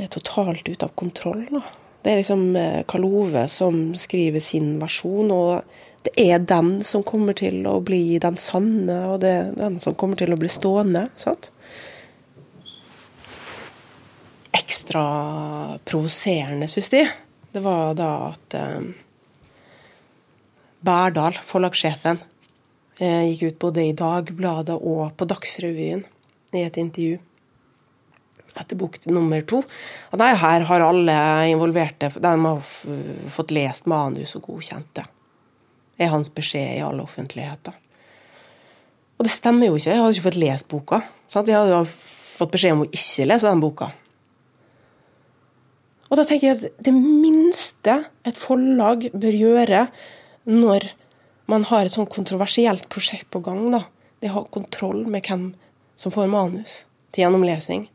er 0.00 0.08
totalt 0.08 0.68
ute 0.68 0.86
av 0.86 0.94
kontroll. 0.96 1.44
da. 1.50 1.62
Det 2.00 2.12
er 2.12 2.20
liksom 2.22 2.44
eh, 2.56 2.82
Karl 2.88 3.04
Ove 3.04 3.44
som 3.52 3.90
skriver 3.98 4.40
sin 4.40 4.78
versjon, 4.80 5.30
og 5.34 6.06
det 6.06 6.14
er 6.16 6.40
den 6.48 6.78
som 6.86 7.04
kommer 7.04 7.36
til 7.36 7.66
å 7.68 7.76
bli 7.84 8.18
den 8.22 8.38
sanne, 8.40 9.02
og 9.12 9.20
det 9.24 9.32
er 9.36 9.50
den 9.58 9.76
som 9.84 9.96
kommer 10.00 10.16
til 10.16 10.32
å 10.32 10.38
bli 10.40 10.48
stående. 10.48 11.10
sant? 11.20 11.50
Ekstra 14.70 15.78
provoserende, 15.84 16.68
syns 16.70 16.92
de, 16.94 17.04
det 17.52 17.62
var 17.64 17.96
da 17.98 18.10
at 18.30 18.54
eh, 18.54 18.90
Berdal, 20.80 21.36
forlagssjefen, 21.44 22.20
eh, 23.02 23.24
gikk 23.32 23.42
ut 23.50 23.58
både 23.66 23.88
i 23.88 23.96
Dagbladet 23.98 24.78
og 24.78 25.10
på 25.18 25.26
Dagsrevyen 25.28 26.06
i 26.54 26.62
et 26.62 26.78
intervju 26.80 27.18
etter 28.58 28.78
bok 28.78 28.96
nummer 29.10 29.42
to. 29.46 29.60
Og 30.10 30.22
nei, 30.22 30.30
her 30.38 30.64
har 30.66 30.86
alle 30.86 31.18
involverte 31.50 32.10
de 32.16 32.32
har 32.46 32.72
fått 33.34 33.54
lest 33.54 33.86
manus 33.90 34.34
og 34.38 34.48
godkjent 34.48 34.90
det. 34.98 35.06
Det 35.94 36.06
er 36.06 36.14
hans 36.14 36.32
beskjed 36.34 36.78
i 36.78 36.82
all 36.82 37.02
offentlighet. 37.02 37.70
Og 39.18 39.26
det 39.26 39.34
stemmer 39.34 39.68
jo 39.68 39.76
ikke. 39.76 39.92
Jeg 39.92 40.00
hadde 40.00 40.16
ikke 40.16 40.28
fått 40.30 40.42
lest 40.42 40.70
boka. 40.70 41.02
Sant? 41.30 41.50
Jeg 41.50 41.60
hadde 41.60 41.84
fått 41.86 42.54
beskjed 42.54 42.78
om 42.78 42.86
å 42.86 42.90
ikke 42.90 43.28
lese 43.28 43.50
den 43.50 43.62
boka. 43.62 43.90
Og 46.10 46.18
da 46.18 46.24
tenker 46.26 46.48
jeg 46.48 46.58
at 46.58 46.82
det 46.82 46.94
minste 46.94 48.00
et 48.26 48.38
forlag 48.38 49.06
bør 49.14 49.36
gjøre 49.36 49.84
når 50.50 50.88
man 51.50 51.66
har 51.70 51.86
et 51.86 51.94
sånn 51.94 52.10
kontroversielt 52.10 52.88
prosjekt 52.90 53.30
på 53.30 53.42
gang, 53.46 53.68
da, 53.74 53.84
det 54.18 54.28
er 54.28 54.34
å 54.34 54.40
ha 54.40 54.50
kontroll 54.52 55.04
med 55.10 55.26
hvem 55.26 55.50
som 55.98 56.14
får 56.14 56.30
manus 56.30 56.82
til 57.10 57.24
gjennomlesning. 57.24 57.86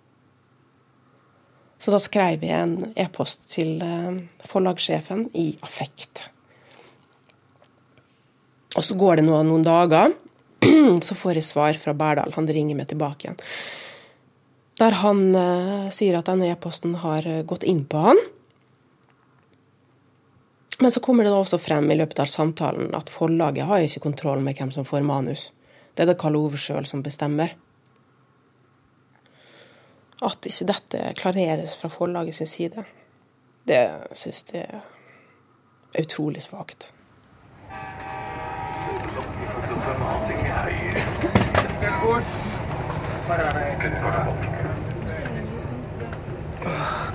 Så 1.80 1.91
da 1.93 1.99
skrev 2.01 2.43
jeg 2.43 2.56
en 2.56 2.93
e-post 2.97 3.43
til 3.51 3.82
eh, 3.84 4.21
forlagssjefen 4.47 5.28
i 5.38 5.51
affekt. 5.65 6.23
Og 8.75 8.84
så 8.84 8.95
går 8.99 9.19
det 9.19 9.28
noen, 9.28 9.47
noen 9.51 9.65
dager, 9.65 10.15
så 11.08 11.17
får 11.19 11.39
jeg 11.39 11.47
svar 11.47 11.80
fra 11.80 11.93
Berdal. 11.97 12.34
Han 12.36 12.47
ringer 12.49 12.80
meg 12.80 12.89
tilbake 12.91 13.28
igjen. 13.28 13.39
Der 14.79 14.97
han 14.99 15.35
eh, 15.35 15.91
sier 15.95 16.17
at 16.19 16.27
denne 16.27 16.49
e-posten 16.51 16.97
har 16.99 17.27
eh, 17.27 17.43
gått 17.47 17.63
inn 17.63 17.85
på 17.88 18.01
han. 18.09 18.19
Men 20.79 20.91
så 20.91 20.99
kommer 20.99 21.23
det 21.23 21.31
da 21.31 21.39
også 21.39 21.59
frem 21.61 21.88
i 21.91 21.95
løpet 21.95 22.19
av 22.19 22.31
samtalen 22.31 22.91
at 22.97 23.11
forlaget 23.11 23.69
har 23.69 23.85
ikke 23.85 24.03
kontroll 24.09 24.43
med 24.43 24.59
hvem 24.59 24.73
som 24.75 24.88
får 24.88 25.05
manus. 25.07 25.47
Det 25.95 26.03
er 26.03 26.11
det 26.11 26.17
Karl 26.19 26.35
Ove 26.35 26.59
sjøl 26.59 26.88
som 26.89 27.03
bestemmer. 27.05 27.55
At 30.25 30.47
ikke 30.47 30.67
dette 30.67 31.13
klareres 31.19 31.77
fra 31.79 31.91
forlaget 31.91 32.35
sin 32.35 32.51
side, 32.51 32.83
det 33.67 33.81
syns 34.15 34.43
jeg 34.51 34.67
er 34.67 36.03
utrolig 36.03 36.43
svakt. 36.43 36.91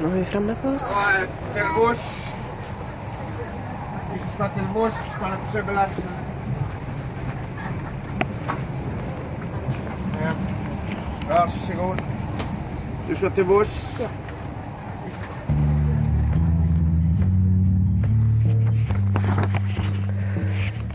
Nå 0.00 0.06
er 0.06 0.14
vi 0.14 0.24
framme 0.24 0.54
på 0.56 0.68
oss. 0.68 0.84
Vær 11.28 11.48
så 11.48 11.72
god. 11.76 11.96
Du 13.08 13.14
skal 13.16 13.30
til 13.30 13.44
Voss? 13.44 14.02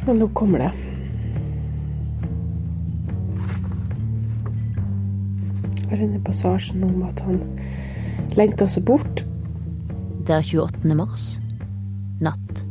Men 0.06 0.18
nå 0.18 0.28
kommer 0.28 0.58
det. 0.58 0.72
Her 5.90 5.98
inne 6.02 6.18
i 6.18 6.24
passasjen 6.26 6.84
om 6.84 7.04
at 7.04 7.20
han 7.20 7.42
lengta 8.36 8.68
seg 8.68 8.84
bort. 8.84 9.24
Det 10.28 10.34
er 10.34 10.44
28. 10.44 10.96
mars. 10.96 11.38
Natt. 12.22 12.64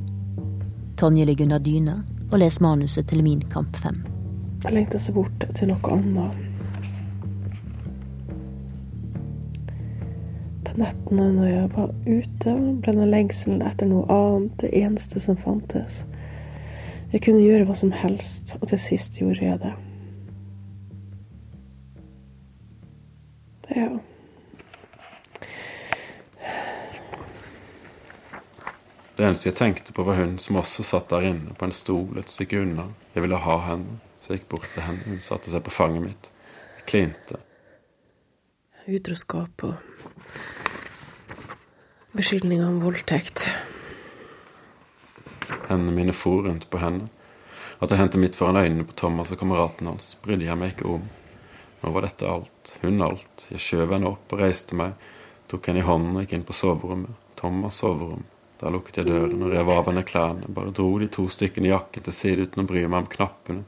Tonje 0.97 1.25
ligger 1.25 1.45
under 1.45 1.59
dyna 1.59 1.95
og 2.31 2.39
leser 2.39 2.63
manuset 2.63 3.09
til 3.09 3.23
Min 3.25 3.43
kamp 3.53 3.77
5. 3.77 4.03
Jeg 4.65 4.75
lengta 4.75 5.01
seg 5.01 5.17
bort 5.17 5.47
til 5.57 5.71
noe 5.71 5.93
annet. 5.95 6.43
På 10.65 10.77
nettene 10.81 11.31
når 11.33 11.49
jeg 11.49 11.73
var 11.77 11.91
ute, 12.07 12.55
ble 12.83 12.97
den 12.99 13.13
lengselen 13.13 13.65
etter 13.65 13.89
noe 13.89 14.05
annet 14.13 14.57
det 14.61 14.73
eneste 14.83 15.23
som 15.23 15.41
fantes. 15.41 16.03
Jeg 17.13 17.23
kunne 17.25 17.45
gjøre 17.45 17.69
hva 17.69 17.77
som 17.79 17.93
helst, 17.95 18.57
og 18.61 18.69
til 18.69 18.81
sist 18.83 19.21
gjorde 19.21 19.45
jeg 19.45 19.61
det. 19.63 19.75
Eneste 29.35 29.51
jeg 29.51 29.59
tenkte 29.59 29.93
på, 29.93 30.05
var 30.07 30.21
hun 30.21 30.37
som 30.39 30.61
også 30.61 30.85
satt 30.87 31.11
der 31.11 31.25
inne 31.27 31.55
på 31.59 31.67
en 31.67 31.75
stol 31.75 32.21
et 32.21 32.31
stykke 32.31 32.61
unna. 32.63 32.87
Jeg 33.17 33.25
ville 33.25 33.41
ha 33.43 33.57
henne, 33.67 33.97
så 34.23 34.33
jeg 34.33 34.43
gikk 34.43 34.51
bort 34.53 34.69
til 34.71 34.85
henne. 34.87 35.03
Hun 35.09 35.25
satte 35.27 35.51
seg 35.51 35.65
på 35.67 35.75
fanget 35.75 36.05
mitt. 36.05 36.29
Jeg 36.79 36.85
klinte. 36.87 37.41
Utroskap 38.87 39.65
og 39.67 39.75
beskyldninger 42.15 42.69
om 42.69 42.79
voldtekt. 42.85 43.43
Hendene 45.67 45.97
mine 45.97 46.15
for 46.15 46.47
rundt 46.47 46.69
på 46.71 46.79
henne. 46.79 47.09
At 47.83 47.91
jeg 47.91 47.99
hendte 47.99 48.21
midt 48.23 48.39
foran 48.39 48.61
øynene 48.61 48.87
på 48.87 48.95
Thomas 48.97 49.33
og 49.35 49.41
kameraten 49.41 49.91
hans, 49.91 50.13
brydde 50.23 50.47
jeg 50.47 50.61
meg 50.61 50.77
ikke 50.77 50.93
om. 50.95 51.09
Nå 51.83 51.91
var 51.97 52.07
dette 52.07 52.29
alt, 52.31 52.71
hun 52.85 53.03
alt. 53.03 53.49
Jeg 53.51 53.61
skjøv 53.61 53.97
henne 53.97 54.15
opp 54.15 54.31
og 54.31 54.45
reiste 54.45 54.79
meg, 54.79 54.95
tok 55.51 55.67
henne 55.69 55.83
i 55.83 55.89
hånden 55.89 56.15
og 56.15 56.23
gikk 56.23 56.39
inn 56.39 56.47
på 56.47 56.57
soverommet. 56.57 57.19
Thomas' 57.41 57.83
soverom. 57.83 58.23
Der 58.65 58.73
lukket 58.73 59.03
jeg 59.03 59.11
døren 59.11 59.43
og 59.45 59.51
rev 59.53 59.69
av 59.75 59.89
henne 59.91 60.03
klærne, 60.09 60.47
bare 60.57 60.71
dro 60.73 60.95
de 60.97 61.11
to 61.13 61.27
stykkene 61.29 61.69
jakken 61.69 62.07
til 62.07 62.15
side 62.17 62.47
uten 62.47 62.63
å 62.63 62.69
bry 62.71 62.87
meg 62.87 63.03
om 63.03 63.09
knappene. 63.13 63.67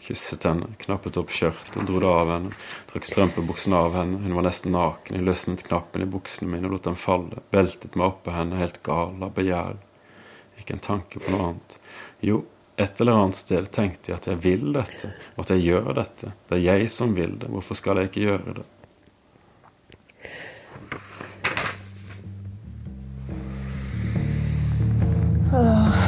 Kysset 0.00 0.46
henne, 0.48 0.70
knappet 0.80 1.18
opp 1.20 1.34
skjørtet, 1.34 1.76
dro 1.84 2.00
det 2.00 2.08
av 2.08 2.30
henne, 2.32 2.52
trakk 2.88 3.04
strømpebuksene 3.10 3.76
av 3.76 3.96
henne, 3.98 4.22
hun 4.22 4.36
var 4.38 4.46
nesten 4.46 4.72
naken, 4.72 5.18
jeg 5.18 5.26
løsnet 5.26 5.66
knappen 5.66 6.06
i 6.06 6.08
buksene 6.08 6.48
mine 6.54 6.70
og 6.70 6.76
lot 6.78 6.88
dem 6.88 6.96
falle, 6.96 7.42
beltet 7.52 7.98
meg 7.98 8.14
oppå 8.14 8.32
henne, 8.32 8.60
helt 8.62 8.80
gal 8.86 9.18
av 9.26 9.34
begjær. 9.36 9.76
Ikke 10.62 10.78
en 10.78 10.84
tanke 10.86 11.20
på 11.20 11.34
noe 11.34 11.50
annet. 11.50 11.76
Jo, 12.24 12.40
et 12.80 13.02
eller 13.02 13.20
annet 13.20 13.42
sted 13.42 13.68
tenkte 13.74 14.14
jeg 14.14 14.22
at 14.22 14.30
jeg 14.30 14.40
vil 14.48 14.72
dette, 14.78 15.12
og 15.34 15.44
at 15.44 15.54
jeg 15.58 15.66
gjør 15.66 15.92
dette. 15.98 16.32
Det 16.48 16.56
er 16.56 16.64
jeg 16.70 16.90
som 16.94 17.12
vil 17.18 17.36
det, 17.42 17.52
hvorfor 17.52 17.76
skal 17.76 18.00
jeg 18.00 18.12
ikke 18.14 18.26
gjøre 18.30 18.60
det? 18.62 18.68
Oh. 25.60 26.07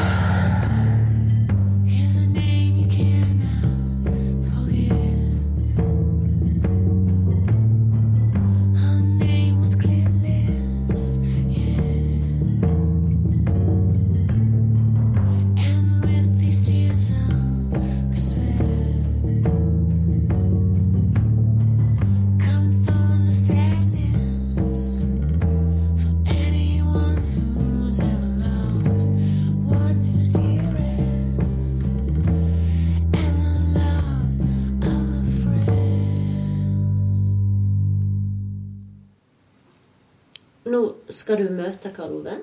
Du 41.40 41.54
møte 41.54 41.92
Karl 41.94 42.18
Ove. 42.20 42.38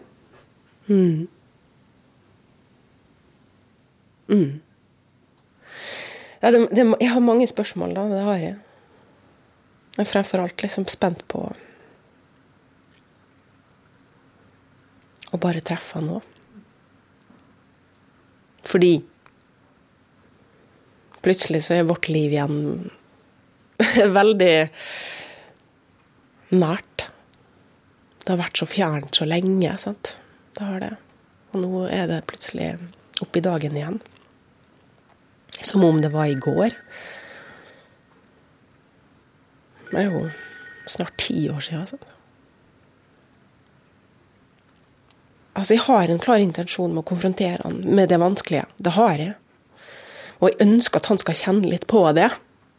Mm. 0.87 1.27
Mm. 4.27 4.59
Ja, 6.41 6.51
det, 6.51 6.67
det, 6.71 6.85
jeg 7.01 7.11
har 7.11 7.23
mange 7.23 7.47
spørsmål, 7.49 7.95
da. 7.97 8.07
Det 8.11 8.23
har 8.27 8.41
jeg. 8.41 8.57
Jeg 9.97 10.03
er 10.05 10.11
fremfor 10.11 10.43
alt 10.43 10.61
liksom 10.61 10.85
spent 10.91 11.23
på 11.31 11.47
å 15.33 15.39
bare 15.41 15.63
treffe 15.65 15.97
han 15.97 16.11
òg. 16.17 16.33
Fordi 18.67 18.93
plutselig 21.23 21.63
så 21.65 21.77
er 21.77 21.87
vårt 21.87 22.09
liv 22.11 22.35
igjen 22.35 22.57
veldig 24.19 24.53
nært. 26.55 27.07
Det 28.27 28.33
har 28.33 28.41
vært 28.41 28.59
så 28.59 28.65
fjernt 28.67 29.15
så 29.15 29.23
lenge. 29.23 29.71
sant? 29.79 30.17
Det 30.57 30.65
har 30.67 30.81
det. 30.83 30.89
Og 31.55 31.61
nå 31.63 31.85
er 31.87 32.09
det 32.09 32.25
plutselig 32.27 32.73
oppe 33.23 33.39
i 33.39 33.43
dagen 33.45 33.77
igjen. 33.79 34.01
Som 35.63 35.85
om 35.87 36.01
det 36.03 36.11
var 36.11 36.27
i 36.27 36.35
går. 36.35 36.75
Det 39.87 40.01
er 40.01 40.11
jo 40.11 40.25
snart 40.91 41.15
ti 41.23 41.45
år. 41.47 41.63
Altså. 41.79 42.01
altså, 45.53 45.73
jeg 45.73 45.85
har 45.87 46.11
en 46.11 46.19
klar 46.19 46.43
intensjon 46.43 46.91
med 46.91 47.05
å 47.05 47.07
konfrontere 47.07 47.63
han 47.63 47.79
med 47.87 48.11
det 48.11 48.19
vanskelige. 48.19 48.67
Det 48.75 48.97
har 48.99 49.23
jeg. 49.23 49.39
Og 50.43 50.51
jeg 50.51 50.67
ønsker 50.67 50.99
at 50.99 51.13
han 51.13 51.23
skal 51.23 51.39
kjenne 51.45 51.71
litt 51.71 51.87
på 51.87 52.03
det. 52.11 52.27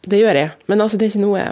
Det 0.05 0.21
gjør 0.21 0.43
jeg. 0.43 0.55
Men 0.69 0.85
altså, 0.85 1.01
det 1.01 1.09
er 1.09 1.15
ikke 1.15 1.25
noe 1.25 1.49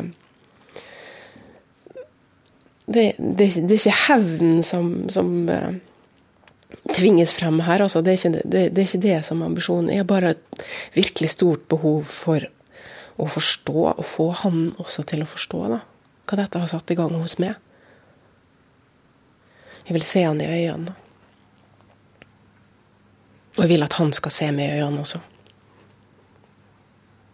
det, 2.88 3.14
det, 3.18 3.50
det 3.68 3.76
er 3.76 3.82
ikke 3.82 4.00
hevn 4.08 4.64
som, 4.64 4.92
som 5.12 5.32
eh, 5.52 5.80
tvinges 6.96 7.34
frem 7.36 7.60
her. 7.68 7.84
Altså. 7.84 8.02
Det, 8.02 8.14
er 8.14 8.22
ikke, 8.22 8.44
det, 8.48 8.62
det 8.76 8.84
er 8.84 8.88
ikke 8.88 9.04
det 9.04 9.18
som 9.28 9.42
er 9.42 9.52
ambisjonen. 9.52 9.92
Jeg 9.92 10.04
har 10.04 10.10
bare 10.10 10.36
et 10.36 10.66
virkelig 10.96 11.34
stort 11.36 11.68
behov 11.72 12.08
for 12.08 12.48
å 13.18 13.28
forstå, 13.34 13.78
og 13.98 14.06
få 14.06 14.30
han 14.44 14.72
også 14.78 15.04
til 15.10 15.24
å 15.26 15.30
forstå 15.30 15.64
da, 15.74 15.82
hva 16.30 16.40
dette 16.40 16.62
har 16.62 16.70
satt 16.72 16.94
i 16.94 16.98
gang 17.00 17.16
hos 17.18 17.40
meg. 17.42 17.58
Jeg 19.88 19.96
vil 19.96 20.06
se 20.06 20.24
han 20.24 20.42
i 20.44 20.48
øynene. 20.48 20.96
Og 23.58 23.64
jeg 23.64 23.72
vil 23.72 23.86
at 23.88 23.96
han 23.98 24.12
skal 24.14 24.34
se 24.36 24.52
meg 24.54 24.70
i 24.70 24.82
øynene 24.84 25.02
også. 25.02 25.22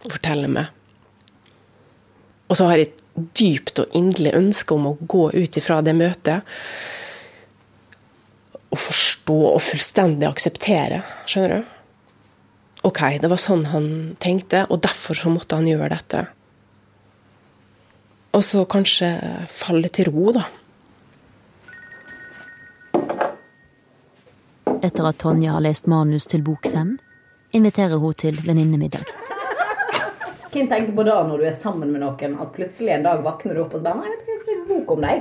Og 0.05 0.13
fortelle 0.13 0.47
meg. 0.47 0.69
Og 2.53 2.57
så 2.59 2.67
har 2.69 2.77
jeg 2.77 2.91
et 2.91 2.99
dypt 3.33 3.79
og 3.81 3.95
inderlig 3.97 4.35
ønske 4.37 4.75
om 4.75 4.91
å 4.91 4.97
gå 5.09 5.23
ut 5.33 5.55
ifra 5.57 5.79
det 5.81 5.95
møtet 5.97 6.45
og 8.69 8.77
forstå 8.77 9.37
og 9.55 9.57
fullstendig 9.61 10.27
akseptere. 10.27 10.99
Skjønner 11.25 11.55
du? 11.55 11.71
OK, 12.85 13.01
det 13.23 13.31
var 13.31 13.41
sånn 13.41 13.65
han 13.71 13.87
tenkte, 14.21 14.67
og 14.69 14.83
derfor 14.85 15.17
så 15.17 15.33
måtte 15.33 15.57
han 15.57 15.69
gjøre 15.69 15.89
dette. 15.95 16.23
Og 18.37 18.45
så 18.45 18.67
kanskje 18.69 19.09
falle 19.49 19.89
til 19.93 20.11
ro, 20.13 20.29
da. 20.37 20.45
Etter 24.83 25.09
at 25.09 25.21
Tonje 25.25 25.57
har 25.57 25.65
lest 25.65 25.89
manus 25.89 26.29
til 26.29 26.45
bok 26.45 26.69
fem, 26.69 26.99
inviterer 27.57 27.97
hun 27.97 28.13
til 28.13 28.37
venninnemiddag. 28.45 29.32
Hvem 30.53 30.67
tenker 30.69 30.93
på 30.93 31.03
det 31.07 31.13
når 31.27 31.39
du 31.41 31.45
er 31.49 31.53
sammen 31.55 31.89
med 31.89 32.03
noen, 32.03 32.33
at 32.43 32.49
plutselig 32.53 32.91
en 32.93 33.05
dag 33.07 33.23
våkner 33.25 33.57
du 33.57 33.61
opp 33.63 33.71
og 33.73 33.81
så 33.81 33.87
bare 33.87 34.03
Nei, 34.03 34.11
vet 34.11 34.19
du 34.19 34.25
hva, 34.27 34.33
jeg 34.33 34.41
skriver 34.43 34.65
bok 34.69 34.91
om 34.93 34.99
deg. 35.01 35.17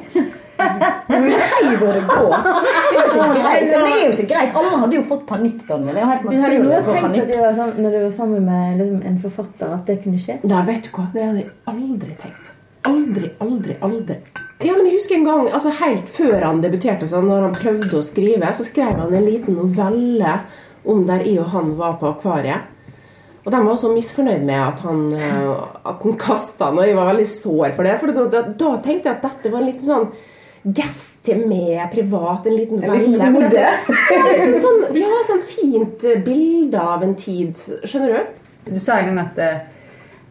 Nei, 1.12 1.70
hvor 1.80 1.94
det 1.96 2.02
går. 2.10 2.34
Det 2.42 2.98
er 2.98 2.98
jo 2.98 3.06
ikke 3.08 3.28
greit. 3.38 3.64
Det 3.70 3.78
er 3.80 4.02
jo 4.02 4.10
ikke 4.12 4.26
greit. 4.34 4.58
Alle 4.60 4.80
hadde 4.82 4.98
jo 4.98 5.04
fått 5.08 5.22
panikk, 5.30 5.62
Tonje. 5.68 5.94
Det 5.94 6.02
er 6.02 6.04
jo 6.04 6.10
helt 6.10 6.26
naturlig 6.28 6.76
å 6.76 6.82
få 6.84 6.96
at 6.96 7.06
panikk. 7.06 7.30
du 7.30 7.36
var 7.40 7.54
sammen, 7.60 7.78
når 7.86 7.96
du 7.96 8.00
var 8.02 8.14
sammen 8.18 8.48
med 8.50 8.82
liksom, 8.82 8.98
en 9.08 9.20
forfatter, 9.22 9.76
at 9.78 9.88
det 9.88 9.96
kunne 10.04 10.20
skje? 10.26 10.36
Nei, 10.52 10.64
vet 10.68 10.88
du 10.88 10.90
hva, 10.98 11.06
det 11.14 11.24
hadde 11.28 11.44
jeg 11.46 11.54
aldri 11.72 12.18
tenkt. 12.26 12.52
Aldri, 12.92 13.30
aldri, 13.46 13.78
aldri. 13.86 14.18
Ja, 14.62 14.74
men 14.74 14.88
jeg 14.90 14.98
husker 14.98 15.16
en 15.16 15.26
gang, 15.26 15.48
altså 15.54 15.72
helt 15.80 16.08
før 16.12 16.44
han 16.44 16.60
debuterte, 16.64 17.08
sånn, 17.08 17.28
når 17.30 17.46
han 17.46 17.56
prøvde 17.56 18.00
å 18.00 18.04
skrive, 18.04 18.52
så 18.58 18.66
skrev 18.66 18.98
han 18.98 19.14
en 19.14 19.26
liten 19.26 19.56
novelle 19.56 20.36
om 20.82 21.04
der 21.06 21.22
jeg 21.24 21.38
og 21.40 21.52
han 21.54 21.74
var 21.78 21.96
på 22.00 22.10
akvariet. 22.10 22.71
Og 23.42 23.50
de 23.50 23.58
var 23.58 23.72
også 23.72 23.90
misfornøyd 23.90 24.44
med 24.46 24.58
at 24.60 24.82
han, 24.86 25.00
eh, 25.18 25.48
at 25.90 26.04
han 26.04 26.18
kasta 26.20 26.68
han, 26.68 26.78
og 26.78 26.86
jeg 26.86 26.98
var 26.98 27.08
veldig 27.10 27.26
sår 27.26 27.72
for 27.74 27.88
det. 27.88 27.96
For 27.98 28.14
da, 28.14 28.26
da, 28.30 28.42
da 28.60 28.76
tenkte 28.84 29.10
jeg 29.10 29.16
at 29.18 29.26
dette 29.26 29.50
var 29.50 29.64
en 29.64 29.70
liten 29.72 29.88
sånn 29.88 30.12
gest 30.78 31.24
til 31.26 31.42
meg 31.50 31.88
privat. 31.90 32.46
En 32.46 32.54
liten 32.54 32.84
En 32.86 32.94
liten 32.94 33.34
velle. 33.40 33.66
For 33.88 34.14
ode. 34.14 34.36
En 34.46 34.54
sånn, 34.62 34.84
ja, 35.00 35.10
sånn 35.26 35.42
fint 35.42 36.06
bilde 36.26 36.86
av 36.94 37.02
en 37.02 37.16
tid. 37.18 37.58
Skjønner 37.82 38.14
du? 38.14 38.38
Du 38.70 38.78
sa 38.78 39.00
en 39.00 39.10
gang 39.10 39.20
at 39.24 39.42
eh, 39.42 39.58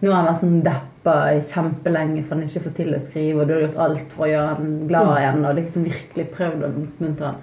nå 0.01 0.09
har 0.09 0.21
han 0.21 0.31
vært 0.31 0.41
sånn 0.45 0.61
deppa 0.65 1.15
kjempelenge 1.43 2.23
for 2.23 2.37
han 2.37 2.47
ikke 2.47 2.63
får 2.63 2.77
til 2.79 2.95
å 2.95 3.01
skrive, 3.01 3.41
og 3.41 3.49
du 3.49 3.57
har 3.57 3.65
gjort 3.65 3.81
alt 3.89 4.15
for 4.15 4.29
å 4.29 4.31
gjøre 4.31 4.55
han 4.55 4.73
glad 4.87 5.11
igjen, 5.17 5.43
og 5.49 5.57
liksom 5.59 5.87
virkelig 5.89 6.29
prøvd 6.31 6.63
å 6.63 6.71
oppmuntre 6.71 7.33
han. 7.33 7.41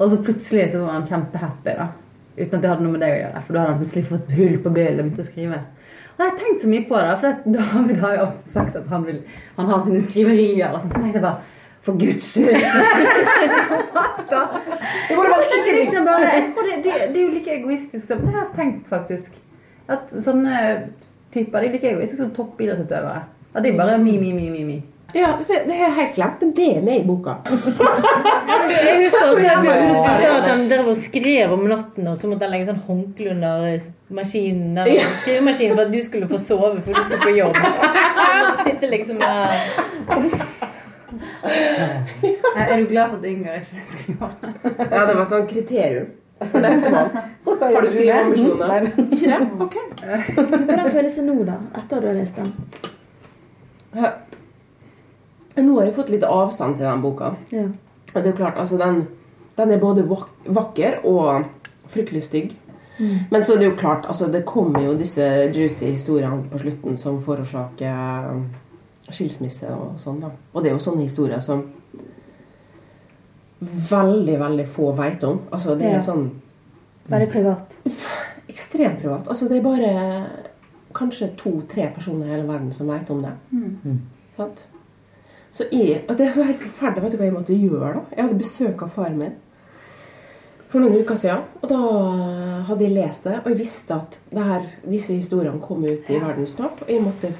Og 0.00 0.10
så 0.10 0.18
plutselig 0.24 0.70
så 0.72 0.82
var 0.82 0.96
han 0.98 1.06
kjempehappy, 1.06 1.76
da. 1.78 1.90
Uten 2.36 2.56
at 2.56 2.62
det 2.62 2.70
hadde 2.70 2.84
noe 2.86 2.94
med 2.94 3.02
deg 3.04 3.14
å 3.14 3.20
gjøre, 3.20 3.42
for 3.46 3.56
da 3.56 3.62
hadde 3.62 3.72
han 3.74 3.80
plutselig 3.82 4.08
fått 4.08 4.34
hull 4.38 4.56
på 4.64 4.72
bilen 4.74 4.98
og 5.00 5.06
begynt 5.06 5.22
å 5.22 5.26
skrive. 5.26 5.62
Og 6.10 6.22
jeg 6.22 6.30
har 6.30 6.36
tenkt 6.38 6.62
så 6.62 6.68
mye 6.70 6.84
på 6.88 7.00
det, 7.00 7.14
for 7.22 7.40
David 7.56 8.02
har 8.04 8.14
jo 8.14 8.26
alltid 8.26 8.52
sagt 8.52 8.76
at 8.80 8.92
han, 8.92 9.06
vil, 9.08 9.22
han 9.56 9.72
har 9.72 9.82
sine 9.86 10.02
skriverier. 10.04 10.68
og 10.70 10.82
sånt. 10.82 10.94
Så 10.94 11.00
tenkte 11.00 11.18
jeg 11.18 11.26
bare 11.26 11.40
for 11.80 12.00
guds 12.00 12.32
skyld! 12.34 12.60
Det 14.30 15.16
må 15.16 15.22
bare 15.26 15.46
ikke 15.48 15.72
liksom 15.74 16.04
bare, 16.06 16.26
jeg 16.36 16.42
tror 16.52 16.66
det, 16.68 16.74
det, 16.84 16.92
det 17.10 17.18
er 17.18 17.24
jo 17.24 17.30
like 17.32 17.54
egoistisk 17.54 18.04
som 18.06 18.20
Det 18.22 18.34
har 18.34 18.44
jeg 18.44 18.52
tenkt, 18.54 18.90
faktisk. 18.92 19.38
At 19.90 20.12
sånne 20.12 20.60
typer 21.34 21.64
de 21.64 21.70
er 21.70 21.74
like 21.74 21.90
egoistiske 21.90 22.22
som 22.22 22.32
toppidrettsutøvere. 22.36 23.24
At 23.54 23.64
de 23.64 23.72
bare 23.78 23.98
mi, 23.98 24.18
mi, 24.22 24.30
mi, 24.36 24.46
mi, 24.52 24.62
mi. 24.68 24.78
Ja, 25.14 25.30
se, 25.42 25.54
Det 25.66 25.74
er 25.74 25.94
helt 25.96 26.14
glemt, 26.14 26.42
men 26.42 26.52
det 26.56 26.66
er 26.76 26.82
med 26.86 27.00
i 27.00 27.06
boka. 27.06 27.34
Jeg 28.86 28.96
husker 29.04 29.24
også 29.26 29.48
at 29.50 29.64
du, 29.64 29.70
du 29.70 29.72
sa 30.20 30.28
at 30.36 30.46
han 30.50 30.66
drev 30.70 30.90
og 30.92 30.96
skrev 30.98 31.52
om 31.56 31.64
natten, 31.70 32.06
og 32.08 32.18
så 32.20 32.30
måtte 32.30 32.46
han 32.46 32.54
legge 32.54 32.68
sånn 32.70 32.82
håndkle 32.86 33.32
under 33.34 33.80
maskinen, 34.14 34.78
eller 34.78 35.10
skrivemaskinen 35.22 35.74
for 35.76 35.84
at 35.86 35.92
du 35.94 36.00
skulle 36.06 36.30
få 36.30 36.38
sove 36.42 36.70
for 36.84 36.94
du 36.94 37.02
skulle 37.02 37.22
på 37.24 37.34
jobb. 37.38 37.58
Sitte 38.66 38.90
liksom 38.90 39.20
der 39.22 39.50
Er 42.56 42.76
du 42.76 42.86
glad 42.86 43.08
for 43.10 43.18
at 43.18 43.24
Inger 43.24 43.54
ikke 43.60 43.84
skriver? 43.90 44.34
Ja, 44.90 45.04
det 45.08 45.14
var 45.16 45.28
sånn 45.30 45.46
kriterium 45.50 46.10
for 46.40 46.64
nestemann. 46.64 47.10
Så 47.44 47.56
Kan 47.60 47.74
Har 47.74 47.82
du 47.84 47.90
skriveambisjoner? 47.92 48.90
Ikke 49.10 49.26
det? 49.26 49.40
Ok. 49.60 49.76
Hvordan 50.34 50.90
føles 50.90 51.14
det 51.14 51.24
nå, 51.26 51.38
da? 51.44 51.58
Etter 51.76 51.96
at 51.96 52.02
du 52.02 52.08
har 52.08 52.18
lest 52.20 52.36
den? 52.40 52.52
Nå 55.62 55.78
har 55.78 55.84
jeg 55.88 55.94
fått 55.94 56.10
litt 56.10 56.24
avstand 56.24 56.76
til 56.76 56.86
den 56.86 57.02
boka. 57.02 57.34
Ja. 57.52 57.64
Og 58.14 58.14
det 58.14 58.26
er 58.26 58.30
jo 58.32 58.36
klart, 58.36 58.56
altså 58.58 58.78
den, 58.78 59.06
den 59.56 59.70
er 59.70 59.78
både 59.78 60.04
vakker 60.46 61.04
og 61.04 61.44
fryktelig 61.88 62.22
stygg. 62.22 62.56
Men 63.30 63.44
så 63.44 63.54
er 63.54 63.58
det 63.62 63.68
jo 63.70 63.76
klart, 63.80 64.04
altså 64.06 64.26
det 64.28 64.44
kommer 64.44 64.82
jo 64.84 64.94
disse 64.98 65.24
juicy 65.54 65.86
historiene 65.94 66.42
på 66.50 66.58
slutten 66.60 66.98
som 67.00 67.20
forårsaker 67.24 68.26
um, 68.34 68.42
skilsmisse 69.10 69.70
og 69.72 69.94
sånn. 69.98 70.18
da. 70.20 70.28
Og 70.52 70.62
det 70.62 70.68
er 70.70 70.74
jo 70.76 70.82
sånne 70.84 71.06
historier 71.06 71.40
som 71.40 71.62
veldig, 73.60 74.36
veldig 74.40 74.66
få 74.68 74.92
vet 74.96 75.24
om. 75.24 75.40
Altså 75.52 75.74
det 75.78 75.84
Ja. 75.90 75.96
er 75.98 76.02
sånn 76.02 76.30
Veldig 77.08 77.30
privat. 77.32 77.78
ekstremt 78.48 79.00
privat. 79.00 79.28
Altså 79.28 79.48
det 79.48 79.58
er 79.58 79.62
bare 79.62 80.26
kanskje 80.94 81.30
to-tre 81.36 81.90
personer 81.94 82.26
i 82.26 82.30
hele 82.30 82.46
verden 82.48 82.72
som 82.72 82.86
vet 82.88 83.10
om 83.10 83.22
det. 83.22 83.32
Sant? 84.36 84.64
Så 85.50 85.66
jeg, 85.72 86.04
og 86.08 86.18
det 86.18 86.30
var 86.36 86.46
helt 86.46 86.62
forferdelig. 86.62 87.02
Vet 87.04 87.12
du 87.12 87.18
hva 87.20 87.28
jeg 87.28 87.36
måtte 87.36 87.58
gjøre 87.58 87.94
da? 87.96 88.02
Jeg 88.16 88.24
hadde 88.24 88.42
besøk 88.42 88.82
av 88.86 88.92
faren 88.94 89.18
min 89.18 89.38
for 90.70 90.82
noen 90.82 91.02
uker 91.02 91.18
siden. 91.18 91.46
Og 91.60 91.70
da 91.70 91.78
hadde 92.68 92.86
jeg 92.86 92.94
lest 92.96 93.26
det, 93.26 93.38
og 93.42 93.48
jeg 93.50 93.58
visste 93.58 93.96
at 93.96 94.18
her, 94.36 94.66
disse 94.86 95.16
historiene 95.18 95.62
kom 95.62 95.82
ut 95.84 96.10
i 96.10 96.20
verden 96.22 96.46
snart. 96.50 96.84
Og 96.86 96.92
jeg 96.92 97.02
måtte, 97.02 97.32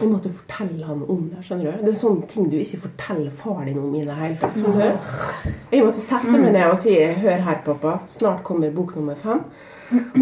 jeg 0.00 0.10
måtte 0.10 0.32
fortelle 0.36 0.84
han 0.86 1.02
om 1.08 1.24
det. 1.32 1.40
skjønner 1.46 1.70
du? 1.70 1.86
Det 1.86 1.94
er 1.94 2.00
sånne 2.02 2.28
ting 2.28 2.52
du 2.52 2.58
ikke 2.60 2.82
forteller 2.84 3.32
far 3.40 3.64
din 3.64 3.80
om 3.80 3.96
i 3.96 4.04
det 4.04 4.18
hele 4.20 4.38
tatt. 4.42 4.60
Jeg 5.72 5.86
måtte 5.86 6.04
sette 6.04 6.36
meg 6.36 6.52
ned 6.52 6.68
og 6.68 6.78
si 6.78 6.98
'Hør 7.00 7.46
her, 7.48 7.62
pappa. 7.64 7.98
Snart 8.08 8.44
kommer 8.44 8.70
bok 8.70 8.96
nummer 8.96 9.14
fem'. 9.14 9.44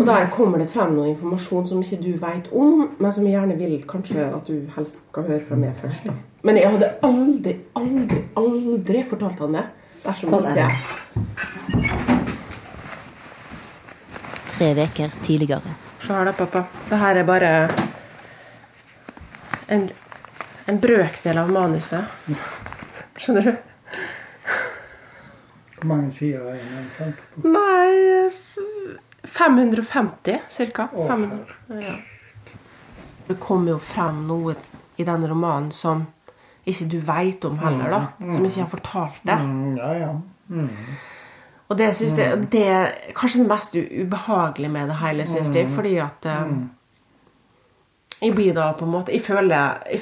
Og 0.00 0.06
der 0.06 0.26
kommer 0.34 0.58
det 0.58 0.70
frem 0.70 0.94
noe 0.94 1.08
informasjon 1.08 1.66
som 1.66 1.82
ikke 1.82 2.02
du 2.02 2.12
vet 2.18 2.48
om, 2.52 2.88
men 2.98 3.12
som 3.12 3.26
jeg 3.26 3.36
gjerne 3.38 3.58
vil 3.58 3.84
kanskje 3.86 4.24
at 4.34 4.48
du 4.48 4.66
helst 4.76 5.04
skal 5.10 5.22
høre 5.22 5.44
fra 5.48 5.56
meg 5.56 5.74
først. 5.78 6.06
da. 6.06 6.12
Men 6.42 6.56
jeg 6.56 6.70
hadde 6.72 6.88
aldri, 7.04 7.52
aldri, 7.76 8.20
aldri 8.40 9.02
fortalt 9.04 9.42
han 9.44 9.56
det 9.58 9.64
dersom 10.04 10.30
Sånn 10.32 10.46
er 10.48 10.56
jeg. 10.62 10.72
Tre 14.54 14.68
veker 14.76 15.12
tidligere. 15.24 15.74
Se 16.00 16.16
her 16.16 16.28
da, 16.30 16.32
pappa. 16.36 16.64
Det 16.88 17.00
her 17.00 17.20
er 17.20 17.26
bare 17.28 17.50
en, 19.68 19.84
en 20.68 20.80
brøkdel 20.80 21.40
av 21.42 21.52
manuset. 21.52 22.04
Skjønner 23.20 23.50
du? 23.50 23.52
Hvor 25.80 25.88
mange 25.92 26.10
sider 26.12 26.44
er 26.52 26.60
det? 26.96 27.12
Nei 27.44 28.30
550 29.24 30.40
cirka. 30.48 30.88
500, 30.92 31.44
ja. 31.84 31.94
Det 33.26 33.36
kommer 33.40 33.76
jo 33.76 33.78
frem 33.78 34.24
noe 34.28 34.56
i 34.96 35.04
den 35.04 35.28
romanen 35.28 35.70
som 35.72 36.06
ikke 36.70 36.88
du 36.92 36.98
veit 37.04 37.44
om 37.48 37.58
heller, 37.60 37.92
da. 37.92 38.30
Som 38.32 38.44
ikke 38.46 38.64
har 38.64 38.70
fortalt 38.72 39.22
det. 39.26 39.38
Mm, 39.38 39.72
ja, 39.78 39.90
ja. 39.98 40.12
Mm. 40.50 40.68
Og 41.70 41.78
det 41.78 41.92
synes 41.94 42.16
jeg 42.18 42.38
det 42.50 42.64
er 42.66 42.88
kanskje 43.14 43.44
det 43.44 43.50
mest 43.50 43.76
ubehagelige 43.78 44.72
med 44.74 44.90
det 44.90 44.96
hele, 45.04 45.26
synes 45.26 45.52
jeg. 45.54 45.68
Fordi 45.70 45.96
at 46.02 46.26
um, 46.42 46.70
Jeg 48.20 48.34
blir 48.34 48.54
da 48.54 48.72
på 48.76 48.84
en 48.84 48.90
måte 48.90 49.14
Jeg 49.14 49.22
føler, 49.22 49.78
jeg, 49.86 50.00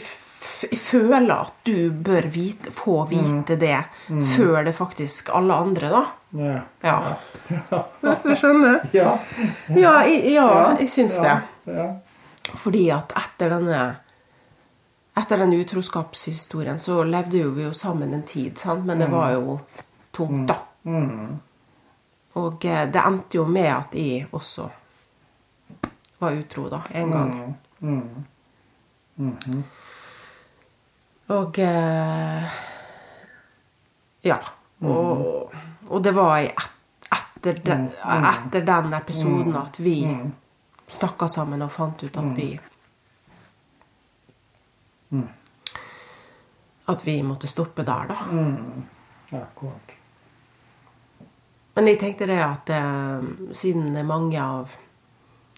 jeg 0.70 0.78
føler 0.78 1.34
at 1.34 1.52
du 1.66 1.92
bør 1.92 2.26
vite, 2.32 2.72
få 2.72 3.04
vite 3.10 3.58
det 3.60 3.76
før 4.08 4.64
det 4.64 4.74
faktisk 4.74 5.28
alle 5.34 5.54
andre, 5.54 5.92
da. 5.92 6.02
Ja. 6.32 6.58
Ja. 6.84 6.98
Hvis 8.02 8.24
du 8.24 8.34
skjønner? 8.34 8.80
Ja. 8.92 9.18
Ja, 9.68 10.00
jeg, 10.08 10.32
ja, 10.32 10.48
jeg 10.80 10.88
syns 10.90 11.20
det. 11.20 11.36
Ja. 11.68 11.86
Fordi 12.56 12.88
at 12.96 13.12
etter 13.16 13.52
denne 13.52 13.82
etter 15.18 15.38
den 15.42 15.52
utroskapshistorien 15.58 16.78
så 16.78 17.02
levde 17.04 17.42
jo 17.42 17.50
vi 17.56 17.66
jo 17.66 17.72
sammen 17.74 18.14
en 18.14 18.22
tid, 18.22 18.58
sant? 18.58 18.86
men 18.86 18.98
det 19.02 19.10
var 19.10 19.32
jo 19.34 19.58
tungt, 20.14 20.48
da. 20.48 20.56
Mm. 20.88 21.38
Og 22.38 22.64
eh, 22.64 22.84
det 22.92 23.02
endte 23.02 23.38
jo 23.40 23.44
med 23.50 23.70
at 23.72 23.94
jeg 23.98 24.28
også 24.32 24.68
var 26.18 26.38
utro, 26.38 26.68
da, 26.70 26.82
en 26.94 27.12
gang. 27.14 27.34
Mm. 27.80 28.24
Mhm. 29.18 29.62
Og 31.28 31.58
eh, 31.58 32.58
Ja. 34.24 34.38
Og, 34.80 35.52
og 35.88 36.02
det 36.04 36.14
var 36.14 36.38
i 36.38 36.46
et, 36.46 37.10
etter, 37.10 37.60
den, 37.64 37.88
etter 38.30 38.64
den 38.66 38.92
episoden 38.94 39.56
at 39.58 39.78
vi 39.82 39.96
snakka 40.88 41.28
sammen 41.28 41.62
og 41.62 41.72
fant 41.72 42.02
ut 42.02 42.16
at 42.16 42.36
vi 42.36 42.52
At 46.88 47.06
vi 47.06 47.22
måtte 47.22 47.48
stoppe 47.50 47.84
der, 47.84 48.08
da. 48.08 48.16
Mm. 48.32 48.82
Akkurat. 49.38 49.94
Men 51.78 51.92
jeg 51.92 51.98
tenkte 52.00 52.26
det 52.26 52.38
at 52.42 52.70
eh, 52.74 53.26
siden 53.54 53.92
det 53.94 54.02
er 54.02 54.06
mange 54.08 54.42
av 54.42 54.76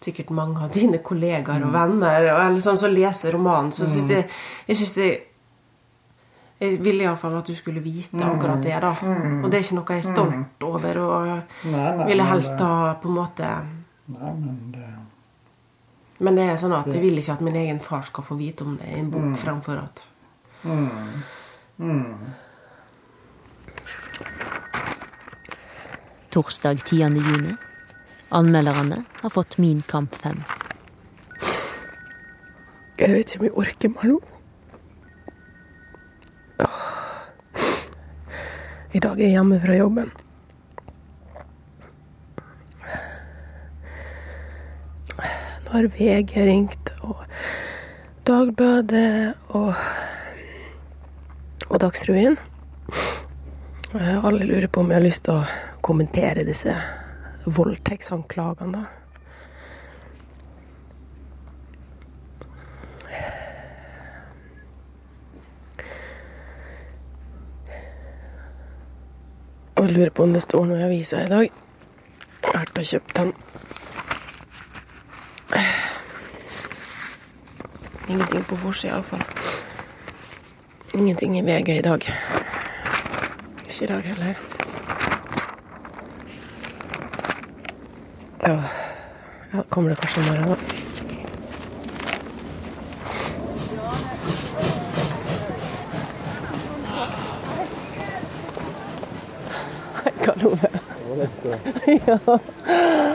Sikkert 0.00 0.30
mange 0.32 0.62
av 0.64 0.70
dine 0.72 0.96
kollegaer 1.04 1.60
og 1.60 1.74
venner 1.74 2.24
og, 2.30 2.38
eller 2.40 2.62
sånn 2.64 2.78
som 2.80 2.92
leser 2.92 3.34
romanen, 3.36 3.68
så 3.72 3.84
syns 3.84 4.08
jeg 4.08 4.24
Jeg 4.68 4.78
synes 4.80 4.94
det 4.96 5.08
Jeg 6.60 6.78
ville 6.84 7.04
iallfall 7.04 7.36
at 7.36 7.48
du 7.48 7.54
skulle 7.56 7.82
vite 7.84 8.20
akkurat 8.24 8.64
det, 8.64 8.78
da. 8.80 8.94
Og 9.44 9.46
det 9.48 9.58
er 9.58 9.64
ikke 9.64 9.76
noe 9.78 9.96
jeg 9.96 10.04
er 10.04 10.08
stolt 10.08 10.64
over, 10.64 10.98
og 11.04 11.28
Nei, 11.68 11.84
nei, 11.96 12.08
ville 12.08 12.26
helst 12.28 12.60
ha 12.64 12.94
på 13.00 13.08
en 13.08 13.16
måte 13.16 13.52
Nei, 14.16 14.32
men 14.40 14.58
det 14.74 14.88
Men 16.20 16.36
det 16.36 16.44
er 16.50 16.58
sånn 16.60 16.76
at 16.76 16.88
jeg 16.92 17.00
vil 17.00 17.16
ikke 17.16 17.32
at 17.38 17.42
min 17.44 17.56
egen 17.56 17.80
far 17.80 18.04
skal 18.04 18.24
få 18.26 18.36
vite 18.36 18.64
om 18.66 18.76
det 18.76 18.90
i 18.92 18.98
en 19.00 19.08
bok, 19.12 19.30
fremfor 19.40 19.80
at 19.80 20.02
mm. 20.68 20.88
Mm. 21.80 22.32
Torsdag 26.30 26.84
10. 26.84 27.00
juni. 27.16 27.54
Anmelderne 28.30 29.04
har 29.22 29.32
fått 29.32 29.56
Min 29.58 29.80
kamp 29.82 30.14
5. 30.22 30.42
Jeg 33.00 33.14
vet 33.16 33.32
ikke 33.32 33.40
om 33.40 33.46
jeg 33.48 33.56
orker 33.64 33.94
mer 33.96 34.12
nå. 34.12 34.20
I 38.92 39.00
dag 39.00 39.16
er 39.16 39.24
jeg 39.24 39.38
hjemme 39.38 39.60
fra 39.62 39.78
jobben. 39.78 40.12
Nå 45.70 45.76
har 45.76 45.86
VG 45.86 46.32
ringt, 46.46 46.88
og 47.06 47.20
Dagbladet 48.26 49.34
og, 49.54 49.74
og 51.68 51.76
Dagsrevyen. 51.80 52.34
Eh, 53.94 54.24
alle 54.24 54.48
lurer 54.48 54.66
på 54.66 54.80
om 54.82 54.90
jeg 54.90 54.98
har 54.98 55.04
lyst 55.04 55.24
til 55.28 55.38
å 55.38 55.44
kommentere 55.86 56.42
disse 56.48 56.74
voldtektsanklagene, 57.46 58.80
da. 58.80 58.84
Og 69.78 69.86
lurer 69.86 70.10
på 70.10 70.26
om 70.26 70.34
det 70.34 70.42
står 70.42 70.66
noe 70.66 70.82
i 70.82 70.88
avisa 70.90 71.22
i 71.22 71.30
dag. 71.30 71.46
Jeg 72.42 72.58
har 72.58 72.90
kjøpt 72.90 73.16
den. 73.22 73.32
Ingenting 78.10 78.42
på 78.42 78.56
forsida, 78.56 78.94
iallfall. 78.94 79.20
Ingenting 80.94 81.38
i 81.38 81.42
VG 81.42 81.68
i 81.68 81.82
dag. 81.82 82.06
Ikke 83.68 83.84
i 83.84 83.86
dag 83.86 84.00
heller. 84.00 84.34
Ja, 88.42 88.62
ja 89.52 89.62
kommer 89.68 89.90
det 89.90 90.00
kanskje 90.00 90.20
i 90.20 90.24
morgen, 90.26 90.48
da. 90.48 90.56
Hei, 100.02 100.12
Karl 100.24 100.46
Ove. 100.46 100.68
Ja. 102.06 102.18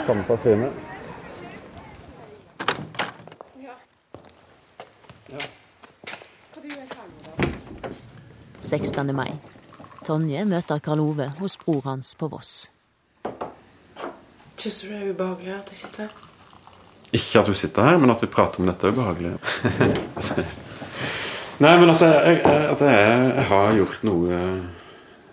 Samme 0.07 0.23
parfyme. 0.23 0.71
16. 8.75 9.15
mai. 9.15 9.37
Tonje 10.05 10.43
møter 10.45 10.81
Karl 10.83 10.99
Ove 10.99 11.29
hos 11.39 11.55
bror 11.61 11.81
hans 11.87 12.11
på 12.19 12.27
Voss. 12.29 12.67
Syns 14.55 14.81
du 14.81 14.89
det 14.89 14.99
er 14.99 15.11
ubehagelig 15.13 15.53
at 15.55 15.71
jeg 15.71 15.79
sitter 15.79 16.05
her? 16.05 16.11
Ikke 17.15 17.39
at 17.39 17.47
du 17.47 17.55
sitter 17.55 17.87
her, 17.87 17.97
men 18.01 18.11
at 18.11 18.21
vi 18.23 18.27
prater 18.31 18.59
om 18.59 18.67
dette 18.69 18.87
er 18.87 18.95
ubehagelig. 18.95 19.31
Nei, 21.63 21.73
men 21.79 21.89
at, 21.93 22.01
jeg, 22.03 22.41
at 22.43 22.81
jeg, 22.83 22.95
jeg 23.39 23.45
har 23.51 23.75
gjort 23.79 24.01
noe 24.03 24.39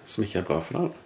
som 0.07 0.27
ikke 0.27 0.43
er 0.43 0.47
bra 0.47 0.59
for 0.63 0.79
deg. 0.79 0.99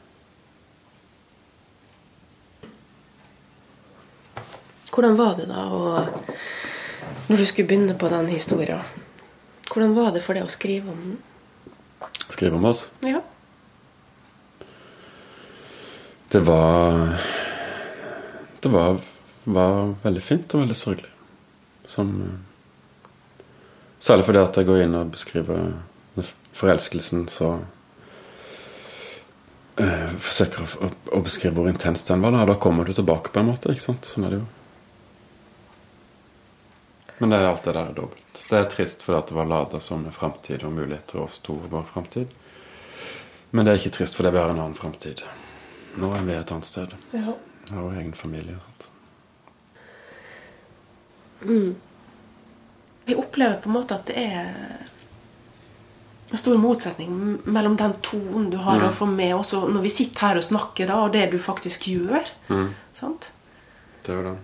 Hvordan 4.92 5.16
var 5.16 5.32
det 5.36 5.48
da 5.48 5.62
å 5.72 5.80
Når 7.26 7.40
du 7.40 7.46
skulle 7.48 7.68
begynne 7.68 7.96
på 7.98 8.08
den 8.12 8.28
historien, 8.30 8.84
hvordan 9.72 9.96
var 9.96 10.12
det 10.14 10.22
for 10.24 10.38
deg 10.38 10.46
å 10.46 10.52
skrive 10.52 10.92
om 10.92 11.00
den? 11.02 11.16
Skrive 12.36 12.58
om 12.58 12.64
oss. 12.68 12.90
Ja. 13.00 13.22
Det 16.28 16.40
var 16.44 17.16
Det 18.60 18.68
var, 18.68 19.00
var 19.44 19.94
veldig 20.02 20.22
fint 20.22 20.54
og 20.54 20.60
veldig 20.66 20.76
sørgelig. 20.76 21.12
Som 21.88 22.10
Særlig 23.98 24.26
fordi 24.26 24.42
at 24.42 24.56
jeg 24.58 24.68
går 24.68 24.82
inn 24.84 24.98
og 24.98 25.14
beskriver 25.14 25.62
forelskelsen 26.56 27.24
så 27.32 27.54
øh, 29.80 30.12
Forsøker 30.20 30.76
å, 30.84 30.90
å 31.16 31.22
beskrive 31.24 31.56
hvor 31.56 31.70
intens 31.72 32.04
den 32.10 32.20
var. 32.20 32.36
Da, 32.36 32.44
da 32.52 32.58
kommer 32.60 32.84
du 32.84 32.92
tilbake 32.92 33.32
på 33.32 33.40
en 33.40 33.48
måte. 33.54 33.72
ikke 33.72 33.86
sant? 33.88 34.04
Sånn 34.04 34.28
er 34.28 34.36
det 34.36 34.42
jo. 34.42 34.46
Men 37.18 37.30
det 37.32 37.38
er 37.38 37.48
alt 37.48 37.64
det 37.64 37.72
der 37.74 37.86
er 37.90 37.92
dobbelt. 37.96 38.40
Det 38.50 38.58
er 38.58 38.64
trist 38.70 39.02
fordi 39.02 39.18
at 39.18 39.28
det 39.30 39.36
var 39.38 39.44
lada 39.48 39.80
som 39.80 40.02
en 40.04 40.12
framtid 40.12 40.64
og 40.64 40.72
muligheter 40.76 41.20
oss 41.22 41.38
to 41.40 41.54
i 41.64 41.70
vår 41.72 41.86
framtid. 41.88 42.26
Men 43.50 43.64
det 43.64 43.72
er 43.72 43.78
ikke 43.80 43.94
trist 43.96 44.16
fordi 44.18 44.30
vi 44.34 44.38
har 44.42 44.50
en 44.52 44.58
annen 44.60 44.74
framtid. 44.76 45.22
Nå 45.96 46.10
er 46.12 46.26
vi 46.26 46.34
et 46.36 46.50
annet 46.52 46.68
sted. 46.68 46.92
Ja. 47.16 47.32
Vår 47.70 47.92
egen 48.02 48.12
familie. 48.14 48.56
og 48.56 48.62
sånt. 48.66 48.88
Mm. 51.46 51.74
Jeg 53.06 53.16
opplever 53.22 53.56
på 53.62 53.68
en 53.70 53.76
måte 53.78 53.94
at 53.96 54.06
det 54.10 54.16
er 54.18 54.52
en 56.34 56.40
stor 56.40 56.58
motsetning 56.58 57.10
mellom 57.46 57.76
den 57.78 57.92
tonen 58.02 58.50
du 58.50 58.56
har 58.58 58.80
Mm. 58.80 58.92
få 58.92 59.06
med 59.06 59.34
også 59.34 59.68
når 59.68 59.80
vi 59.82 59.88
sitter 59.88 60.20
her 60.26 60.36
og 60.36 60.44
snakker, 60.44 60.86
da, 60.86 60.94
og 61.04 61.12
det 61.12 61.30
du 61.30 61.38
faktisk 61.38 61.84
gjør. 61.86 62.24
Mm. 62.48 62.74
Sant? 62.94 63.30
Det 64.02 64.12
er 64.12 64.16
jo 64.22 64.22
det. 64.32 64.38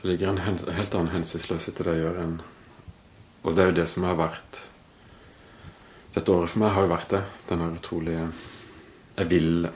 Det 0.00 0.08
ligger 0.08 0.28
en 0.28 0.38
helt 0.38 0.94
annen 0.94 1.10
hensynsløshet 1.10 1.80
i 1.80 1.84
det 1.86 1.94
jeg 1.96 2.04
gjør 2.04 2.18
enn 2.22 2.34
Og 3.42 3.54
det 3.54 3.62
er 3.62 3.70
jo 3.72 3.78
det 3.80 3.86
som 3.90 4.04
har 4.06 4.18
vært 4.18 4.60
Dette 6.14 6.34
året 6.34 6.52
for 6.52 6.62
meg 6.62 6.74
har 6.74 6.86
jo 6.86 6.92
vært 6.92 7.10
det. 7.12 7.22
Den 7.48 7.64
her 7.64 7.74
utrolige 7.74 8.28
Jeg 9.18 9.30
vil 9.32 9.68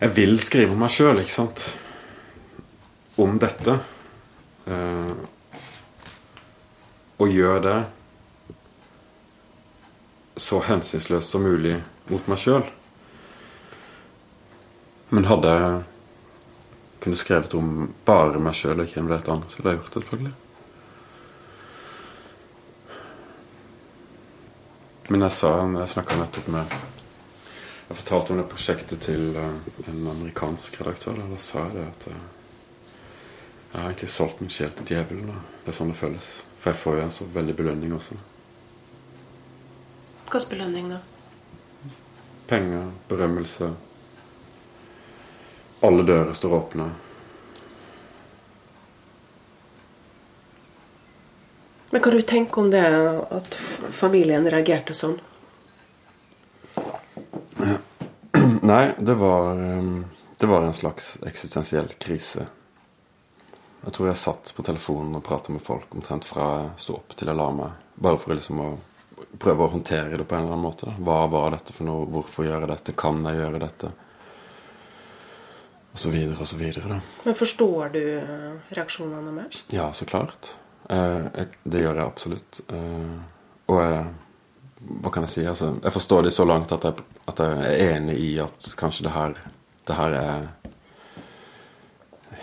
Jeg 0.00 0.16
vil 0.16 0.40
skrive 0.42 0.74
om 0.74 0.80
meg 0.80 0.92
sjøl, 0.94 1.20
ikke 1.20 1.34
sant? 1.34 1.62
Om 3.20 3.36
dette. 3.42 3.74
Eh, 4.64 5.10
og 7.20 7.28
gjør 7.28 7.58
det 7.66 7.78
så 10.40 10.62
hensynsløst 10.64 11.34
som 11.34 11.44
mulig 11.44 11.74
mot 12.08 12.30
meg 12.32 12.40
sjøl. 12.40 12.64
Men 15.12 15.28
hadde 15.28 15.52
jeg 15.52 15.82
kunne 17.00 17.16
skrevet 17.16 17.54
om 17.54 17.90
bare 18.04 18.40
meg 18.42 18.54
sjøl 18.56 18.80
og 18.80 18.88
ikke 18.88 19.00
en 19.00 19.12
et 19.12 19.28
andre, 19.28 19.50
så 19.50 19.60
ville 19.60 19.72
jeg 19.72 19.80
gjort 19.80 19.94
det, 19.94 20.02
selvfølgelig. 20.02 20.34
Men 25.10 25.22
jeg 25.26 25.32
sa 25.34 25.48
Jeg 25.66 25.88
snakka 25.90 26.16
nettopp 26.16 26.48
med 26.48 26.74
Jeg 27.88 27.96
fortalte 27.96 28.30
om 28.30 28.36
det 28.38 28.50
prosjektet 28.50 29.00
til 29.02 29.36
eh, 29.36 29.88
en 29.90 30.04
amerikansk 30.12 30.80
redaktør. 30.80 31.16
Da, 31.18 31.24
da 31.26 31.38
sa 31.42 31.64
jeg 31.64 31.74
det 31.74 31.86
at 31.88 32.06
eh, 32.12 32.28
jeg 33.72 33.80
har 33.80 33.88
egentlig 33.88 34.10
solgt 34.10 34.40
min 34.40 34.50
sjel 34.50 34.70
til 34.70 34.86
djevelen. 34.86 35.26
Da. 35.26 35.40
Det 35.64 35.72
er 35.72 35.76
sånn 35.78 35.90
det 35.90 35.98
føles. 35.98 36.28
For 36.60 36.70
jeg 36.70 36.78
får 36.78 36.96
jo 36.96 37.02
en 37.02 37.12
så 37.14 37.26
veldig 37.34 37.56
belønning 37.58 37.94
også. 37.96 38.18
Hva 40.30 40.38
slags 40.38 40.46
belønning, 40.52 40.92
da? 40.94 41.00
Penger, 42.50 42.90
berømmelse. 43.10 43.72
Alle 45.80 46.02
dører 46.02 46.32
står 46.36 46.52
åpne. 46.52 46.90
Men 51.90 52.02
hva 52.04 52.10
du 52.12 52.20
tenker 52.22 52.60
om 52.60 52.68
det 52.70 52.84
at 53.34 53.56
familien 53.96 54.44
reagerte 54.52 54.94
sånn? 54.94 55.16
Nei, 58.70 58.84
det 58.98 59.16
var 59.18 59.56
um, 59.56 60.04
Det 60.38 60.46
var 60.46 60.62
en 60.68 60.76
slags 60.76 61.16
eksistensiell 61.26 61.88
krise. 61.98 62.46
Jeg 63.80 63.96
tror 63.96 64.10
jeg 64.10 64.20
satt 64.20 64.52
på 64.56 64.62
telefonen 64.64 65.16
og 65.16 65.24
pratet 65.24 65.50
med 65.56 65.64
folk 65.64 65.96
omtrent 65.96 66.28
fra 66.28 66.46
jeg 66.60 66.84
sto 66.84 66.98
opp 67.00 67.16
til 67.16 67.32
jeg 67.32 67.40
la 67.40 67.48
meg. 67.56 67.80
Bare 67.96 68.20
for 68.20 68.36
liksom 68.36 68.60
å 68.60 68.68
prøve 69.40 69.64
å 69.64 69.72
håndtere 69.72 70.20
det 70.20 70.28
på 70.28 70.36
en 70.36 70.44
eller 70.44 70.54
annen 70.54 70.68
måte. 70.68 70.92
Hva 71.00 71.24
var 71.32 71.56
dette 71.56 71.72
for 71.72 71.88
noe? 71.88 72.06
Hvorfor 72.12 72.46
gjøre 72.46 72.68
dette? 72.70 72.96
Kan 72.96 73.24
jeg 73.24 73.40
gjøre 73.40 73.64
dette? 73.64 73.92
Og 75.90 75.98
så 75.98 76.10
videre 76.14 76.38
og 76.38 76.46
så 76.46 76.56
videre. 76.56 76.86
Da. 76.86 76.98
Men 77.26 77.36
forstår 77.38 77.92
du 77.96 78.02
eh, 78.20 78.74
reaksjonene 78.76 79.34
deres? 79.40 79.64
Ja, 79.74 79.88
så 79.96 80.06
klart. 80.06 80.52
Eh, 80.90 81.46
det 81.64 81.82
gjør 81.82 81.98
jeg 81.98 82.06
absolutt. 82.06 82.60
Eh, 82.68 83.14
og 83.70 83.80
jeg 83.84 84.04
Hva 84.80 85.10
kan 85.12 85.26
jeg 85.26 85.32
si? 85.34 85.42
Altså, 85.44 85.74
jeg 85.84 85.92
forstår 85.92 86.22
det 86.24 86.30
så 86.32 86.46
langt 86.46 86.70
at 86.72 86.84
jeg, 86.88 87.02
at 87.28 87.40
jeg 87.44 87.66
er 87.68 87.98
enig 87.98 88.14
i 88.16 88.30
at 88.40 88.68
kanskje 88.80 89.04
det 89.04 89.12
her, 89.12 89.34
det 89.86 89.96
her 89.98 90.14
er 90.16 90.46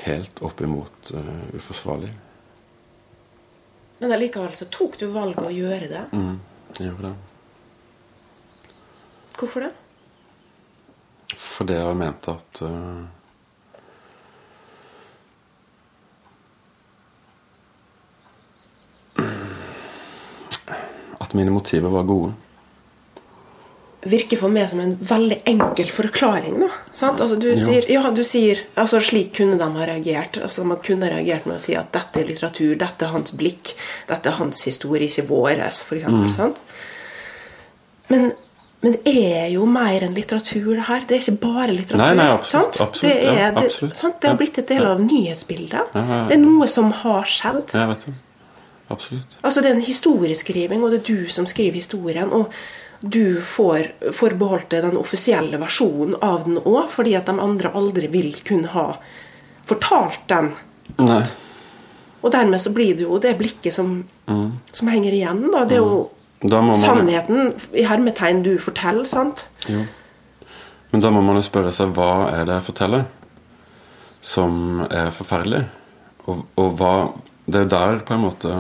helt 0.03 0.41
oppimot 0.45 1.09
uh, 1.17 1.55
uforsvarlig. 1.57 2.11
Men 3.97 4.13
allikevel 4.13 4.53
så 4.53 4.67
tok 4.69 4.99
du 5.01 5.07
valget 5.09 5.47
å 5.47 5.49
gjøre 5.49 5.89
det. 5.89 6.03
Mm, 6.13 6.37
jeg 6.77 6.91
gjorde 6.91 7.09
det. 7.09 8.71
Hvorfor 9.37 9.65
det? 9.65 9.71
Fordi 11.37 11.75
jeg 11.77 11.97
mente 11.97 12.33
at 12.37 12.61
eh, 12.65 13.16
mine 21.37 21.53
motiver 21.53 21.93
var 21.93 22.05
gode. 22.09 22.33
Virker 24.07 24.37
for 24.39 24.53
meg 24.53 24.69
som 24.69 24.79
en 24.79 24.93
veldig 25.03 25.39
enkel 25.49 25.89
forklaring. 25.91 26.59
da, 26.61 26.67
sant? 26.95 27.19
Altså, 27.19 27.35
du, 27.41 27.49
Ja. 27.49 27.55
sier, 27.59 27.87
ja, 27.91 28.01
du 28.11 28.23
sier 28.23 28.61
altså 28.77 29.01
Slik 29.03 29.33
kunne 29.35 29.57
de 29.57 29.67
ha 29.67 29.85
reagert. 29.89 30.37
Altså, 30.41 30.63
De 30.63 30.77
kunne 30.85 31.09
reagert 31.09 31.45
med 31.49 31.57
å 31.57 31.59
si 31.59 31.75
at 31.75 31.91
dette 31.91 32.21
er 32.21 32.27
litteratur, 32.29 32.77
dette 32.77 33.03
er 33.05 33.09
hans 33.11 33.31
blikk, 33.35 33.73
dette 34.07 34.29
er 34.29 34.37
hans 34.37 34.61
historie, 34.63 35.09
ikke 35.09 35.27
våres, 35.27 35.81
f.eks. 35.83 36.05
Mm. 36.05 36.53
Men, 38.09 38.31
men 38.81 38.91
det 38.93 39.01
er 39.17 39.49
jo 39.51 39.65
mer 39.65 40.05
enn 40.05 40.15
litteratur, 40.15 40.69
det 40.77 40.85
her. 40.87 41.01
Det 41.09 41.17
er 41.17 41.25
ikke 41.25 41.41
bare 41.41 41.73
litteratur. 41.73 42.05
Nei, 42.05 42.13
nei, 42.21 42.29
absolutt, 42.31 42.77
sant? 42.77 42.87
absolutt, 42.87 43.11
det, 43.11 43.25
er, 43.25 43.41
ja, 43.41 43.51
det, 43.57 43.97
sant? 43.97 44.21
det 44.21 44.29
har 44.29 44.37
blitt 44.39 44.61
et 44.61 44.67
del 44.71 44.85
av 44.87 45.01
nyhetsbildet. 45.03 45.91
Ja, 45.97 46.05
ja. 46.05 46.21
Det 46.29 46.37
er 46.37 46.43
noe 46.45 46.69
som 46.71 46.93
har 47.01 47.27
skjedd. 47.27 47.73
Absolutt. 48.89 49.37
Altså 49.43 49.61
Det 49.61 49.69
er 49.71 49.75
en 49.75 49.81
historieskriving, 49.81 50.83
og 50.83 50.91
det 50.91 50.99
er 51.01 51.15
du 51.15 51.27
som 51.29 51.45
skriver 51.45 51.73
historien. 51.73 52.29
Og 52.33 52.51
du 53.01 53.41
får 53.41 53.91
forbeholdt 54.15 54.69
deg 54.69 54.83
den 54.87 54.97
offisielle 54.97 55.59
versjonen 55.61 56.15
av 56.23 56.45
den 56.45 56.57
òg, 56.57 56.87
fordi 56.89 57.15
at 57.15 57.25
de 57.29 57.35
andre 57.39 57.69
aldri 57.75 58.07
vil 58.07 58.31
kunne 58.47 58.67
ha 58.73 58.87
fortalt 59.67 60.23
den. 60.31 60.53
Nei. 60.99 61.23
Og 62.23 62.31
dermed 62.33 62.59
så 62.63 62.71
blir 62.73 62.95
det 62.97 63.03
jo 63.05 63.19
det 63.19 63.35
blikket 63.37 63.73
som, 63.73 64.05
Mm. 64.27 64.51
som 64.71 64.87
henger 64.87 65.11
igjen. 65.13 65.51
da, 65.51 65.65
Det 65.65 65.77
er 65.77 65.83
jo 65.83 66.09
Da 66.47 66.61
man, 66.61 66.75
sannheten 66.75 67.53
i 67.73 67.83
hermetegn 67.83 68.43
du 68.43 68.57
forteller, 68.57 69.05
sant? 69.05 69.47
jo. 69.67 69.85
Men 70.91 71.01
da 71.01 71.09
må 71.09 71.21
man 71.21 71.35
jo 71.35 71.41
spørre 71.41 71.73
seg 71.73 71.93
hva 71.93 72.31
er 72.33 72.45
det 72.45 72.53
jeg 72.55 72.63
forteller 72.73 73.05
som 74.21 74.81
er 74.89 75.11
forferdelig? 75.11 75.65
Og, 76.27 76.45
og 76.57 76.77
hva 76.79 76.91
Det 77.47 77.55
er 77.55 77.63
jo 77.63 77.71
der 77.71 78.01
på 78.03 78.13
en 78.13 78.25
måte 78.25 78.53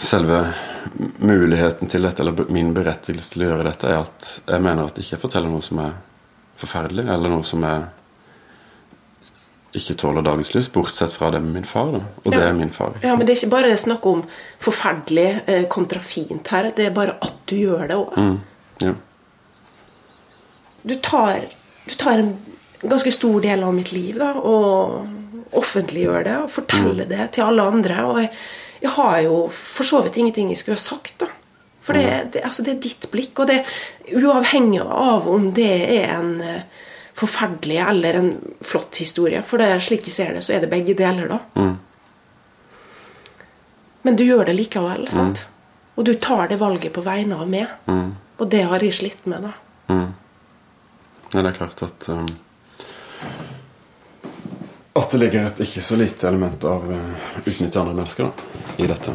selve 0.00 0.40
muligheten 1.18 1.90
til 1.90 2.06
dette, 2.06 2.22
eller 2.22 2.48
min 2.52 2.72
berettigelse 2.76 3.34
til 3.34 3.44
å 3.44 3.50
gjøre 3.50 3.66
dette, 3.68 3.90
er 3.90 4.04
at 4.06 4.30
jeg 4.46 4.64
mener 4.64 4.86
at 4.86 4.96
jeg 4.96 5.08
ikke 5.08 5.26
forteller 5.26 5.52
noe 5.52 5.64
som 5.64 5.82
er 5.84 5.94
forferdelig, 6.56 7.04
eller 7.12 7.32
noe 7.32 7.44
som 7.44 7.64
er 7.68 7.88
ikke 9.76 9.96
tåler 10.00 10.24
dagens 10.24 10.54
lys, 10.54 10.70
bortsett 10.72 11.12
fra 11.12 11.28
det 11.34 11.42
med 11.44 11.58
min 11.58 11.68
far. 11.68 11.90
Da. 11.92 12.00
Og 12.22 12.32
det 12.32 12.40
er 12.40 12.54
min 12.56 12.72
far. 12.72 12.96
Ja, 13.02 13.16
men 13.16 13.26
det 13.26 13.34
er 13.34 13.40
ikke 13.42 13.52
bare 13.58 13.76
snakk 13.76 14.06
om 14.08 14.22
forferdelig 14.62 15.26
eh, 15.44 15.66
kontra 15.68 16.00
fint 16.00 16.48
her. 16.54 16.70
Det 16.76 16.88
er 16.88 16.96
bare 16.96 17.18
at 17.20 17.42
du 17.50 17.56
gjør 17.58 17.84
det 17.90 17.98
òg. 17.98 18.16
Mm. 18.16 18.38
Ja. 18.86 18.94
Du, 20.86 20.94
tar, 21.02 21.44
du 21.84 21.94
tar 22.00 22.22
en 22.22 22.32
ganske 22.80 23.12
stor 23.12 23.40
del 23.44 23.66
av 23.66 23.76
mitt 23.76 23.92
liv 23.92 24.16
da, 24.22 24.32
og 24.38 25.25
offentliggjør 25.52 26.24
det 26.26 26.36
og 26.42 26.50
fortelle 26.50 27.06
det 27.08 27.30
til 27.36 27.46
alle 27.46 27.62
andre. 27.62 28.04
Og 28.06 28.20
jeg, 28.22 28.30
jeg 28.82 28.94
har 28.96 29.20
jo 29.26 29.40
for 29.52 29.88
så 29.88 30.02
vidt 30.04 30.18
ingenting 30.20 30.50
jeg 30.50 30.62
skulle 30.62 30.78
ha 30.78 30.84
sagt. 30.84 31.18
da. 31.22 31.30
For 31.86 31.94
det, 31.94 32.32
det, 32.34 32.42
altså 32.42 32.64
det 32.66 32.72
er 32.74 32.82
ditt 32.82 33.06
blikk, 33.12 33.38
og 33.38 33.46
det 33.46 33.60
uavhengig 34.10 34.82
av 34.82 35.28
om 35.30 35.52
det 35.54 35.74
er 36.00 36.16
en 36.16 36.32
eh, 36.42 36.86
forferdelig 37.14 37.76
eller 37.78 38.18
en 38.18 38.32
flott 38.60 38.98
historie. 38.98 39.42
For 39.46 39.62
det 39.62 39.70
slik 39.86 40.08
jeg 40.10 40.16
ser 40.16 40.32
det, 40.34 40.42
så 40.42 40.56
er 40.56 40.64
det 40.64 40.72
begge 40.72 40.96
deler, 40.98 41.30
da. 41.30 41.38
Mm. 41.54 41.76
Men 44.06 44.18
du 44.18 44.24
gjør 44.26 44.48
det 44.50 44.56
likevel. 44.58 45.06
sant? 45.14 45.46
Og 45.96 46.04
du 46.04 46.12
tar 46.14 46.50
det 46.50 46.58
valget 46.60 46.92
på 46.94 47.02
vegne 47.06 47.38
av 47.38 47.48
meg. 47.50 47.70
Mm. 47.86 48.10
Og 48.36 48.50
det 48.52 48.64
har 48.68 48.82
jeg 48.84 48.98
slitt 48.98 49.24
med, 49.30 49.46
da. 49.46 49.54
Mm. 49.94 50.10
Ja, 51.32 51.40
det 51.40 51.48
er 51.48 51.56
klart 51.56 51.82
at 51.86 52.08
um, 52.12 52.26
At 54.96 55.10
det 55.12 55.18
ligger 55.20 55.44
et 55.44 55.58
ikke 55.60 55.82
så 55.84 55.96
lite 56.00 56.28
element 56.28 56.64
av 56.64 56.84
uh, 56.88 57.32
utnytte 57.44 57.80
andre 57.80 57.96
mennesker 57.98 58.30
da, 58.30 58.46
i 58.80 58.86
dette. 58.88 59.12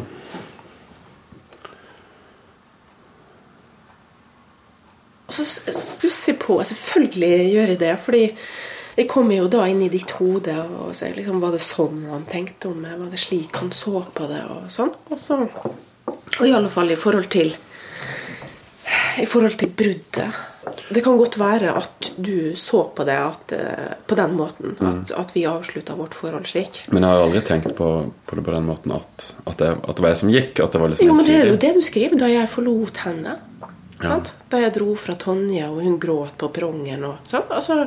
Og 5.26 5.34
så 5.34 5.46
stusser 5.46 6.34
jeg 6.34 6.38
på 6.42 6.58
Selvfølgelig 6.68 7.32
gjør 7.54 7.72
jeg 7.72 7.80
det. 7.80 7.96
Fordi 8.04 8.22
jeg 8.92 9.08
kommer 9.08 9.38
jo 9.38 9.48
da 9.50 9.64
inn 9.70 9.80
i 9.86 9.90
ditt 9.90 10.12
hode 10.18 10.54
og 10.76 10.92
ser 10.96 11.16
liksom, 11.16 11.40
Var 11.42 11.56
det 11.56 11.64
sånn 11.64 12.02
han 12.12 12.28
tenkte 12.30 12.70
om 12.70 12.82
meg? 12.84 12.98
Var 13.00 13.10
det 13.10 13.22
slik 13.22 13.58
han 13.62 13.72
så 13.74 14.04
på 14.12 14.28
det? 14.30 14.42
Og 14.52 14.70
sånn. 14.70 14.92
Og, 15.08 15.18
så, 15.18 15.40
og 16.06 16.46
i 16.46 16.52
alle 16.52 16.70
fall 16.72 16.92
i 16.92 17.00
forhold 17.00 17.30
til 17.32 17.54
I 19.22 19.26
forhold 19.28 19.58
til 19.60 19.72
bruddet. 19.72 20.51
Det 20.62 21.02
kan 21.02 21.16
godt 21.18 21.38
være 21.40 21.72
at 21.74 22.12
du 22.22 22.54
så 22.58 22.84
på 22.94 23.04
det 23.08 23.16
at, 23.18 23.52
eh, 23.56 23.94
på 24.06 24.14
den 24.18 24.36
måten. 24.38 24.76
At, 24.78 25.10
at 25.18 25.32
vi 25.34 25.42
avslutta 25.50 25.96
vårt 25.98 26.14
forhold 26.14 26.46
slik. 26.46 26.84
Men 26.94 27.02
jeg 27.02 27.10
har 27.10 27.22
aldri 27.24 27.42
tenkt 27.46 27.72
på, 27.78 27.88
på 28.26 28.38
det 28.38 28.44
på 28.46 28.54
den 28.54 28.68
måten 28.68 28.94
at, 28.94 29.24
at, 29.44 29.56
det, 29.58 29.72
at 29.82 29.96
det 29.96 30.04
var 30.04 30.12
jeg 30.12 30.20
som 30.22 30.30
gikk. 30.32 30.60
At 30.62 30.76
det 30.76 30.82
var 30.82 30.92
liksom 30.92 31.08
Jo, 31.08 31.16
men 31.18 31.26
det 31.26 31.38
er 31.40 31.50
jo 31.50 31.62
det 31.66 31.72
du 31.78 31.82
skriver 31.82 32.20
da 32.20 32.30
jeg 32.30 32.50
forlot 32.52 33.02
henne. 33.06 33.38
Ja. 34.02 34.18
Da 34.50 34.58
jeg 34.58 34.74
dro 34.74 34.94
fra 34.98 35.14
Tonje, 35.18 35.66
og 35.70 35.82
hun 35.82 35.98
gråt 36.02 36.36
på 36.38 36.50
perrongen. 36.54 37.04
og 37.06 37.30
sant? 37.30 37.50
Altså, 37.54 37.86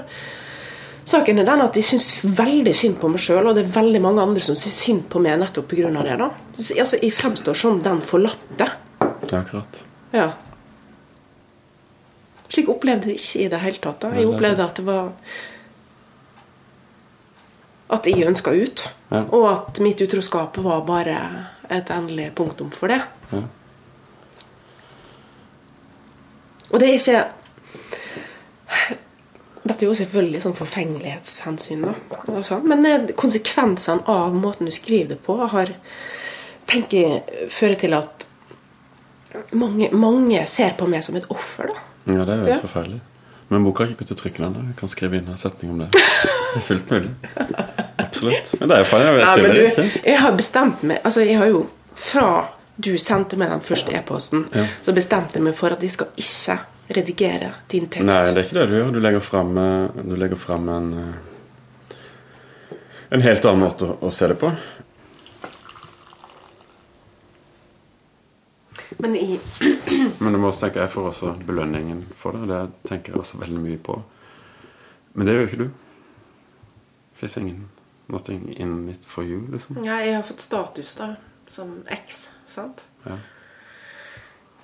saken 1.08 1.42
er 1.42 1.48
den 1.48 1.64
at 1.66 1.76
jeg 1.80 1.88
syns 1.90 2.10
veldig 2.38 2.76
synd 2.76 3.00
på 3.02 3.12
meg 3.12 3.24
sjøl, 3.24 3.50
og 3.50 3.58
det 3.58 3.66
er 3.66 3.76
veldig 3.76 4.02
mange 4.04 4.24
andre 4.24 4.44
som 4.44 4.58
syns 4.60 4.80
synd 4.84 5.04
på 5.12 5.22
meg 5.24 5.40
nettopp 5.42 5.68
pga. 5.72 5.92
det. 5.92 6.18
da. 6.20 6.32
Altså, 6.56 7.00
Jeg 7.02 7.14
fremstår 7.14 7.54
som 7.56 7.82
den 7.84 8.02
forlatte. 8.02 8.72
Akkurat. 9.00 9.84
Ja. 10.16 10.32
Slik 12.56 12.70
opplevde 12.72 13.12
jeg 13.12 13.20
ikke 13.20 13.44
i 13.44 13.50
det 13.52 13.60
hele 13.60 13.82
tatt. 13.84 14.00
da. 14.06 14.14
Jeg 14.16 14.30
opplevde 14.32 14.64
at 14.64 14.78
det 14.80 14.86
var 14.88 15.12
At 17.96 18.08
jeg 18.08 18.26
ønska 18.26 18.52
ut. 18.52 18.90
Ja. 19.12 19.26
Og 19.30 19.44
at 19.52 19.80
mitt 19.84 20.02
utroskap 20.02 20.58
var 20.58 20.86
bare 20.88 21.18
et 21.70 21.90
endelig 21.92 22.32
punktum 22.36 22.72
for 22.72 22.88
det. 22.88 23.02
Ja. 23.32 23.42
Og 26.72 26.80
det 26.80 26.88
er 26.90 26.94
ikke 27.00 27.26
Dette 29.66 29.82
er 29.82 29.90
jo 29.90 29.98
selvfølgelig 29.98 30.42
sånn 30.44 30.54
forfengelighetshensyn, 30.54 31.86
da. 31.88 31.94
Altså, 32.30 32.60
Men 32.62 32.86
eh, 32.86 33.08
konsekvensene 33.18 34.06
av 34.06 34.36
måten 34.38 34.70
du 34.70 34.74
skriver 34.74 35.16
det 35.16 35.18
på, 35.26 35.40
har 35.50 35.72
tenker 36.70 36.98
jeg 37.02 37.50
fører 37.50 37.80
til 37.82 37.96
at 37.98 38.28
mange, 39.58 39.90
mange 39.92 40.44
ser 40.48 40.78
på 40.78 40.86
meg 40.88 41.04
som 41.04 41.18
et 41.18 41.26
offer. 41.34 41.74
da. 41.74 41.95
Ja, 42.06 42.26
det 42.26 42.34
er 42.36 42.42
jo 42.44 42.48
Ja. 42.54 42.60
forferdelig. 42.62 43.00
Men 43.50 43.64
boka 43.64 43.84
har 43.84 43.92
ikke 43.92 44.00
gått 44.06 44.08
til 44.08 44.18
trykken 44.18 44.46
ennå. 44.48 44.62
Jeg 44.72 44.76
kan 44.80 44.90
skrive 44.90 45.18
inn 45.20 45.28
en 45.30 45.38
setning 45.38 45.72
om 45.72 45.80
det. 45.84 45.92
Det 45.92 46.58
er 46.58 46.62
fullt 46.66 46.90
mulig. 46.90 47.12
Absolutt. 48.02 48.54
Men 48.60 48.70
det 48.70 48.76
er 48.78 48.80
jo 48.84 48.86
feil. 48.90 49.02
Jeg 49.06 49.16
vet 49.16 49.42
men 49.44 49.56
du, 49.56 49.62
ikke. 49.68 50.06
jeg 50.06 50.20
har 50.20 50.32
bestemt 50.38 50.84
meg 50.84 51.00
Altså, 51.04 51.22
jeg 51.26 51.38
har 51.38 51.46
jo 51.52 51.66
fra 51.96 52.28
du 52.78 52.98
sendte 53.00 53.38
meg 53.40 53.50
den 53.50 53.62
første 53.64 53.94
e-posten, 53.96 54.48
Ja. 54.54 54.66
så 54.82 54.92
bestemte 54.94 55.36
jeg 55.38 55.44
meg 55.44 55.56
for 55.56 55.72
at 55.72 55.80
jeg 55.82 55.92
skal 55.92 56.08
ikke 56.18 56.58
redigere 56.98 57.52
din 57.72 57.86
tekst. 57.88 58.04
Nei, 58.06 58.34
det 58.34 58.38
er 58.38 58.44
ikke 58.44 58.58
det 58.60 58.66
du 58.70 58.76
gjør. 58.76 58.92
Du 58.92 59.00
legger 59.00 59.20
fram, 59.22 59.58
eh, 59.58 60.04
du 60.04 60.16
legger 60.16 60.36
fram 60.38 60.68
en 60.70 60.94
eh, 61.00 61.14
En 63.12 63.22
helt 63.22 63.46
annen 63.46 63.62
måte 63.62 63.86
å, 63.86 63.98
å 64.02 64.12
se 64.12 64.28
det 64.28 64.36
på. 64.42 64.50
Men 68.98 69.16
i 69.16 69.40
Men 70.20 70.34
du 70.34 70.40
må 70.40 70.50
også 70.50 70.68
tenke, 70.68 70.84
jeg 70.86 70.94
får 70.94 71.10
også 71.12 71.34
belønningen 71.48 72.04
for 72.18 72.38
det. 72.38 72.48
Det 72.52 72.90
tenker 72.90 73.14
jeg 73.14 73.22
også 73.24 73.42
veldig 73.42 73.62
mye 73.64 73.80
på. 73.84 73.98
Men 75.14 75.28
det 75.28 75.36
gjør 75.36 75.50
ikke 75.50 75.64
du. 75.66 75.70
Fins 77.16 77.38
ingen 77.38 77.66
Nothing 78.08 78.54
in 78.54 78.90
it 78.90 79.06
for 79.06 79.24
you, 79.24 79.48
liksom. 79.52 79.80
Ja, 79.86 79.98
jeg 80.06 80.14
har 80.14 80.22
fått 80.24 80.44
status 80.44 80.92
da, 80.94 81.16
som 81.50 81.80
X, 81.90 82.28
sant? 82.46 82.84
Ja. 83.02 83.16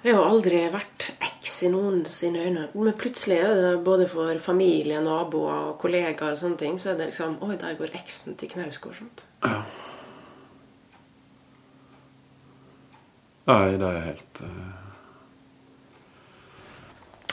Jeg 0.01 0.17
har 0.17 0.27
aldri 0.29 0.59
vært 0.73 1.11
X 1.21 1.55
i 1.65 1.71
noen 1.73 2.03
sine 2.09 2.41
øyne. 2.45 2.67
Men 2.73 2.93
plutselig 2.97 3.39
er 3.41 3.55
det 3.57 3.71
både 3.85 4.07
for 4.09 4.37
familie, 4.41 5.01
naboer 5.01 5.71
og 5.71 5.75
kollegaer 5.81 6.35
og 6.35 6.41
sånne 6.41 6.57
ting, 6.57 6.77
så 6.81 6.93
er 6.93 6.99
det 6.99 7.11
liksom 7.11 7.39
Oi, 7.45 7.55
der 7.61 7.77
går 7.77 7.97
eksen 7.97 8.37
til 8.37 8.49
Knausgård. 8.49 8.97
Sant? 9.01 9.25
Nei, 13.49 13.77
det 13.81 13.89
er 13.89 14.01
helt 14.05 14.41
uh... 14.45 14.77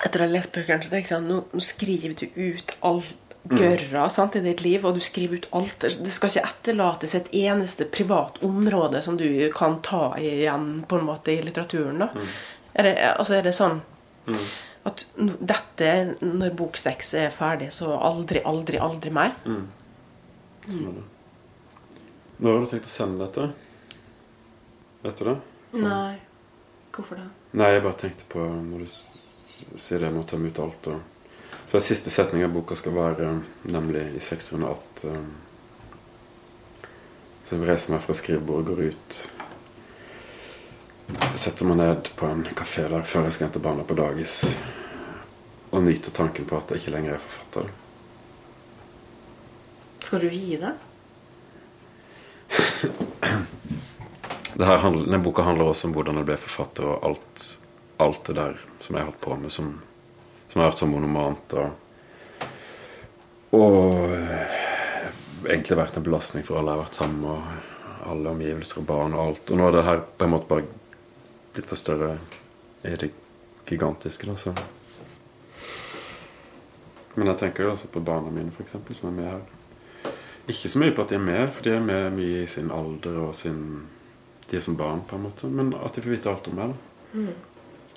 Etter 0.07 0.23
å 0.23 0.29
ha 0.29 0.31
lest 0.31 0.55
bøkene 0.55 0.85
så 0.85 0.93
tenker 0.93 1.05
jeg 1.05 1.11
sånn 1.11 1.27
Nå, 1.29 1.41
nå 1.53 1.65
skriver 1.65 2.15
du 2.17 2.27
ut 2.39 2.77
alt 2.87 3.29
gørra 3.49 4.09
sant, 4.13 4.37
i 4.37 4.43
ditt 4.45 4.61
liv, 4.61 4.85
og 4.85 4.97
du 4.97 5.01
skriver 5.01 5.41
ut 5.41 5.49
alt. 5.57 5.87
Det 5.87 6.13
skal 6.13 6.29
ikke 6.33 6.49
etterlates 6.51 7.15
et 7.17 7.31
eneste 7.39 7.87
privat 7.89 8.41
område 8.45 9.01
som 9.05 9.17
du 9.17 9.29
kan 9.55 9.79
ta 9.85 10.11
igjen 10.21 10.83
på 10.89 10.99
en 10.99 11.07
måte 11.07 11.33
i 11.33 11.43
litteraturen. 11.45 12.03
da. 12.03 12.11
Er, 12.75 12.85
det, 12.85 12.95
altså, 13.15 13.39
er 13.39 13.47
det 13.49 13.55
sånn 13.57 13.81
at 14.89 15.05
dette, 15.17 15.93
når 16.21 16.57
bok 16.59 16.77
seks 16.81 17.15
er 17.19 17.33
ferdig, 17.35 17.71
så 17.75 17.95
aldri, 17.97 18.43
aldri, 18.45 18.81
aldri 18.83 19.15
mer? 19.15 19.33
Sånn 20.69 20.91
er 20.91 20.99
det. 20.99 21.07
Når 22.39 22.53
har 22.53 22.67
du 22.67 22.71
tenkt 22.71 22.87
å 22.87 22.93
sende 22.93 23.25
dette? 23.25 23.49
Vet 25.03 25.23
du 25.23 25.31
det? 25.31 25.39
Nei. 25.73 26.19
Hvorfor 26.95 27.14
det? 27.21 27.29
Nei, 27.53 27.73
jeg 27.75 27.83
bare 27.85 28.01
tenkte 28.01 28.25
på 28.33 28.43
når 28.43 28.85
du 28.85 28.89
sier 29.79 30.03
det, 30.03 30.11
må 30.14 30.25
ta 30.27 30.37
ut 30.41 30.59
alt. 30.64 30.87
Og... 30.93 31.01
Så 31.69 31.77
den 31.77 31.85
siste 31.85 32.11
setningen 32.11 32.49
av 32.49 32.55
boka 32.57 32.77
skal 32.79 32.97
være 32.97 33.29
nemlig 33.69 34.07
i 34.16 34.21
608 34.25 35.11
um, 35.12 35.27
Så 37.45 37.57
jeg 37.57 37.69
reiser 37.69 37.93
meg 37.93 38.01
fra 38.05 38.16
skrivebordet, 38.16 38.69
går 38.69 38.81
ut 38.89 39.19
Setter 41.41 41.69
meg 41.69 41.79
ned 41.81 42.11
på 42.16 42.29
en 42.29 42.43
kafé 42.57 42.89
der 42.89 43.05
før 43.09 43.29
jeg 43.29 43.37
skal 43.37 43.47
hente 43.49 43.62
barna 43.64 43.85
på 43.87 43.97
dagis. 43.97 44.43
Og 45.71 45.85
nyter 45.85 46.12
tanken 46.12 46.49
på 46.49 46.59
at 46.59 46.73
jeg 46.73 46.83
ikke 46.83 46.93
lenger 46.97 47.14
er 47.14 47.23
forfatter. 47.23 47.71
Skal 50.05 50.25
du 50.25 50.29
gi 50.33 50.59
det? 50.61 50.75
Handler, 54.59 55.05
denne 55.05 55.23
boka 55.23 55.43
handler 55.47 55.71
også 55.71 55.87
om 55.87 55.95
hvordan 55.95 56.19
jeg 56.19 56.27
ble 56.27 56.37
forfatter, 56.43 56.89
og 56.91 57.05
alt, 57.07 57.45
alt 58.03 58.25
det 58.27 58.35
der 58.41 58.57
som 58.83 58.97
jeg 58.97 59.05
har 59.05 59.11
holdt 59.11 59.21
på 59.23 59.37
med, 59.39 59.53
som, 59.55 59.69
som 60.51 60.63
har 60.63 60.73
vært 60.73 60.83
så 60.83 60.89
monomant. 60.91 61.55
Og, 61.55 61.69
og 63.55 64.17
eh, 64.17 64.57
egentlig 65.47 65.79
vært 65.79 65.99
en 66.01 66.07
belastning 66.09 66.47
for 66.47 66.59
alle 66.59 66.75
jeg 66.75 66.81
har 66.81 66.89
vært 66.89 66.99
sammen 66.99 67.21
med, 67.23 67.31
og 67.31 68.11
alle 68.11 68.33
omgivelser 68.35 68.81
og 68.81 68.89
barn 68.89 69.15
og 69.15 69.23
alt. 69.27 69.53
Og 69.53 69.61
nå 69.61 69.69
er 69.69 69.77
det 69.77 69.85
her 69.87 70.03
på 70.19 70.27
en 70.27 70.35
måte 70.35 70.51
bare 70.51 70.67
blitt 71.55 71.71
for 71.71 71.79
større 71.79 72.17
i 72.83 72.97
det 72.99 73.13
gigantiske. 73.69 74.27
Da, 74.27 74.35
så. 74.43 74.55
Men 77.15 77.31
jeg 77.33 77.41
tenker 77.45 77.67
jo 77.67 77.77
også 77.77 77.93
på 77.93 78.03
barna 78.03 78.31
mine, 78.33 78.51
eksempel, 78.63 78.97
som 78.99 79.11
er 79.11 79.17
med 79.21 79.31
her. 79.31 79.47
Ikke 80.49 80.71
så 80.73 80.81
mye 80.81 80.95
på 80.97 81.05
at 81.05 81.13
de 81.13 81.19
er 81.19 81.25
med, 81.25 81.47
for 81.53 81.67
de 81.67 81.77
er 81.77 81.85
med 81.85 82.11
mye 82.17 82.43
i 82.43 82.51
sin 82.51 82.71
alder 82.73 83.19
og 83.27 83.35
sin 83.37 83.63
de 84.51 84.61
som 84.65 84.77
barn, 84.77 85.03
på 85.09 85.17
en 85.17 85.23
måte. 85.23 85.47
Men 85.47 85.75
at 85.75 85.95
de 85.95 86.03
får 86.03 86.15
vite 86.17 86.31
alt 86.31 86.49
om 86.49 86.59
meg. 86.59 86.75
Mm. 87.13 87.33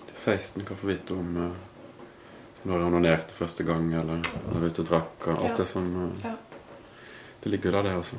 De 0.07 0.15
16 0.15 0.65
kan 0.67 0.77
få 0.77 0.87
vite 0.91 1.15
om 1.15 1.37
uh, 1.37 1.51
når 2.63 2.77
jeg 2.77 2.89
onanerte 2.91 3.37
første 3.37 3.65
gang, 3.65 3.87
eller 3.93 4.19
når 4.19 4.53
jeg 4.53 4.61
var 4.61 4.67
ute 4.67 4.83
og 4.83 4.91
drakk. 4.91 5.27
og 5.27 5.33
alt 5.37 5.49
Ja. 5.51 5.55
det 5.57 5.67
som 5.67 5.87
uh, 5.95 6.25
Ja. 6.25 6.35
Det 7.43 7.49
ligger 7.51 7.71
der, 7.71 7.81
det 7.81 7.95
også. 7.97 8.15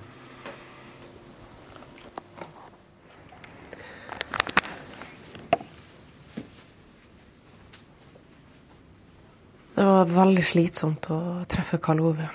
Det 9.74 9.84
var 9.84 10.04
veldig 10.04 10.42
slitsomt 10.44 11.06
å 11.10 11.44
treffe 11.48 11.78
Karl 11.78 12.00
Ove. 12.00 12.26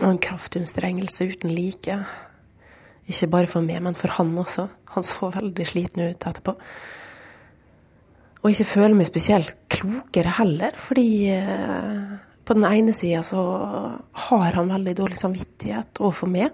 Og 0.00 0.08
en 0.08 0.18
kraftunstrengelse 0.18 1.28
uten 1.30 1.52
like. 1.54 1.98
Ikke 3.10 3.28
bare 3.32 3.50
for 3.50 3.64
meg, 3.64 3.82
men 3.84 3.96
for 3.98 4.12
han 4.16 4.32
også. 4.40 4.68
Han 4.94 5.06
så 5.06 5.30
veldig 5.34 5.66
sliten 5.68 6.06
ut 6.06 6.28
etterpå. 6.28 6.54
Og 8.44 8.52
ikke 8.52 8.68
føler 8.68 8.96
meg 8.96 9.08
spesielt 9.08 9.54
klokere 9.72 10.34
heller, 10.38 10.76
fordi 10.76 11.08
eh, 11.32 12.14
på 12.44 12.56
den 12.56 12.66
ene 12.68 12.92
sida 12.96 13.22
så 13.24 13.42
har 14.28 14.58
han 14.58 14.72
veldig 14.72 14.94
dårlig 14.98 15.20
samvittighet 15.20 16.00
overfor 16.00 16.28
meg. 16.32 16.52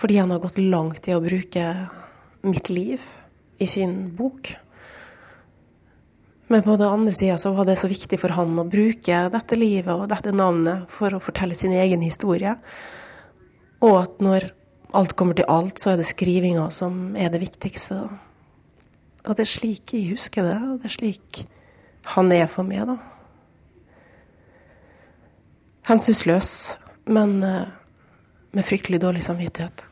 Fordi 0.00 0.18
han 0.18 0.32
har 0.34 0.42
gått 0.42 0.58
langt 0.58 1.06
i 1.06 1.14
å 1.14 1.22
bruke 1.22 1.64
mitt 2.46 2.70
liv 2.72 3.04
i 3.60 3.68
sin 3.70 4.08
bok. 4.16 4.50
Men 6.50 6.64
på 6.66 6.74
den 6.80 6.88
andre 6.88 7.12
sida 7.14 7.36
så 7.38 7.52
var 7.54 7.68
det 7.68 7.76
så 7.78 7.90
viktig 7.90 8.18
for 8.18 8.34
han 8.34 8.58
å 8.58 8.66
bruke 8.66 9.18
dette 9.30 9.58
livet 9.58 9.92
og 9.92 10.08
dette 10.10 10.32
navnet 10.34 10.90
for 10.90 11.14
å 11.14 11.22
fortelle 11.22 11.54
sin 11.54 11.76
egen 11.76 12.02
historie. 12.02 12.56
Og 13.86 13.94
at 14.00 14.18
når 14.24 14.48
alt 14.96 15.16
kommer 15.16 15.36
til 15.38 15.48
alt, 15.48 15.80
så 15.80 15.92
er 15.92 16.00
det 16.00 16.08
skrivinga 16.08 16.68
som 16.74 17.16
er 17.16 17.30
det 17.32 17.42
viktigste. 17.42 17.94
Da. 17.94 18.08
Og 19.26 19.36
det 19.36 19.44
er 19.44 19.52
slik 19.52 19.94
jeg 19.94 20.14
husker 20.14 20.46
det, 20.46 20.56
og 20.56 20.78
det 20.80 20.90
er 20.90 20.96
slik 20.96 21.42
han 22.14 22.32
er 22.32 22.46
for 22.48 22.64
meg, 22.64 22.86
da. 22.88 22.96
Hensynsløs, 25.90 26.50
men 27.10 27.42
eh, 27.44 27.68
med 28.56 28.66
fryktelig 28.66 29.00
dårlig 29.02 29.24
samvittighet. 29.26 29.84